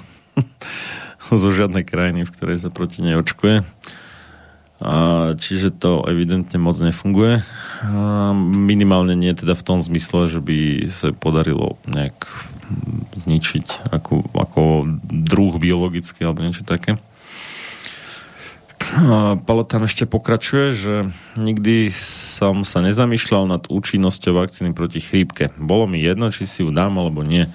[1.42, 3.66] zo žiadnej krajiny, v ktorej sa proti nej očkuje.
[4.82, 7.42] A, čiže to evidentne moc nefunguje.
[7.85, 12.18] A minimálne nie teda v tom zmysle, že by sa podarilo nejak
[13.18, 14.61] zničiť ako, ako
[15.06, 16.98] druh biologický alebo niečo také.
[19.47, 20.95] Palo tam ešte pokračuje, že
[21.39, 25.47] nikdy som sa nezamýšľal nad účinnosťou vakcíny proti chrípke.
[25.55, 27.47] Bolo mi jedno, či si ju dám alebo nie.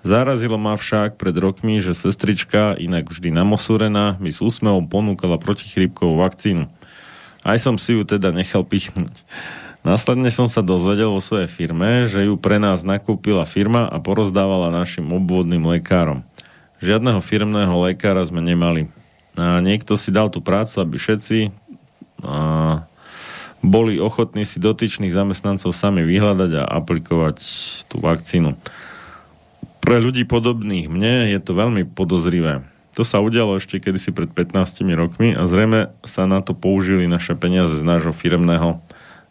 [0.00, 6.24] Zarazilo ma však pred rokmi, že sestrička, inak vždy namosúrená, mi s úsmevom ponúkala protichrípkovú
[6.24, 6.70] vakcínu.
[7.44, 9.12] Aj som si ju teda nechal pichnúť.
[9.84, 14.72] Následne som sa dozvedel vo svojej firme, že ju pre nás nakúpila firma a porozdávala
[14.72, 16.24] našim obvodným lekárom.
[16.80, 18.97] Žiadneho firmného lekára sme nemali.
[19.38, 21.54] Niekto si dal tú prácu, aby všetci
[23.58, 27.38] boli ochotní si dotyčných zamestnancov sami vyhľadať a aplikovať
[27.90, 28.54] tú vakcínu.
[29.78, 32.62] Pre ľudí podobných mne je to veľmi podozrivé.
[32.98, 37.38] To sa udialo ešte kedysi pred 15 rokmi a zrejme sa na to použili naše
[37.38, 38.82] peniaze z nášho firmného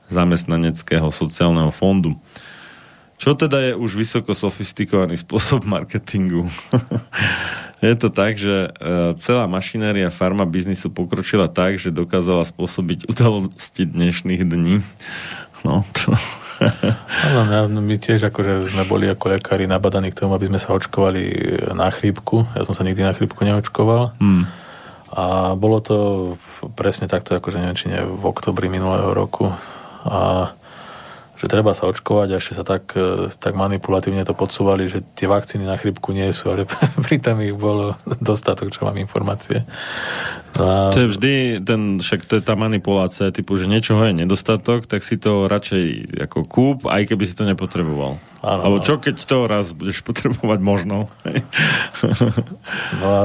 [0.08, 2.16] zamestnaneckého sociálneho fondu.
[3.20, 6.48] Čo teda je už vysoko sofistikovaný spôsob marketingu?
[7.78, 13.86] Je to tak, že e, celá mašinéria farma biznisu pokročila tak, že dokázala spôsobiť udalosti
[13.86, 14.82] dnešných dní.
[15.62, 16.18] No, to...
[17.38, 21.24] Áno, my tiež akože sme boli ako lekári nabadaní k tomu, aby sme sa očkovali
[21.78, 22.50] na chrípku.
[22.58, 24.18] Ja som sa nikdy na chrípku neočkoval.
[24.18, 24.50] Hmm.
[25.14, 25.98] A bolo to
[26.74, 29.54] presne takto, akože neviem, či nie v oktobri minulého roku.
[30.02, 30.50] A
[31.38, 35.30] že treba sa očkovať a ešte sa tak, e, tak manipulatívne to podsúvali, že tie
[35.30, 36.66] vakcíny na chrypku nie sú, ale
[37.08, 39.62] pritom ich bolo dostatok, čo mám informácie.
[40.58, 40.78] No a...
[40.90, 45.06] To je vždy, ten, však to je tá manipulácia, typu, že niečoho je nedostatok, tak
[45.06, 48.18] si to radšej ako kúp, aj keby si to nepotreboval.
[48.42, 51.06] Áno, Alebo čo, keď to raz budeš potrebovať možno.
[53.02, 53.22] no a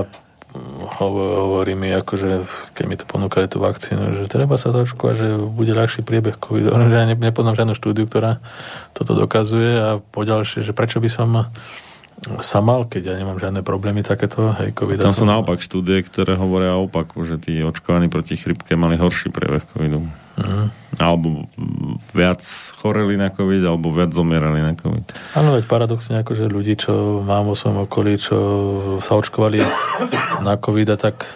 [1.00, 2.44] hovorí mi, akože,
[2.76, 6.68] keď mi to ponúkali tú vakcínu, že treba sa trošku, že bude ľahší priebeh COVID.
[6.68, 8.38] Že ja nepoznám žiadnu štúdiu, ktorá
[8.92, 11.48] toto dokazuje a poďalšie, že prečo by som
[12.38, 15.02] sa mal, keď ja nemám žiadne problémy takéto, hej, COVID.
[15.02, 19.34] Tam sú naopak štúdie, ktoré hovoria o opaku, že tí očkovaní proti chrypke mali horší
[19.34, 20.06] priebeh covidu.
[20.38, 20.70] Mm.
[21.02, 21.50] Alebo
[22.14, 22.40] viac
[22.78, 25.02] choreli na covid, alebo viac zomierali na covid.
[25.34, 28.38] Áno, veď paradoxne, akože ľudí, čo mám vo svojom okolí, čo
[29.02, 29.58] sa očkovali
[30.46, 31.26] na covid tak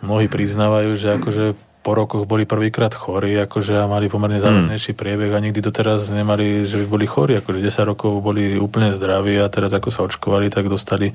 [0.00, 1.44] mnohí priznávajú, že akože
[1.86, 4.98] po rokoch boli prvýkrát chorí, akože a mali pomerne závažnejší hmm.
[4.98, 9.38] priebeh a nikdy doteraz nemali, že by boli chorí, akože 10 rokov boli úplne zdraví
[9.38, 11.14] a teraz ako sa očkovali, tak dostali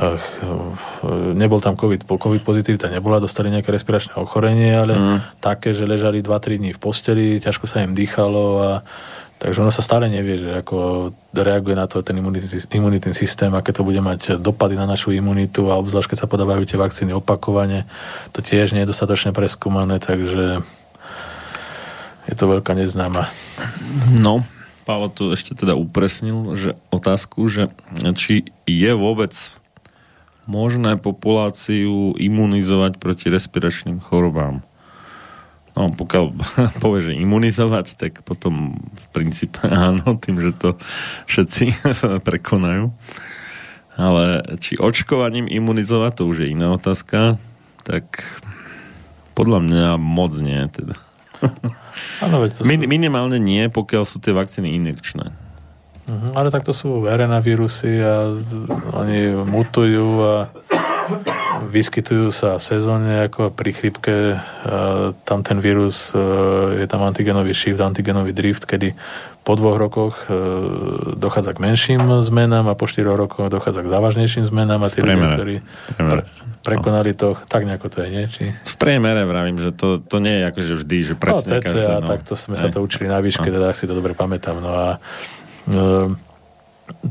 [0.00, 0.24] ach,
[1.36, 5.18] nebol tam COVID, COVID pozitivita nebola, dostali nejaké respiračné ochorenie, ale hmm.
[5.44, 8.70] také, že ležali 2-3 dní v posteli, ťažko sa im dýchalo a
[9.40, 13.72] Takže ono sa stále nevie, že ako reaguje na to ten imunitný, imunitný systém, aké
[13.72, 17.88] to bude mať dopady na našu imunitu a obzvlášť, keď sa podávajú tie vakcíny opakovane,
[18.36, 20.60] to tiež nie je dostatočne preskúmané, takže
[22.28, 23.32] je to veľká neznáma.
[24.12, 24.44] No,
[24.84, 27.72] Paolo tu ešte teda upresnil, že otázku, že
[28.20, 29.32] či je vôbec
[30.44, 34.60] možné populáciu imunizovať proti respiračným chorobám.
[35.78, 36.24] No, pokiaľ
[36.84, 40.68] povie, že imunizovať, tak potom v princípe áno, tým, že to
[41.30, 41.64] všetci
[42.28, 42.90] prekonajú.
[44.00, 47.36] Ale či očkovaním imunizovať, to už je iná otázka,
[47.84, 48.40] tak
[49.36, 50.56] podľa mňa moc nie.
[50.72, 50.96] Teda.
[52.24, 52.88] Ano, veď to Min, sú...
[52.88, 55.32] minimálne nie, pokiaľ sú tie vakcíny injekčné.
[56.10, 58.34] Mhm, ale tak to sú RNA vírusy a
[58.98, 60.34] oni mutujú a
[61.68, 64.40] vyskytujú sa sezónne ako pri chrypke.
[65.28, 66.20] Tam ten vírus, e,
[66.80, 68.96] je tam antigenový shift, antigenový drift, kedy
[69.44, 70.36] po dvoch rokoch e,
[71.16, 75.28] dochádza k menším zmenám a po štyroch rokoch dochádza k závažnejším zmenám a tí ľudia,
[75.36, 75.56] ktorí
[75.96, 76.22] pre,
[76.60, 78.24] prekonali to, tak nejako to je, nie?
[78.28, 78.42] Či...
[78.52, 81.94] V priemere vravím, že to, to nie je akože vždy, že No, presne CCA, každé.
[82.04, 82.08] No.
[82.08, 82.74] takto sme sa Hej.
[82.76, 84.60] to učili na výške, teda ak si to dobre pamätám.
[84.60, 84.86] No a
[85.68, 86.29] e,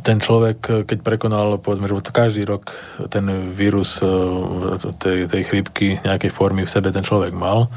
[0.04, 2.72] ten človek, keď prekonal, povedzme, že každý rok
[3.12, 4.08] ten vírus e,
[5.00, 7.68] tej, tej chrípky nejakej formy v sebe ten človek mal,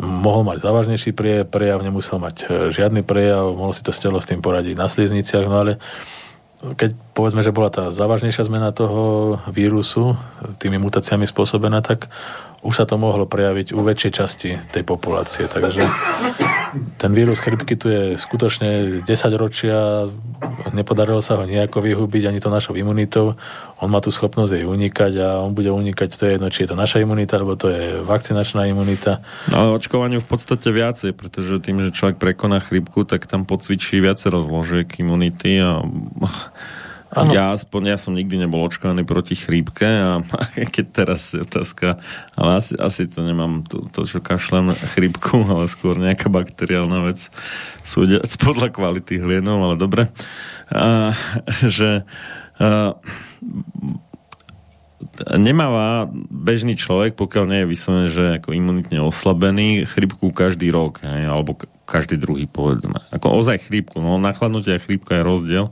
[0.00, 4.28] mohol mať závažnejší pre- prejav, nemusel mať e, žiadny prejav, mohol si to telo s
[4.28, 5.72] tým poradiť na slizniciach, no ale
[6.60, 10.12] keď povedzme, že bola tá závažnejšia zmena toho vírusu
[10.60, 12.12] tými mutáciami spôsobená, tak
[12.60, 15.48] už sa to mohlo prejaviť u väčšej časti tej populácie.
[15.48, 15.80] Takže
[16.96, 20.06] ten vírus chrypky tu je skutočne 10 ročia,
[20.70, 23.34] nepodarilo sa ho nejako vyhubiť ani to našou imunitou.
[23.82, 26.70] On má tú schopnosť jej unikať a on bude unikať, to je jedno, či je
[26.70, 29.24] to naša imunita, alebo to je vakcinačná imunita.
[29.50, 33.98] No, ale očkovaniu v podstate viacej, pretože tým, že človek prekoná chrypku, tak tam pocvičí
[33.98, 35.82] viacero zložiek imunity a
[37.10, 37.34] Áno.
[37.34, 40.22] ja aspoň, ja som nikdy nebol očkovaný proti chrípke a
[40.74, 41.98] keď teraz je otázka,
[42.38, 47.26] ale asi, asi to nemám to, to, čo kašlem chrípku, ale skôr nejaká bakteriálna vec
[47.82, 50.02] súdia podľa kvality hlienov, ale dobre.
[50.70, 51.10] A,
[51.66, 52.06] že
[52.62, 52.94] a,
[55.34, 61.26] nemáva bežný človek, pokiaľ nie je vyslovene, že ako imunitne oslabený, chrypku každý rok, hej,
[61.26, 61.58] alebo
[61.88, 63.02] každý druhý, povedzme.
[63.10, 63.98] Ako ozaj chrípku.
[63.98, 65.66] No, nachladnutie a chrípka je rozdiel.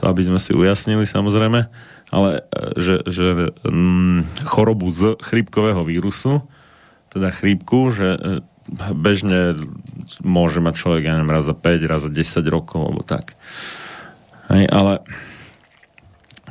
[0.00, 1.68] To, aby sme si ujasnili, samozrejme.
[2.12, 6.44] Ale e, že, že mm, chorobu z chrípkového vírusu,
[7.10, 8.20] teda chrípku, že e,
[8.92, 9.56] bežne
[10.22, 13.34] môže mať človek, ja neviem, raz za 5, raz za 10 rokov, alebo tak.
[14.52, 15.02] Hej, ale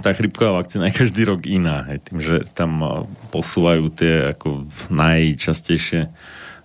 [0.04, 2.92] tá chrypková vakcína je každý rok iná, hej, tým, že tam a,
[3.32, 6.12] posúvajú tie ako najčastejšie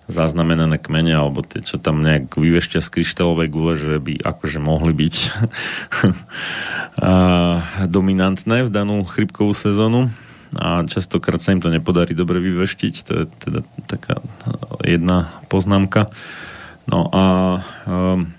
[0.09, 4.93] zaznamenané kmene, alebo tie, čo tam nejak vyvešťa z kryštálovej gule, že by akože mohli
[4.95, 5.15] byť
[7.95, 10.09] dominantné v danú chrypkovú sezónu
[10.57, 14.19] a častokrát sa im to nepodarí dobre vyveštiť, to je teda taká
[14.83, 16.11] jedna poznámka.
[16.91, 17.23] No a
[17.87, 18.35] um,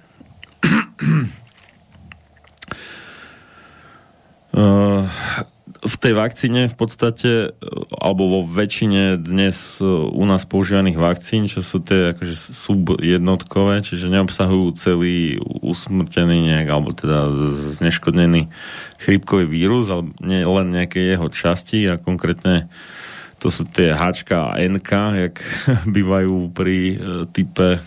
[4.52, 5.08] Uh,
[5.82, 7.56] v tej vakcíne v podstate, uh,
[7.98, 14.06] alebo vo väčšine dnes uh, u nás používaných vakcín, čo sú tie akože subjednotkové, čiže
[14.06, 17.28] neobsahujú celý usmrtený nejak, alebo teda
[17.74, 18.46] zneškodnený
[19.02, 22.70] chrípkový vírus, ale nie len nejaké jeho časti a konkrétne
[23.42, 25.34] to sú tie Hčka a NK, jak
[25.98, 26.96] bývajú pri uh,
[27.26, 27.82] type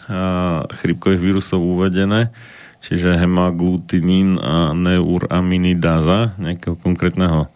[0.83, 2.35] chrípkových vírusov uvedené
[2.85, 7.49] čiže hemaglutinín a neuraminidáza nejakého konkrétnego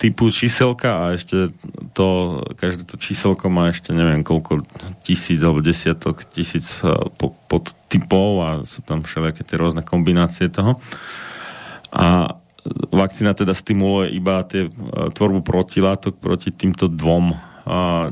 [0.00, 1.52] typu číselka a ešte
[1.92, 4.64] to, každé to číselko má ešte neviem koľko
[5.04, 6.72] tisíc alebo desiatok tisíc
[7.20, 10.80] po, podtypov a sú tam všelijaké tie rôzne kombinácie toho.
[11.92, 12.40] A
[12.90, 14.72] vakcína teda stimuluje iba tie,
[15.12, 17.36] tvorbu protilátok proti týmto dvom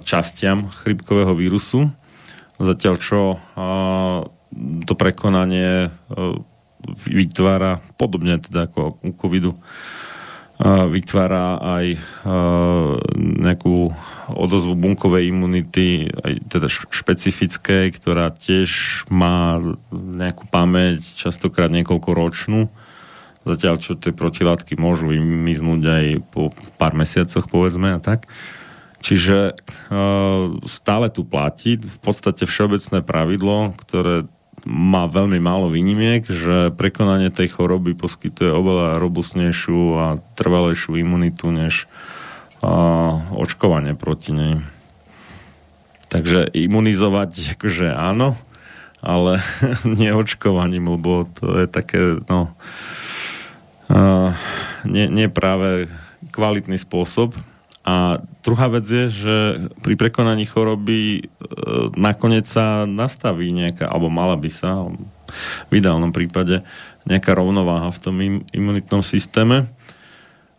[0.05, 1.89] častiam chrypkového vírusu.
[2.61, 3.41] Zatiaľ čo
[4.85, 5.93] to prekonanie
[7.05, 9.53] vytvára, podobne teda ako u covidu,
[10.65, 11.87] vytvára aj
[13.19, 13.95] nejakú
[14.35, 19.63] odozvu bunkovej imunity, aj teda špecifickej, ktorá tiež má
[19.93, 22.61] nejakú pamäť, častokrát niekoľko ročnú.
[23.47, 28.27] Zatiaľ, čo tie protilátky môžu vymiznúť aj po pár mesiacoch, povedzme, a tak.
[28.99, 29.55] Čiže
[30.67, 34.27] stále tu platí v podstate všeobecné pravidlo, ktoré
[34.67, 41.87] má veľmi málo výnimiek, že prekonanie tej choroby poskytuje oveľa robustnejšiu a trvalejšiu imunitu než
[42.65, 44.55] a, očkovanie proti nej.
[46.09, 48.35] Takže imunizovať akože áno,
[49.05, 49.45] ale
[49.99, 52.51] nie očkovaním, lebo to je také, no,
[53.93, 54.33] uh,
[54.89, 55.87] nie, nie práve
[56.33, 57.37] kvalitný spôsob.
[57.89, 59.37] A druhá vec je, že
[59.81, 61.21] pri prekonaní choroby e,
[61.97, 64.85] nakoniec sa nastaví nejaká, alebo mala by sa
[65.73, 66.61] v ideálnom prípade
[67.09, 69.65] nejaká rovnováha v tom im, imunitnom systéme.
[69.65, 69.67] E,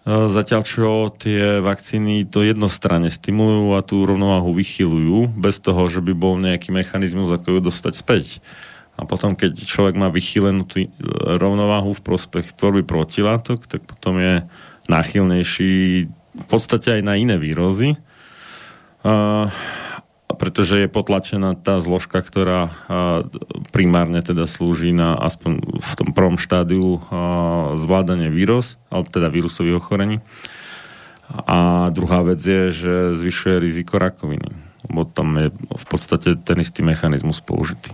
[0.10, 6.18] zatiaľ čo tie vakcíny to jednostranne stimulujú a tú rovnováhu vychylujú, bez toho, že by
[6.18, 8.42] bol nejaký mechanizmus, ako ju dostať späť.
[8.98, 10.90] A potom, keď človek má vychylenú tú
[11.38, 14.50] rovnováhu v prospech tvorby protilátok, tak potom je
[14.90, 16.10] náchylnejší
[16.40, 18.00] v podstate aj na iné výrozy,
[19.04, 19.52] uh,
[20.40, 22.72] pretože je potlačená tá zložka, ktorá
[23.76, 29.84] primárne teda slúži na aspoň v tom prvom štádiu uh, zvládanie vírus, alebo teda vírusových
[29.84, 30.24] ochorení.
[31.30, 34.50] A druhá vec je, že zvyšuje riziko rakoviny,
[34.90, 37.94] lebo tam je v podstate ten istý mechanizmus použitý.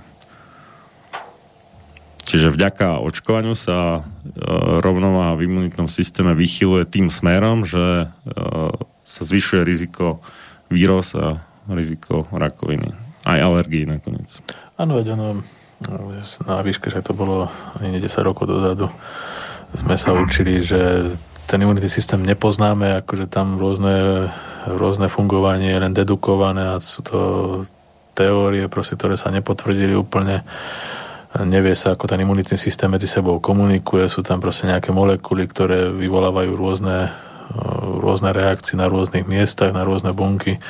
[2.25, 4.39] Čiže vďaka očkovaniu sa e,
[4.81, 8.33] rovnováha v imunitnom systéme vychyluje tým smerom, že e,
[9.05, 10.25] sa zvyšuje riziko
[10.73, 12.89] víros a riziko rakoviny.
[13.25, 14.41] Aj alergii nakoniec.
[14.77, 15.45] Áno, veď ono,
[16.49, 17.45] na výške, že to bolo
[17.77, 18.89] ani 10 rokov dozadu,
[19.77, 21.13] sme sa učili, že
[21.45, 24.29] ten imunitný systém nepoznáme, akože tam rôzne,
[24.65, 27.19] rôzne fungovanie je len dedukované a sú to
[28.17, 30.41] teórie, proste, ktoré sa nepotvrdili úplne
[31.43, 35.91] nevie sa, ako ten imunitný systém medzi sebou komunikuje, sú tam proste nejaké molekuly, ktoré
[35.91, 37.11] vyvolávajú rôzne,
[37.99, 40.63] rôzne reakcie na rôznych miestach, na rôzne bunky.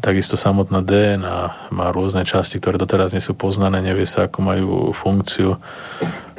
[0.00, 4.68] Takisto samotná DNA má rôzne časti, ktoré doteraz nie sú poznané, nevie sa, ako majú
[4.92, 5.56] funkciu,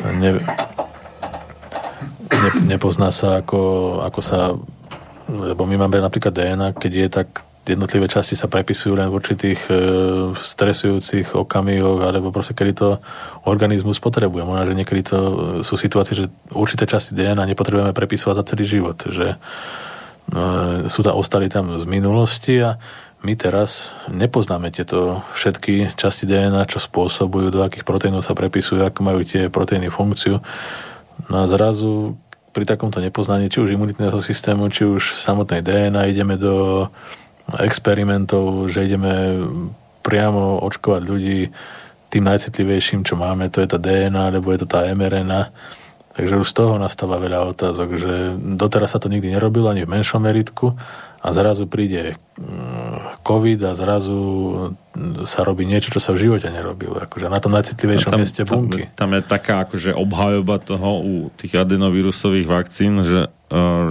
[0.02, 0.42] ne,
[2.30, 3.62] ne, nepozná sa, ako,
[4.02, 4.58] ako sa
[5.28, 9.60] lebo my máme napríklad DNA, keď je tak jednotlivé časti sa prepisujú len v určitých
[9.68, 9.74] e,
[10.38, 12.90] stresujúcich okamihoch, alebo proste kedy to
[13.44, 14.48] organizmus potrebuje.
[14.48, 15.34] Možno, že niekedy to e,
[15.66, 19.38] sú situácie, že určité časti DNA nepotrebujeme prepisovať za celý život, že e,
[20.88, 22.80] sú tam, ostali tam z minulosti a
[23.26, 29.00] my teraz nepoznáme tieto všetky časti DNA, čo spôsobujú, do akých proteínov sa prepisujú, ako
[29.02, 30.38] majú tie proteíny funkciu.
[31.26, 32.14] No a zrazu
[32.58, 36.88] pri takomto nepoznaní, či už imunitného systému, či už samotnej DNA, ideme do
[37.56, 39.40] experimentov, že ideme
[40.04, 41.40] priamo očkovať ľudí
[42.08, 45.52] tým najcitlivejším, čo máme, to je tá DNA, alebo je to tá mRNA.
[46.16, 48.14] Takže už z toho nastáva veľa otázok, že
[48.58, 50.74] doteraz sa to nikdy nerobilo ani v menšom meritku
[51.28, 54.20] a zrazu príde mm, COVID a zrazu
[55.28, 56.96] sa robí niečo, čo sa v živote nerobilo.
[57.04, 58.88] Akože na tom najcitlivejšom tam, mieste bunky.
[58.96, 63.28] Tam, tam je taká akože obhajoba toho u tých adenovírusových vakcín, že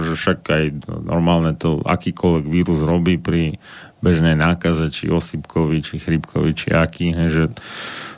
[0.05, 3.57] že však aj normálne to akýkoľvek vírus robí pri
[4.05, 7.49] bežnej nákaze, či osýpkovi, či chrypkovi, či aký, že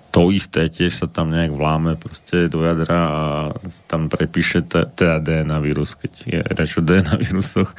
[0.10, 3.24] to isté tiež sa tam nejak vláme proste do jadra a
[3.86, 7.70] tam prepíše teda DNA vírus, keď je reč o DNA vírusoch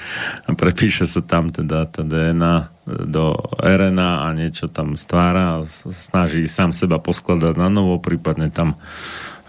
[0.47, 6.47] a prepíše sa tam teda tá DNA do RNA a niečo tam stvára a snaží
[6.47, 8.79] sám seba poskladať na novo, prípadne tam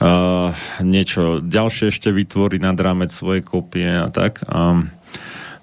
[0.01, 0.50] uh,
[0.82, 4.42] niečo ďalšie ešte vytvorí nad rámec svojej kopie a tak.
[4.50, 4.90] Um,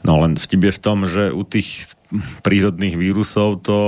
[0.06, 1.97] no len vtip je v tom, že u tých
[2.40, 3.78] prírodných vírusov to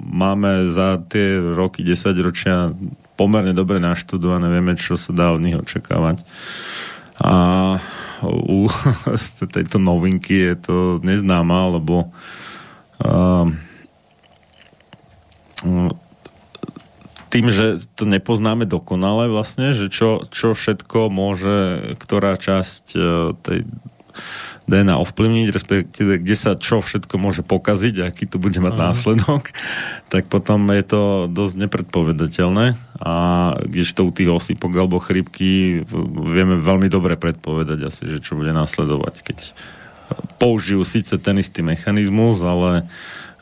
[0.00, 2.72] máme za tie roky, 10 ročia
[3.20, 6.24] pomerne dobre naštudované, vieme, čo sa dá od nich očakávať.
[7.20, 7.34] A
[8.24, 8.68] u
[9.56, 12.12] tejto novinky je to neznáma, lebo
[17.28, 23.00] tým, že to nepoznáme dokonale vlastne, že čo, čo všetko môže, ktorá časť e,
[23.44, 23.58] tej
[24.66, 28.86] DNA ovplyvniť, respektíve kde sa čo všetko môže pokaziť, aký to bude mať uh-huh.
[28.90, 29.54] následok,
[30.12, 33.14] tak potom je to dosť nepredpovedateľné a
[33.62, 35.82] kdežto u tých osýpok alebo chrypky
[36.26, 39.38] vieme veľmi dobre predpovedať asi, že čo bude následovať, keď
[40.38, 42.86] použijú síce ten istý mechanizmus, ale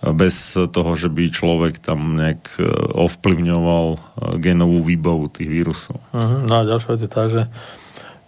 [0.05, 3.99] bez toho, že by človek tam nejak e, ovplyvňoval e,
[4.37, 5.97] genovú výbavu tých vírusov.
[6.13, 6.45] Uh-huh.
[6.45, 7.49] No a ďalšia vec je tá, že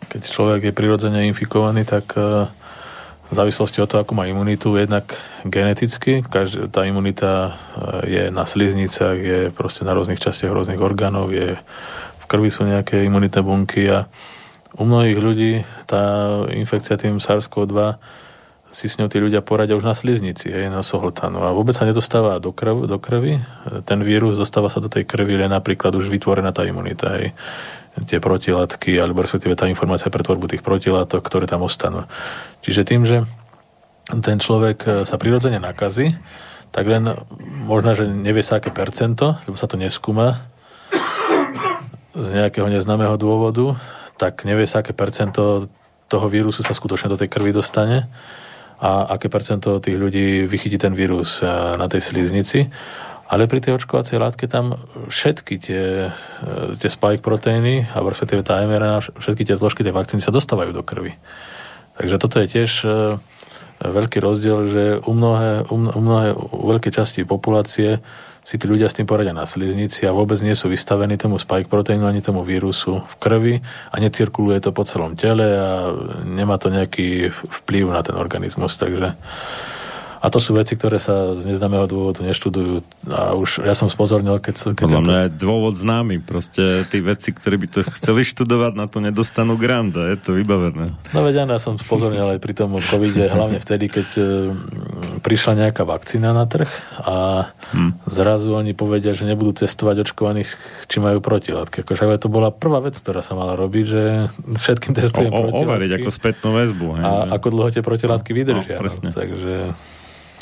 [0.08, 2.48] keď človek je prirodzene infikovaný, tak e,
[3.26, 7.58] v závislosti od toho, ako má imunitu, jednak geneticky, každá, tá imunita
[8.06, 11.58] je na sliznicách, je proste na rôznych častiach rôznych orgánov, je
[12.22, 14.06] v krvi sú nejaké imunitné bunky a
[14.76, 15.52] u mnohých ľudí
[15.88, 17.96] tá infekcia tým SARS-CoV-2
[18.76, 21.40] si s ňou tí ľudia poradia už na sliznici, hej, na sohltanu.
[21.40, 23.40] A vôbec sa nedostáva do, krv, do krvi.
[23.88, 27.32] Ten vírus dostáva sa do tej krvi, len napríklad už vytvorená tá imunita, hej.
[28.04, 32.04] Tie protilátky, alebo respektíve tá informácia pre tvorbu tých protilátok, ktoré tam ostanú.
[32.60, 33.24] Čiže tým, že
[34.20, 36.12] ten človek sa prirodzene nakazí,
[36.76, 37.08] tak len
[37.64, 40.44] možno, že nevie sa aké percento, lebo sa to neskúma,
[42.16, 43.76] z nejakého neznámeho dôvodu,
[44.16, 45.68] tak nevie sa, aké percento
[46.08, 48.08] toho vírusu sa skutočne do tej krvi dostane
[48.80, 52.68] a aké percento tých ľudí vychytí ten vírus e, na tej sliznici.
[53.26, 54.78] Ale pri tej očkovacej látke tam
[55.10, 60.22] všetky tie, e, tie spike proteíny, alebo respektíve tá mRNA, všetky tie zložky tej vakcíny
[60.22, 61.18] sa dostávajú do krvi.
[61.98, 62.88] Takže toto je tiež e,
[63.82, 67.98] veľký rozdiel, že u mnohé, u mnohé u veľké časti populácie
[68.46, 71.66] si tí ľudia s tým poradia na sliznici a vôbec nie sú vystavení tomu spike
[71.66, 73.54] proteínu ani tomu vírusu v krvi
[73.90, 75.90] a necirkuluje to po celom tele a
[76.22, 78.78] nemá to nejaký vplyv na ten organizmus.
[78.78, 79.18] Takže
[80.26, 82.82] a to sú veci, ktoré sa z neznámeho dôvodu neštudujú.
[83.14, 84.74] A už ja som spozornil, keď...
[84.74, 86.18] keď Podľa mňa je dôvod známy.
[86.18, 90.34] Proste tí veci, ktorí by to chceli študovať, na to nedostanú grant a je to
[90.34, 90.98] vybavené.
[91.14, 94.22] No veď ja som spozornil aj pri tom covide, hlavne vtedy, keď e,
[95.22, 96.68] prišla nejaká vakcína na trh
[97.06, 98.10] a hmm.
[98.10, 100.50] zrazu oni povedia, že nebudú testovať očkovaných,
[100.90, 101.86] či majú protilátky.
[101.86, 104.02] Akože to bola prvá vec, ktorá sa mala robiť, že
[104.42, 105.70] všetkým testujem o, o, protilátky.
[105.70, 106.86] Overiť ako spätnú väzbu.
[106.98, 107.30] Hej, a že...
[107.38, 108.74] ako dlho tie protilátky vydržia.
[108.74, 109.08] No, presne.
[109.12, 109.54] No, takže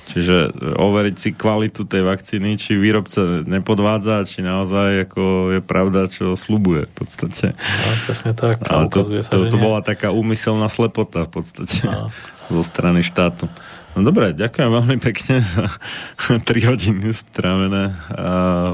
[0.05, 5.23] Čiže overiť si kvalitu tej vakcíny, či výrobca nepodvádza, či naozaj ako
[5.57, 7.57] je pravda, čo slubuje v podstate.
[7.57, 8.61] No, presne tak.
[8.69, 12.13] A to, sa, to, to bola taká úmyselná slepota v podstate no.
[12.53, 13.49] zo strany štátu.
[13.95, 15.71] No dobre, ďakujem veľmi pekne za
[16.51, 17.95] 3 hodiny strávené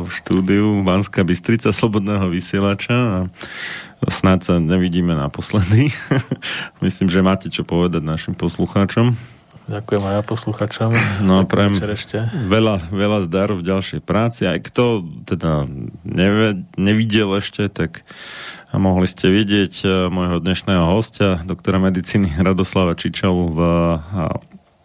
[0.01, 3.19] v štúdiu Banská Bystrica Slobodného vysielača a
[4.09, 5.93] snáď sa nevidíme naposledy.
[6.85, 9.40] Myslím, že máte čo povedať našim poslucháčom.
[9.71, 10.91] Ďakujem aj ja posluchačom.
[11.23, 11.79] No prajem
[12.51, 14.51] veľa, veľa zdaru v ďalšej práci.
[14.51, 15.71] Aj kto teda
[16.03, 18.03] nevie, nevidel ešte, tak
[18.71, 23.61] a mohli ste vidieť e, môjho dnešného hostia, doktora medicíny Radoslava Čičalu v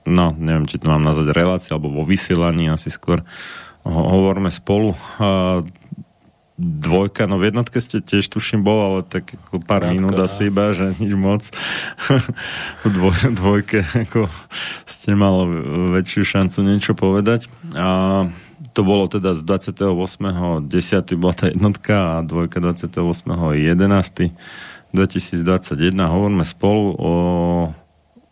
[0.06, 3.26] no, neviem, či to mám nazvať relácii, alebo vo vysielaní asi skôr
[3.86, 4.98] hovorme spolu
[6.56, 10.48] dvojka, no v jednotke ste tiež tuším bol, ale tak ako pár Krátko, minút asi
[10.48, 11.44] iba, že nič moc.
[12.84, 14.32] v dvoj, dvojke ako
[14.88, 15.44] ste mal
[16.00, 17.52] väčšiu šancu niečo povedať.
[17.76, 18.28] A
[18.72, 20.72] to bolo teda z 28.10.
[21.20, 24.32] bola tá jednotka a dvojka 28.11.
[24.96, 25.92] 2021.
[25.92, 27.12] Hovoríme spolu o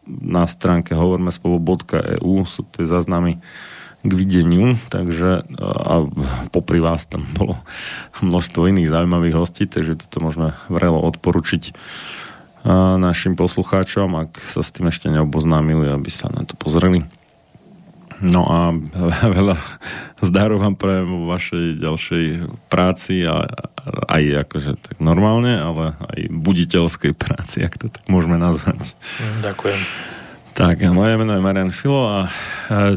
[0.07, 3.39] na stránke hovorme spolu.eu sú tie záznamy
[4.03, 6.03] k videniu, takže a
[6.51, 7.55] popri vás tam bolo
[8.19, 11.71] množstvo iných zaujímavých hostí, takže toto môžeme vrelo odporučiť
[12.99, 17.03] našim poslucháčom, ak sa s tým ešte neoboznámili, aby sa na to pozreli.
[18.23, 18.71] No a
[19.39, 19.59] veľa
[20.23, 22.25] zdaru vám prajem vo vašej ďalšej
[22.71, 23.47] práci a
[24.07, 28.95] aj akože tak normálne, ale aj buditeľskej práci, ak to tak môžeme nazvať.
[29.43, 30.22] Ďakujem.
[30.53, 32.29] Tak, moje meno je Marian Filo a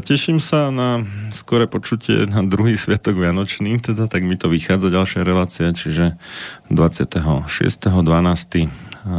[0.05, 1.01] teším sa na
[1.33, 6.21] skore počutie na druhý sviatok Vianočný, teda tak mi to vychádza ďalšia relácia, čiže
[6.69, 9.09] 26.12.2021.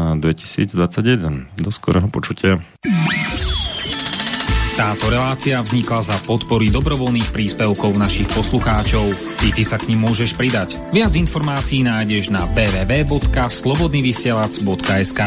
[1.58, 2.62] Do skorého počutia.
[4.78, 9.10] Táto relácia vznikla za podpory dobrovoľných príspevkov našich poslucháčov.
[9.42, 10.78] I ty sa k ním môžeš pridať.
[10.94, 15.20] Viac informácií nájdeš na www.slobodnyvysielac.sk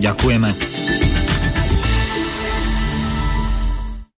[0.00, 1.43] Ďakujeme.